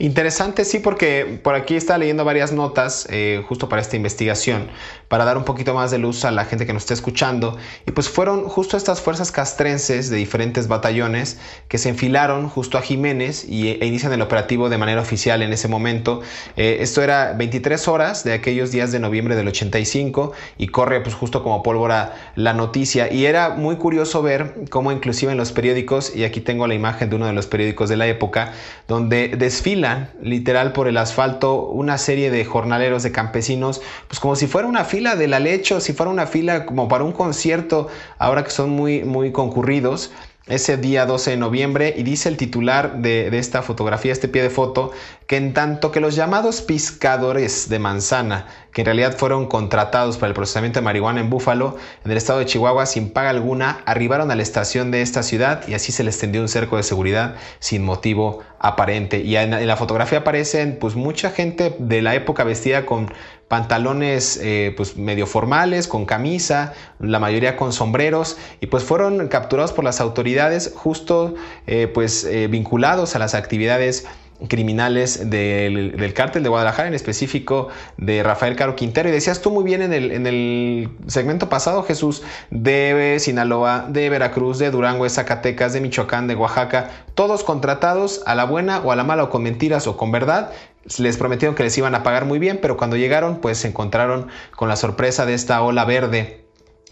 Interesante, 0.00 0.64
sí, 0.64 0.78
porque 0.78 1.38
por 1.42 1.54
aquí 1.54 1.76
está 1.76 1.98
leyendo 1.98 2.24
varias 2.24 2.52
notas 2.52 3.06
eh, 3.10 3.44
justo 3.46 3.68
para 3.68 3.82
esta 3.82 3.96
investigación, 3.96 4.68
para 5.08 5.26
dar 5.26 5.36
un 5.36 5.44
poquito 5.44 5.74
más 5.74 5.90
de 5.90 5.98
luz 5.98 6.24
a 6.24 6.30
la 6.30 6.46
gente 6.46 6.64
que 6.64 6.72
nos 6.72 6.84
está 6.84 6.94
escuchando. 6.94 7.58
Y 7.86 7.90
pues 7.90 8.08
fueron 8.08 8.44
justo 8.44 8.78
estas 8.78 9.02
fuerzas 9.02 9.30
castrenses 9.30 10.08
de 10.08 10.16
diferentes 10.16 10.68
batallones 10.68 11.38
que 11.68 11.76
se 11.76 11.90
enfilaron 11.90 12.48
justo 12.48 12.78
a 12.78 12.80
Jiménez 12.80 13.44
y, 13.46 13.68
e 13.68 13.84
inician 13.84 14.10
el 14.14 14.22
operativo 14.22 14.70
de 14.70 14.78
manera 14.78 15.02
oficial 15.02 15.42
en 15.42 15.52
ese 15.52 15.68
momento. 15.68 16.22
Eh, 16.56 16.78
esto 16.80 17.02
era 17.02 17.34
23 17.34 17.86
horas 17.86 18.24
de 18.24 18.32
aquellos 18.32 18.72
días 18.72 18.92
de 18.92 19.00
noviembre 19.00 19.36
del 19.36 19.48
85 19.48 20.32
y 20.56 20.68
corre 20.68 21.02
pues 21.02 21.14
justo 21.14 21.42
como 21.42 21.62
pólvora 21.62 22.32
la 22.36 22.54
noticia. 22.54 23.12
Y 23.12 23.26
era 23.26 23.50
muy 23.50 23.76
curioso 23.76 24.22
ver 24.22 24.54
cómo 24.70 24.92
inclusive 24.92 25.32
en 25.32 25.36
los 25.36 25.52
periódicos, 25.52 26.16
y 26.16 26.24
aquí 26.24 26.40
tengo 26.40 26.66
la 26.66 26.72
imagen 26.72 27.10
de 27.10 27.16
uno 27.16 27.26
de 27.26 27.34
los 27.34 27.46
periódicos 27.46 27.90
de 27.90 27.98
la 27.98 28.06
época, 28.06 28.54
donde 28.88 29.28
desfila 29.36 29.89
literal 30.22 30.72
por 30.72 30.88
el 30.88 30.96
asfalto 30.96 31.66
una 31.66 31.98
serie 31.98 32.30
de 32.30 32.44
jornaleros, 32.44 33.02
de 33.02 33.12
campesinos, 33.12 33.80
pues 34.08 34.20
como 34.20 34.36
si 34.36 34.46
fuera 34.46 34.68
una 34.68 34.84
fila 34.84 35.16
de 35.16 35.28
la 35.28 35.40
leche 35.40 35.74
o 35.74 35.80
si 35.80 35.92
fuera 35.92 36.10
una 36.10 36.26
fila 36.26 36.66
como 36.66 36.88
para 36.88 37.04
un 37.04 37.12
concierto, 37.12 37.88
ahora 38.18 38.44
que 38.44 38.50
son 38.50 38.70
muy, 38.70 39.04
muy 39.04 39.32
concurridos 39.32 40.12
ese 40.50 40.76
día 40.76 41.06
12 41.06 41.30
de 41.30 41.36
noviembre 41.36 41.94
y 41.96 42.02
dice 42.02 42.28
el 42.28 42.36
titular 42.36 42.98
de, 42.98 43.26
esta 43.38 43.62
fotografía, 43.62 44.12
este 44.12 44.26
pie 44.28 44.42
de 44.42 44.50
foto, 44.50 44.90
que 45.30 45.36
en 45.36 45.54
tanto 45.54 45.92
que 45.92 46.00
los 46.00 46.16
llamados 46.16 46.60
pescadores 46.60 47.68
de 47.68 47.78
manzana, 47.78 48.48
que 48.72 48.80
en 48.80 48.86
realidad 48.86 49.16
fueron 49.16 49.46
contratados 49.46 50.16
para 50.16 50.26
el 50.26 50.34
procesamiento 50.34 50.80
de 50.80 50.84
marihuana 50.84 51.20
en 51.20 51.30
Búfalo, 51.30 51.76
en 52.04 52.10
el 52.10 52.16
estado 52.16 52.40
de 52.40 52.46
Chihuahua, 52.46 52.84
sin 52.84 53.10
paga 53.12 53.30
alguna, 53.30 53.80
arribaron 53.86 54.32
a 54.32 54.34
la 54.34 54.42
estación 54.42 54.90
de 54.90 55.02
esta 55.02 55.22
ciudad 55.22 55.68
y 55.68 55.74
así 55.74 55.92
se 55.92 56.02
les 56.02 56.18
tendió 56.18 56.40
un 56.40 56.48
cerco 56.48 56.78
de 56.78 56.82
seguridad 56.82 57.36
sin 57.60 57.84
motivo 57.84 58.40
aparente. 58.58 59.20
Y 59.20 59.36
en, 59.36 59.68
la 59.68 59.76
fotografía 59.76 60.18
aparecen 60.18 60.78
pues 60.80 60.96
mucha 60.96 61.30
gente 61.30 61.76
de 61.78 62.02
la 62.02 62.16
época 62.16 62.42
vestida 62.42 62.84
con 62.84 63.12
pantalones 63.46 64.36
eh, 64.42 64.74
pues 64.76 64.96
medio 64.96 65.28
formales, 65.28 65.86
con 65.86 66.06
camisa, 66.06 66.72
la 66.98 67.20
mayoría 67.20 67.56
con 67.56 67.72
sombreros, 67.72 68.36
y 68.60 68.66
pues 68.66 68.82
fueron 68.82 69.28
capturados 69.28 69.72
por 69.72 69.84
las 69.84 70.00
autoridades 70.00 70.72
justo 70.74 71.36
eh, 71.68 71.86
pues 71.86 72.24
eh, 72.24 72.48
vinculados 72.48 73.14
a 73.14 73.20
las 73.20 73.36
actividades 73.36 74.08
criminales 74.48 75.30
del, 75.30 76.12
cártel 76.14 76.42
de 76.42 76.48
Guadalajara, 76.48 76.88
en 76.88 76.94
específico 76.94 77.68
de 77.96 78.22
Rafael 78.22 78.56
Caro 78.56 78.76
Quintero. 78.76 79.08
Y 79.08 79.12
decías 79.12 79.40
tú 79.40 79.50
muy 79.50 79.64
bien 79.64 79.82
en 79.82 79.92
el, 79.92 80.10
en 80.10 80.26
el 80.26 80.88
segmento 81.06 81.48
pasado, 81.48 81.82
Jesús, 81.82 82.22
de 82.50 83.16
Sinaloa, 83.20 83.86
de 83.88 84.08
Veracruz, 84.08 84.58
de 84.58 84.70
Durango, 84.70 85.04
de 85.04 85.10
Zacatecas, 85.10 85.72
de 85.72 85.80
Michoacán, 85.80 86.26
de 86.26 86.34
Oaxaca, 86.34 86.90
todos 87.14 87.44
contratados 87.44 88.22
a 88.26 88.34
la 88.34 88.44
buena 88.44 88.80
o 88.80 88.92
a 88.92 88.96
la 88.96 89.04
mala 89.04 89.24
o 89.24 89.30
con 89.30 89.42
mentiras 89.42 89.86
o 89.86 89.96
con 89.96 90.12
verdad. 90.12 90.52
Les 90.98 91.18
prometieron 91.18 91.54
que 91.54 91.62
les 91.62 91.76
iban 91.76 91.94
a 91.94 92.02
pagar 92.02 92.24
muy 92.24 92.38
bien, 92.38 92.58
pero 92.62 92.76
cuando 92.76 92.96
llegaron, 92.96 93.40
pues 93.40 93.58
se 93.58 93.68
encontraron 93.68 94.28
con 94.56 94.68
la 94.68 94.76
sorpresa 94.76 95.26
de 95.26 95.34
esta 95.34 95.62
ola 95.62 95.84
verde 95.84 96.39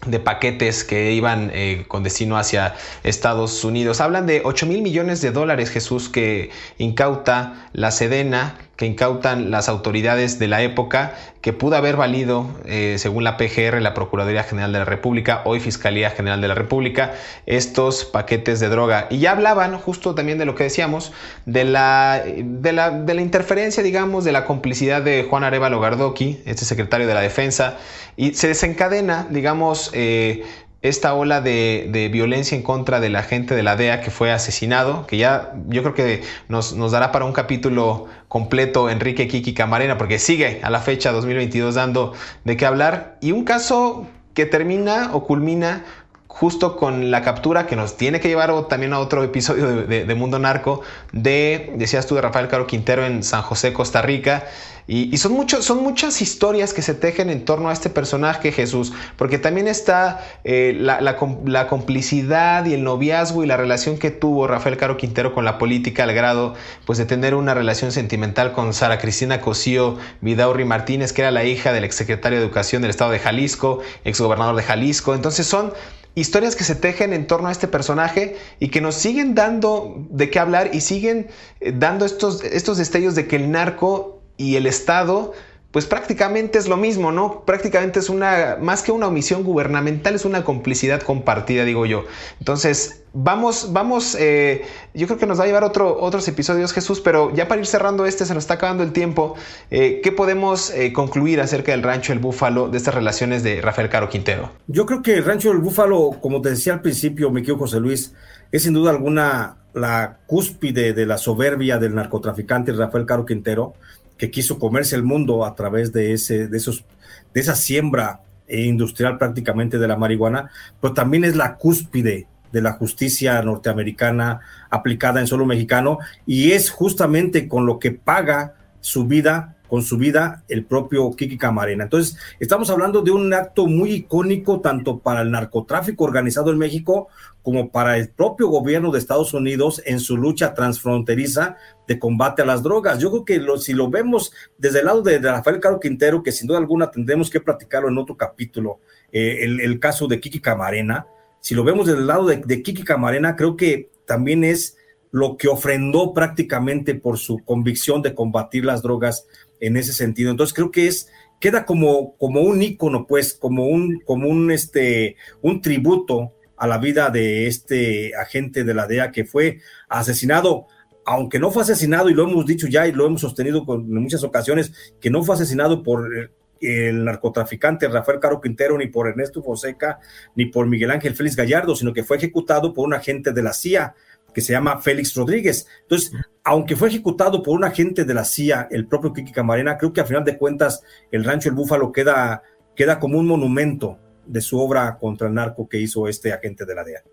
de 0.05 0.19
paquetes 0.19 0.83
que 0.83 1.11
iban 1.11 1.51
eh, 1.53 1.85
con 1.87 2.03
destino 2.03 2.37
hacia 2.37 2.75
Estados 3.03 3.63
Unidos. 3.63 4.01
Hablan 4.01 4.25
de 4.25 4.41
8 4.43 4.65
mil 4.65 4.81
millones 4.81 5.21
de 5.21 5.31
dólares, 5.31 5.69
Jesús, 5.69 6.09
que 6.09 6.51
incauta 6.77 7.69
la 7.73 7.91
Sedena 7.91 8.55
que 8.79 8.85
incautan 8.85 9.51
las 9.51 9.67
autoridades 9.67 10.39
de 10.39 10.47
la 10.47 10.61
época, 10.61 11.13
que 11.41 11.51
pudo 11.51 11.75
haber 11.75 11.97
valido, 11.97 12.47
eh, 12.63 12.95
según 12.97 13.25
la 13.25 13.35
PGR, 13.35 13.81
la 13.81 13.93
Procuraduría 13.93 14.43
General 14.43 14.71
de 14.71 14.79
la 14.79 14.85
República, 14.85 15.41
hoy 15.43 15.59
Fiscalía 15.59 16.11
General 16.11 16.39
de 16.39 16.47
la 16.47 16.55
República, 16.55 17.11
estos 17.45 18.05
paquetes 18.05 18.61
de 18.61 18.69
droga. 18.69 19.07
Y 19.09 19.19
ya 19.19 19.31
hablaban 19.31 19.77
justo 19.77 20.15
también 20.15 20.37
de 20.37 20.45
lo 20.45 20.55
que 20.55 20.63
decíamos, 20.63 21.11
de 21.45 21.65
la, 21.65 22.23
de 22.25 22.71
la, 22.71 22.91
de 22.91 23.13
la 23.15 23.21
interferencia, 23.21 23.83
digamos, 23.83 24.23
de 24.23 24.31
la 24.31 24.45
complicidad 24.45 25.01
de 25.01 25.27
Juan 25.29 25.43
Arevalo 25.43 25.81
Gardoqui, 25.81 26.39
este 26.45 26.63
secretario 26.63 27.05
de 27.05 27.13
la 27.13 27.19
Defensa, 27.19 27.75
y 28.15 28.35
se 28.35 28.47
desencadena, 28.47 29.27
digamos, 29.29 29.91
eh, 29.91 30.45
esta 30.81 31.13
ola 31.13 31.41
de, 31.41 32.09
violencia 32.11 32.55
en 32.55 32.63
contra 32.63 32.99
de 32.99 33.09
la 33.09 33.23
gente 33.23 33.55
de 33.55 33.63
la 33.63 33.75
DEA 33.75 34.01
que 34.01 34.11
fue 34.11 34.31
asesinado, 34.31 35.05
que 35.07 35.17
ya 35.17 35.53
yo 35.67 35.81
creo 35.83 35.93
que 35.93 36.23
nos, 36.47 36.91
dará 36.91 37.11
para 37.11 37.25
un 37.25 37.33
capítulo 37.33 38.07
completo 38.27 38.89
Enrique 38.89 39.27
Kiki 39.27 39.53
Camarena, 39.53 39.97
porque 39.97 40.19
sigue 40.19 40.59
a 40.63 40.69
la 40.69 40.79
fecha 40.79 41.11
2022 41.11 41.75
dando 41.75 42.13
de 42.45 42.55
qué 42.55 42.65
hablar, 42.65 43.17
y 43.19 43.31
un 43.33 43.43
caso 43.43 44.07
que 44.33 44.45
termina 44.45 45.09
o 45.13 45.25
culmina 45.25 45.83
justo 46.27 46.77
con 46.77 47.11
la 47.11 47.21
captura 47.23 47.67
que 47.67 47.75
nos 47.75 47.97
tiene 47.97 48.21
que 48.21 48.29
llevar 48.29 48.67
también 48.69 48.93
a 48.93 48.99
otro 48.99 49.23
episodio 49.23 49.85
de, 49.85 50.15
Mundo 50.15 50.39
Narco 50.39 50.81
de, 51.11 51.73
decías 51.75 52.07
tú, 52.07 52.15
de 52.15 52.21
Rafael 52.21 52.47
Caro 52.47 52.65
Quintero 52.65 53.05
en 53.05 53.23
San 53.23 53.41
José, 53.41 53.73
Costa 53.73 54.01
Rica. 54.01 54.45
Y, 54.91 55.15
son, 55.17 55.47
son 55.47 55.83
muchas 55.83 56.19
historias 56.19 56.73
que 56.73 56.81
se 56.81 56.95
tejen 56.95 57.29
en 57.29 57.45
torno 57.45 57.69
a 57.69 57.73
este 57.73 57.91
personaje 57.91 58.51
Jesús, 58.51 58.91
porque 59.17 59.37
también 59.37 59.67
está 59.67 60.25
eh, 60.43 60.75
la, 60.75 61.67
complicidad 61.67 62.65
y 62.65 62.73
el 62.73 62.83
noviazgo 62.83 63.43
y 63.43 63.47
la 63.47 63.55
relación 63.55 63.99
que 63.99 64.09
tuvo 64.09 64.47
Rafael 64.47 64.77
Caro 64.77 64.97
Quintero 64.97 65.35
con 65.35 65.45
la 65.45 65.59
política 65.59 66.05
al 66.05 66.13
grado 66.15 66.55
pues, 66.87 66.97
de 66.97 67.05
tener 67.05 67.35
una 67.35 67.53
relación 67.53 67.91
sentimental 67.91 68.51
con 68.51 68.73
Sara 68.73 68.97
Cristina 68.97 69.41
Cosío 69.41 69.99
Vidaurri 70.21 70.65
Martínez, 70.65 71.13
que 71.13 71.21
era 71.21 71.29
la 71.29 71.43
hija 71.43 71.71
del 71.71 71.83
exsecretario 71.83 72.39
de 72.39 72.45
Educación 72.45 72.81
del 72.81 72.89
Estado 72.89 73.11
de 73.11 73.19
Jalisco, 73.19 73.81
exgobernador 74.05 74.55
de 74.55 74.63
Jalisco. 74.63 75.13
Entonces 75.13 75.45
son 75.45 75.71
historias 76.15 76.55
que 76.55 76.63
se 76.63 76.73
tejen 76.73 77.13
en 77.13 77.27
torno 77.27 77.47
a 77.49 77.51
este 77.51 77.67
personaje 77.67 78.37
y 78.59 78.69
que 78.69 78.81
nos 78.81 78.95
siguen 78.95 79.35
dando 79.35 80.07
de 80.09 80.31
qué 80.31 80.39
hablar 80.39 80.71
y 80.73 80.81
siguen 80.81 81.27
eh, 81.59 81.73
dando 81.75 82.05
estos, 82.05 82.43
estos 82.43 82.79
destellos 82.79 83.13
de 83.13 83.27
que 83.27 83.35
el 83.35 83.51
narco 83.51 84.18
y 84.39 84.55
el 84.55 84.65
Estado 84.65 85.33
pues 85.71 85.85
prácticamente 85.85 86.57
es 86.57 86.67
lo 86.67 86.77
mismo, 86.77 87.11
¿no? 87.11 87.43
Prácticamente 87.45 87.99
es 87.99 88.09
una, 88.09 88.57
más 88.59 88.81
que 88.81 88.91
una 88.91 89.07
omisión 89.07 89.43
gubernamental, 89.43 90.15
es 90.15 90.25
una 90.25 90.43
complicidad 90.43 91.01
compartida, 91.01 91.63
digo 91.63 91.85
yo. 91.85 92.05
Entonces, 92.39 93.03
vamos, 93.13 93.71
vamos, 93.71 94.17
eh, 94.19 94.63
yo 94.95 95.05
creo 95.05 95.19
que 95.19 95.27
nos 95.27 95.39
va 95.39 95.43
a 95.43 95.47
llevar 95.47 95.63
otro, 95.63 96.01
otros 96.01 96.27
episodios, 96.27 96.73
Jesús, 96.73 97.01
pero 97.01 97.31
ya 97.35 97.47
para 97.47 97.61
ir 97.61 97.67
cerrando 97.67 98.07
este, 98.07 98.25
se 98.25 98.33
nos 98.33 98.45
está 98.45 98.55
acabando 98.55 98.81
el 98.81 98.93
tiempo. 98.93 99.35
Eh, 99.69 100.01
¿Qué 100.03 100.11
podemos 100.11 100.71
eh, 100.71 100.91
concluir 100.91 101.39
acerca 101.39 101.71
del 101.71 101.83
Rancho 101.83 102.13
El 102.13 102.19
Búfalo, 102.19 102.69
de 102.69 102.77
estas 102.77 102.95
relaciones 102.95 103.43
de 103.43 103.61
Rafael 103.61 103.89
Caro 103.89 104.09
Quintero? 104.09 104.51
Yo 104.65 104.87
creo 104.87 105.03
que 105.03 105.13
el 105.17 105.23
Rancho 105.23 105.51
El 105.51 105.59
Búfalo, 105.59 106.17
como 106.19 106.41
te 106.41 106.49
decía 106.49 106.73
al 106.73 106.81
principio, 106.81 107.29
mi 107.29 107.41
querido 107.41 107.59
José 107.59 107.79
Luis, 107.79 108.15
es 108.51 108.63
sin 108.63 108.73
duda 108.73 108.89
alguna 108.89 109.57
la 109.73 110.17
cúspide 110.25 110.93
de 110.93 111.05
la 111.05 111.19
soberbia 111.19 111.77
del 111.77 111.93
narcotraficante 111.93 112.71
Rafael 112.71 113.05
Caro 113.05 113.23
Quintero 113.25 113.75
que 114.19 114.29
quiso 114.29 114.59
comerse 114.59 114.95
el 114.95 115.03
mundo 115.03 115.45
a 115.45 115.55
través 115.55 115.91
de, 115.91 116.13
ese, 116.13 116.47
de, 116.47 116.57
esos, 116.57 116.85
de 117.33 117.41
esa 117.41 117.55
siembra 117.55 118.21
industrial 118.47 119.17
prácticamente 119.17 119.79
de 119.79 119.87
la 119.87 119.95
marihuana, 119.95 120.51
pero 120.81 120.93
también 120.93 121.23
es 121.23 121.35
la 121.35 121.55
cúspide 121.55 122.27
de 122.51 122.61
la 122.61 122.73
justicia 122.73 123.41
norteamericana 123.41 124.41
aplicada 124.69 125.19
en 125.19 125.27
solo 125.27 125.45
mexicano 125.45 125.99
y 126.25 126.51
es 126.51 126.69
justamente 126.69 127.47
con 127.47 127.65
lo 127.65 127.79
que 127.79 127.91
paga 127.91 128.55
su 128.81 129.05
vida 129.05 129.55
con 129.69 129.83
su 129.83 129.97
vida 129.97 130.43
el 130.49 130.65
propio 130.65 131.11
Kiki 131.15 131.37
Camarena. 131.37 131.85
Entonces, 131.85 132.17
estamos 132.39 132.69
hablando 132.69 133.01
de 133.01 133.11
un 133.11 133.33
acto 133.33 133.67
muy 133.67 133.91
icónico 133.91 134.59
tanto 134.59 134.99
para 134.99 135.21
el 135.21 135.31
narcotráfico 135.31 136.03
organizado 136.03 136.51
en 136.51 136.57
México 136.57 137.07
como 137.41 137.71
para 137.71 137.97
el 137.97 138.09
propio 138.09 138.47
gobierno 138.47 138.91
de 138.91 138.99
Estados 138.99 139.33
Unidos 139.33 139.81
en 139.85 139.99
su 139.99 140.17
lucha 140.17 140.53
transfronteriza 140.53 141.55
de 141.87 141.99
combate 141.99 142.41
a 142.41 142.45
las 142.45 142.63
drogas. 142.63 142.99
Yo 142.99 143.11
creo 143.11 143.25
que 143.25 143.61
si 143.61 143.73
lo 143.73 143.89
vemos 143.89 144.33
desde 144.57 144.79
el 144.79 144.87
lado 144.87 145.01
de, 145.01 145.19
Rafael 145.19 145.59
Caro 145.59 145.79
Quintero, 145.79 146.21
que 146.21 146.31
sin 146.31 146.47
duda 146.47 146.57
alguna 146.57 146.91
tendremos 146.91 147.29
que 147.29 147.39
platicarlo 147.39 147.89
en 147.89 147.97
otro 147.97 148.17
capítulo, 148.17 148.79
eh, 149.11 149.39
el, 149.43 149.79
caso 149.79 150.07
de 150.07 150.19
Kiki 150.19 150.41
Camarena, 150.41 151.07
si 151.39 151.55
lo 151.55 151.63
vemos 151.63 151.87
desde 151.87 151.99
el 151.99 152.07
lado 152.07 152.25
de, 152.25 152.37
de 152.37 152.61
Kiki 152.61 152.83
Camarena, 152.83 153.35
creo 153.35 153.55
que 153.55 153.89
también 154.05 154.43
es 154.43 154.75
lo 155.11 155.37
que 155.37 155.47
ofrendó 155.47 156.13
prácticamente 156.13 156.95
por 156.95 157.17
su 157.17 157.39
convicción 157.43 158.01
de 158.01 158.13
combatir 158.13 158.65
las 158.65 158.81
drogas 158.81 159.25
en 159.59 159.77
ese 159.77 159.93
sentido. 159.93 160.31
Entonces 160.31 160.53
creo 160.53 160.71
que 160.71 160.87
es 160.87 161.09
queda 161.39 161.65
como, 161.65 162.15
como 162.17 162.41
un 162.41 162.61
ícono, 162.61 163.07
pues, 163.07 163.33
como 163.33 163.65
un, 163.67 164.01
como 164.05 164.27
un, 164.27 164.51
este, 164.51 165.15
un 165.41 165.61
tributo 165.61 166.33
a 166.57 166.67
la 166.67 166.77
vida 166.77 167.09
de 167.09 167.47
este 167.47 168.13
agente 168.15 168.63
de 168.63 168.73
la 168.73 168.87
DEA 168.87 169.11
que 169.11 169.25
fue 169.25 169.59
asesinado, 169.87 170.67
aunque 171.05 171.39
no 171.39 171.51
fue 171.51 171.63
asesinado, 171.63 172.09
y 172.09 172.13
lo 172.13 172.23
hemos 172.23 172.45
dicho 172.45 172.67
ya 172.67 172.87
y 172.87 172.91
lo 172.91 173.05
hemos 173.05 173.21
sostenido 173.21 173.63
en 173.67 173.93
muchas 173.95 174.23
ocasiones, 174.23 174.73
que 174.99 175.09
no 175.09 175.23
fue 175.23 175.35
asesinado 175.35 175.81
por 175.81 176.31
el 176.59 177.05
narcotraficante 177.05 177.87
Rafael 177.87 178.19
Caro 178.19 178.41
Quintero, 178.41 178.77
ni 178.77 178.87
por 178.87 179.07
Ernesto 179.07 179.41
Fonseca, 179.41 179.99
ni 180.35 180.47
por 180.47 180.67
Miguel 180.67 180.91
Ángel 180.91 181.15
Félix 181.15 181.37
Gallardo, 181.37 181.75
sino 181.77 181.93
que 181.93 182.03
fue 182.03 182.17
ejecutado 182.17 182.73
por 182.73 182.85
un 182.85 182.93
agente 182.93 183.31
de 183.31 183.41
la 183.41 183.53
CIA 183.53 183.95
que 184.33 184.41
se 184.41 184.53
llama 184.53 184.79
Félix 184.79 185.15
Rodríguez. 185.15 185.67
Entonces, 185.81 186.11
aunque 186.43 186.75
fue 186.75 186.89
ejecutado 186.89 187.43
por 187.43 187.57
un 187.57 187.63
agente 187.63 188.05
de 188.05 188.13
la 188.13 188.23
CIA, 188.23 188.67
el 188.71 188.87
propio 188.87 189.13
Kiki 189.13 189.31
Camarena, 189.31 189.77
creo 189.77 189.93
que 189.93 190.01
a 190.01 190.05
final 190.05 190.23
de 190.23 190.37
cuentas 190.37 190.83
el 191.11 191.23
Rancho 191.23 191.49
El 191.49 191.55
Búfalo 191.55 191.91
queda, 191.91 192.43
queda 192.75 192.99
como 192.99 193.19
un 193.19 193.27
monumento 193.27 193.97
de 194.25 194.41
su 194.41 194.59
obra 194.59 194.97
contra 194.97 195.27
el 195.27 195.33
narco 195.33 195.67
que 195.67 195.79
hizo 195.79 196.07
este 196.07 196.31
agente 196.31 196.65
de 196.65 196.75
la 196.75 196.83
DEA 196.83 197.03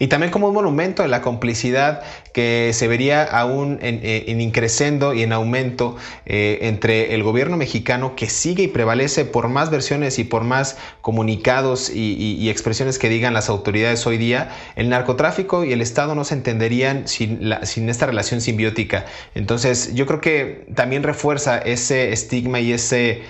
y 0.00 0.08
también 0.08 0.32
como 0.32 0.48
un 0.48 0.54
monumento 0.54 1.02
de 1.02 1.08
la 1.08 1.20
complicidad 1.20 2.02
que 2.32 2.70
se 2.72 2.88
vería 2.88 3.22
aún 3.22 3.78
en, 3.82 4.00
eh, 4.02 4.24
increciendo 4.26 5.12
y 5.12 5.22
en 5.22 5.32
aumento 5.32 5.94
eh, 6.24 6.60
entre 6.62 7.14
el 7.14 7.22
gobierno 7.22 7.58
mexicano 7.58 8.16
que 8.16 8.30
sigue 8.30 8.62
y 8.64 8.68
prevalece 8.68 9.26
por 9.26 9.48
más 9.48 9.70
versiones 9.70 10.18
y 10.18 10.24
por 10.24 10.42
más 10.42 10.78
comunicados 11.02 11.90
y, 11.94 12.48
expresiones 12.48 12.98
que 12.98 13.08
digan 13.10 13.34
las 13.34 13.48
autoridades 13.48 14.06
hoy 14.06 14.16
día, 14.16 14.50
el 14.74 14.88
narcotráfico 14.88 15.64
y 15.64 15.72
el 15.72 15.82
Estado 15.82 16.14
no 16.14 16.24
se 16.24 16.34
entenderían 16.34 17.06
sin, 17.06 17.52
esta 17.88 18.06
relación 18.06 18.40
simbiótica. 18.40 19.04
Entonces 19.34 19.94
yo 19.94 20.06
creo 20.06 20.20
que 20.20 20.66
también 20.74 21.02
refuerza 21.02 21.58
ese 21.58 22.12
estigma 22.12 22.58
y 22.60 22.72
ese, 22.72 23.22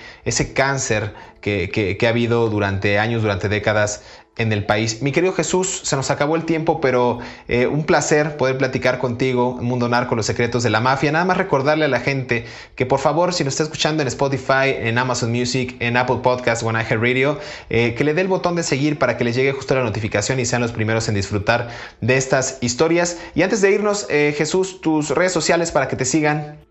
cáncer 0.55 1.13
que 1.41 1.97
ha 2.05 2.09
habido 2.09 2.49
durante 2.49 2.97
años, 2.97 3.21
durante 3.21 3.49
décadas 3.49 4.03
en 4.37 4.51
el 4.53 4.65
país. 4.65 5.01
Mi 5.01 5.11
querido 5.11 5.33
Jesús, 5.33 5.81
se 5.83 5.95
nos 5.95 6.09
acabó 6.09 6.35
el 6.35 6.45
tiempo, 6.45 6.79
pero 6.79 7.19
eh, 7.47 7.67
un 7.67 7.83
placer 7.83 8.37
poder 8.37 8.57
platicar 8.57 8.97
contigo 8.97 9.57
en 9.59 9.65
Mundo 9.65 9.89
Narco, 9.89 10.15
los 10.15 10.25
secretos 10.25 10.63
de 10.63 10.69
la 10.69 10.79
mafia. 10.79 11.11
Nada 11.11 11.25
más 11.25 11.37
recordarle 11.37 11.85
a 11.85 11.87
la 11.89 11.99
gente 11.99 12.45
que 12.75 12.85
por 12.85 12.99
favor, 12.99 13.33
si 13.33 13.43
nos 13.43 13.53
está 13.53 13.63
escuchando 13.63 14.01
en 14.01 14.07
Spotify, 14.07 14.69
en 14.69 14.97
Amazon 14.97 15.31
Music, 15.31 15.75
en 15.79 15.97
Apple 15.97 16.19
Podcast 16.23 16.63
o 16.63 16.69
en 16.69 17.01
Radio, 17.01 17.39
eh, 17.69 17.93
que 17.95 18.03
le 18.03 18.13
dé 18.13 18.21
el 18.21 18.27
botón 18.27 18.55
de 18.55 18.63
seguir 18.63 18.97
para 18.97 19.17
que 19.17 19.23
les 19.23 19.35
llegue 19.35 19.51
justo 19.51 19.75
la 19.75 19.83
notificación 19.83 20.39
y 20.39 20.45
sean 20.45 20.61
los 20.61 20.71
primeros 20.71 21.07
en 21.09 21.15
disfrutar 21.15 21.69
de 21.99 22.17
estas 22.17 22.57
historias. 22.61 23.17
Y 23.35 23.43
antes 23.43 23.61
de 23.61 23.71
irnos, 23.71 24.07
eh, 24.09 24.33
Jesús, 24.37 24.81
tus 24.81 25.09
redes 25.09 25.33
sociales 25.33 25.71
para 25.71 25.87
que 25.87 25.95
te 25.97 26.05
sigan. 26.05 26.70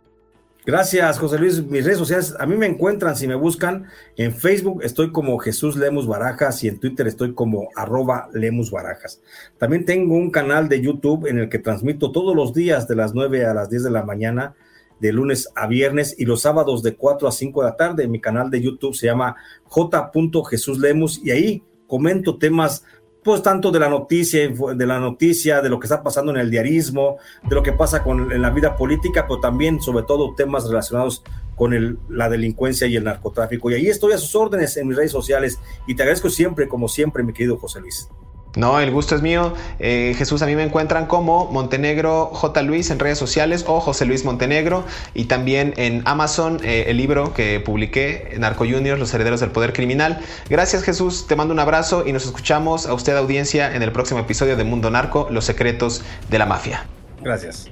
Gracias, 0.67 1.19
José 1.19 1.39
Luis. 1.39 1.65
Mis 1.65 1.85
redes 1.85 1.99
sociales, 1.99 2.35
a 2.39 2.45
mí 2.45 2.55
me 2.55 2.67
encuentran, 2.67 3.17
si 3.17 3.27
me 3.27 3.35
buscan, 3.35 3.87
en 4.17 4.35
Facebook 4.35 4.83
estoy 4.83 5.11
como 5.11 5.39
Jesús 5.39 5.75
Lemus 5.75 6.07
Barajas 6.07 6.63
y 6.63 6.69
en 6.69 6.79
Twitter 6.79 7.07
estoy 7.07 7.33
como 7.33 7.71
arroba 7.75 8.29
Lemus 8.35 8.71
Barajas. 8.71 9.23
También 9.57 9.87
tengo 9.87 10.15
un 10.15 10.31
canal 10.31 10.69
de 10.69 10.83
YouTube 10.83 11.27
en 11.27 11.39
el 11.39 11.49
que 11.49 11.59
transmito 11.59 12.13
todos 12.13 12.37
los 12.37 12.53
días 12.53 12.87
de 12.87 12.95
las 12.95 13.15
9 13.15 13.47
a 13.47 13.55
las 13.55 13.71
10 13.71 13.85
de 13.85 13.91
la 13.91 14.05
mañana, 14.05 14.55
de 15.01 15.13
lunes 15.13 15.49
a 15.55 15.67
viernes 15.67 16.15
y 16.19 16.27
los 16.27 16.43
sábados 16.43 16.83
de 16.83 16.95
4 16.95 17.27
a 17.27 17.33
5 17.33 17.63
de 17.63 17.71
la 17.71 17.77
tarde. 17.77 18.07
Mi 18.07 18.21
canal 18.21 18.51
de 18.51 18.61
YouTube 18.61 18.95
se 18.95 19.07
llama 19.07 19.37
J. 19.65 20.11
Jesús 20.51 20.79
Lemus 20.79 21.25
y 21.25 21.31
ahí 21.31 21.65
comento 21.87 22.37
temas 22.37 22.85
pues 23.23 23.43
tanto 23.43 23.71
de 23.71 23.79
la 23.79 23.89
noticia, 23.89 24.49
de 24.49 24.87
la 24.87 24.99
noticia, 24.99 25.61
de 25.61 25.69
lo 25.69 25.79
que 25.79 25.87
está 25.87 26.03
pasando 26.03 26.33
en 26.33 26.39
el 26.39 26.51
diarismo, 26.51 27.19
de 27.49 27.55
lo 27.55 27.63
que 27.63 27.73
pasa 27.73 28.03
con, 28.03 28.33
en 28.33 28.43
la 28.43 28.51
vida 28.51 28.77
política, 28.77 29.27
pero 29.29 29.41
también 29.41 29.81
sobre 29.81 30.05
todo 30.05 30.35
temas 30.35 30.67
relacionados 30.67 31.23
con 31.55 31.75
el, 31.75 31.99
la 32.09 32.31
delincuencia 32.31 32.87
y 32.87 32.97
el 32.97 33.05
narcotráfico. 33.05 33.71
Y 33.71 33.75
ahí 33.75 33.89
estoy 33.89 34.15
a 34.15 34.19
sus 34.19 34.35
órdenes 34.35 34.77
en 34.77 34.89
mis 34.89 34.97
redes 34.97 35.13
sociales 35.13 35.59
y 35.87 35.95
te 35.95 36.03
agradezco 36.03 36.31
siempre, 36.31 36.69
como 36.69 36.89
siempre, 36.89 37.23
mi 37.23 37.33
querido 37.33 37.59
José 37.59 37.81
Luis. 37.81 38.09
No, 38.57 38.81
el 38.81 38.91
gusto 38.91 39.15
es 39.15 39.23
mío. 39.23 39.55
Eh, 39.79 40.15
Jesús, 40.17 40.43
a 40.43 40.47
mí 40.47 40.57
me 40.57 40.65
encuentran 40.65 41.07
como 41.07 41.47
Montenegro 41.53 42.27
J. 42.33 42.63
Luis 42.63 42.91
en 42.91 42.99
redes 42.99 43.19
sociales 43.19 43.65
o 43.69 43.81
José 43.81 44.07
Luis 44.07 44.25
Montenegro 44.25 44.85
y 45.15 45.27
también 45.27 45.73
en 45.77 46.03
Amazon 46.05 46.61
eh, 46.65 46.87
el 46.89 46.97
libro 46.97 47.33
que 47.33 47.61
publiqué, 47.61 48.35
Narco 48.39 48.65
Juniors, 48.65 48.99
Los 48.99 49.15
Herederos 49.15 49.41
del 49.41 49.51
Poder 49.51 49.73
Criminal. 49.73 50.21
Gracias 50.49 50.83
Jesús, 50.83 51.27
te 51.29 51.37
mando 51.37 51.55
un 51.55 51.61
abrazo 51.61 52.05
y 52.07 52.13
nos 52.13 52.25
escuchamos 52.27 52.87
a 52.87 52.95
usted 52.95 53.17
audiencia 53.17 53.75
en 53.75 53.83
el 53.83 53.93
próximo 53.93 54.21
episodio 54.21 54.57
de 54.57 54.65
Mundo 54.65 54.91
Narco, 54.91 55.29
Los 55.31 55.45
Secretos 55.45 56.03
de 56.29 56.39
la 56.39 56.47
Mafia. 56.47 56.87
Gracias. 57.23 57.71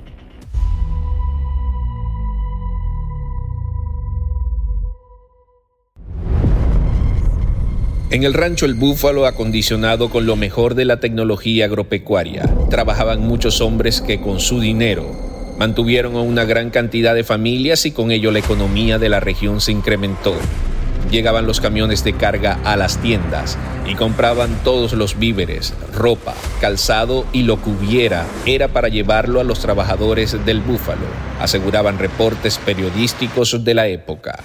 En 8.11 8.25
el 8.25 8.33
rancho 8.33 8.65
El 8.65 8.73
Búfalo, 8.73 9.27
acondicionado 9.27 10.09
con 10.09 10.25
lo 10.25 10.35
mejor 10.35 10.75
de 10.75 10.87
la 10.87 10.99
tecnología 10.99 11.67
agropecuaria, 11.67 12.49
trabajaban 12.71 13.21
muchos 13.21 13.61
hombres 13.61 14.01
que 14.01 14.19
con 14.19 14.41
su 14.41 14.61
dinero 14.61 15.15
mantuvieron 15.59 16.17
a 16.17 16.23
una 16.23 16.47
gran 16.47 16.71
cantidad 16.71 17.15
de 17.15 17.23
familias 17.23 17.85
y 17.85 17.91
con 17.91 18.11
ello 18.11 18.31
la 18.31 18.39
economía 18.39 18.99
de 18.99 19.11
la 19.11 19.21
región 19.21 19.61
se 19.61 19.73
incrementó. 19.73 20.35
Llegaban 21.11 21.47
los 21.47 21.61
camiones 21.61 22.03
de 22.03 22.15
carga 22.15 22.59
a 22.65 22.79
las 22.79 22.97
tiendas 22.97 23.59
y 23.87 23.95
compraban 23.95 24.59
todos 24.65 24.95
los 24.95 25.19
víveres, 25.19 25.75
ropa, 25.93 26.35
calzado 26.63 27.27
y 27.35 27.43
lo 27.43 27.63
que 27.63 27.69
hubiera 27.69 28.25
era 28.47 28.69
para 28.69 28.89
llevarlo 28.89 29.39
a 29.39 29.45
los 29.45 29.61
trabajadores 29.61 30.47
del 30.47 30.63
Búfalo, 30.63 31.07
aseguraban 31.41 31.99
reportes 31.99 32.57
periodísticos 32.57 33.63
de 33.63 33.75
la 33.75 33.87
época. 33.89 34.39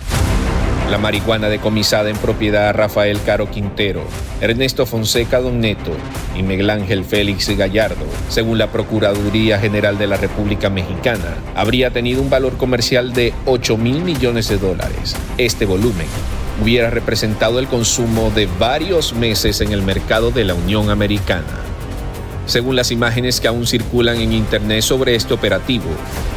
La 0.90 0.98
marihuana 0.98 1.50
decomisada 1.50 2.10
en 2.10 2.18
propiedad 2.18 2.68
a 2.68 2.74
Rafael 2.74 3.20
Caro 3.26 3.50
Quintero, 3.50 4.04
Ernesto 4.42 4.86
Fonseca 4.86 5.40
Don 5.40 5.60
Neto 5.60 5.92
y 6.38 6.44
Miguel 6.44 6.70
Ángel 6.70 7.06
Félix 7.06 7.50
Gallardo, 7.58 8.06
según 8.30 8.58
la 8.58 8.72
Procuraduría 8.72 9.60
General 9.60 9.98
de 9.98 10.08
la 10.08 10.18
República 10.18 10.70
Mexicana, 10.70 11.36
habría 11.56 11.92
tenido 11.92 12.22
un 12.22 12.30
valor 12.30 12.58
comercial 12.58 13.14
de 13.14 13.34
8 13.46 13.78
mil 13.78 14.04
millones 14.04 14.50
de 14.50 14.58
dólares. 14.58 15.16
Este 15.38 15.66
volumen 15.66 16.08
hubiera 16.62 16.90
representado 16.90 17.60
el 17.60 17.68
consumo 17.68 18.30
de 18.30 18.48
varios 18.60 19.14
meses 19.14 19.62
en 19.62 19.72
el 19.72 19.82
mercado 19.82 20.32
de 20.32 20.44
la 20.44 20.54
Unión 20.54 20.90
Americana. 20.90 21.60
Según 22.46 22.76
las 22.76 22.92
imágenes 22.92 23.40
que 23.40 23.48
aún 23.48 23.66
circulan 23.66 24.18
en 24.18 24.34
Internet 24.34 24.82
sobre 24.82 25.16
este 25.16 25.34
operativo, 25.34 25.86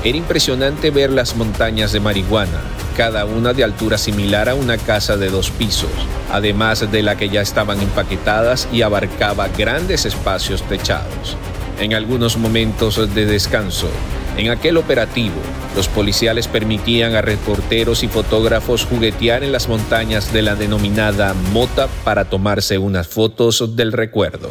era 0.05 0.17
impresionante 0.17 0.91
ver 0.91 1.11
las 1.11 1.35
montañas 1.35 1.91
de 1.93 1.99
marihuana, 1.99 2.63
cada 2.97 3.27
una 3.27 3.53
de 3.53 3.63
altura 3.63 3.99
similar 3.99 4.49
a 4.49 4.55
una 4.55 4.79
casa 4.79 5.17
de 5.17 5.29
dos 5.29 5.51
pisos, 5.51 5.91
además 6.33 6.91
de 6.91 7.03
la 7.03 7.17
que 7.17 7.29
ya 7.29 7.43
estaban 7.43 7.81
empaquetadas 7.81 8.69
y 8.73 8.83
abarcaba 8.83 9.49
grandes 9.49 10.07
espacios 10.07 10.63
techados. 10.63 11.37
En 11.79 11.93
algunos 11.93 12.39
momentos 12.39 13.15
de 13.15 13.27
descanso, 13.27 13.91
en 14.39 14.51
aquel 14.51 14.79
operativo, 14.79 15.37
los 15.75 15.89
policiales 15.89 16.49
permitían 16.49 17.15
a 17.15 17.21
reporteros 17.21 18.03
y 18.03 18.09
fotógrafos 18.09 18.87
juguetear 18.87 19.45
en 19.45 19.53
las 19.53 19.69
montañas 19.69 20.33
de 20.33 20.41
la 20.41 20.55
denominada 20.55 21.35
Mota 21.53 21.89
para 22.03 22.25
tomarse 22.25 22.79
unas 22.79 23.07
fotos 23.07 23.77
del 23.77 23.93
recuerdo. 23.93 24.51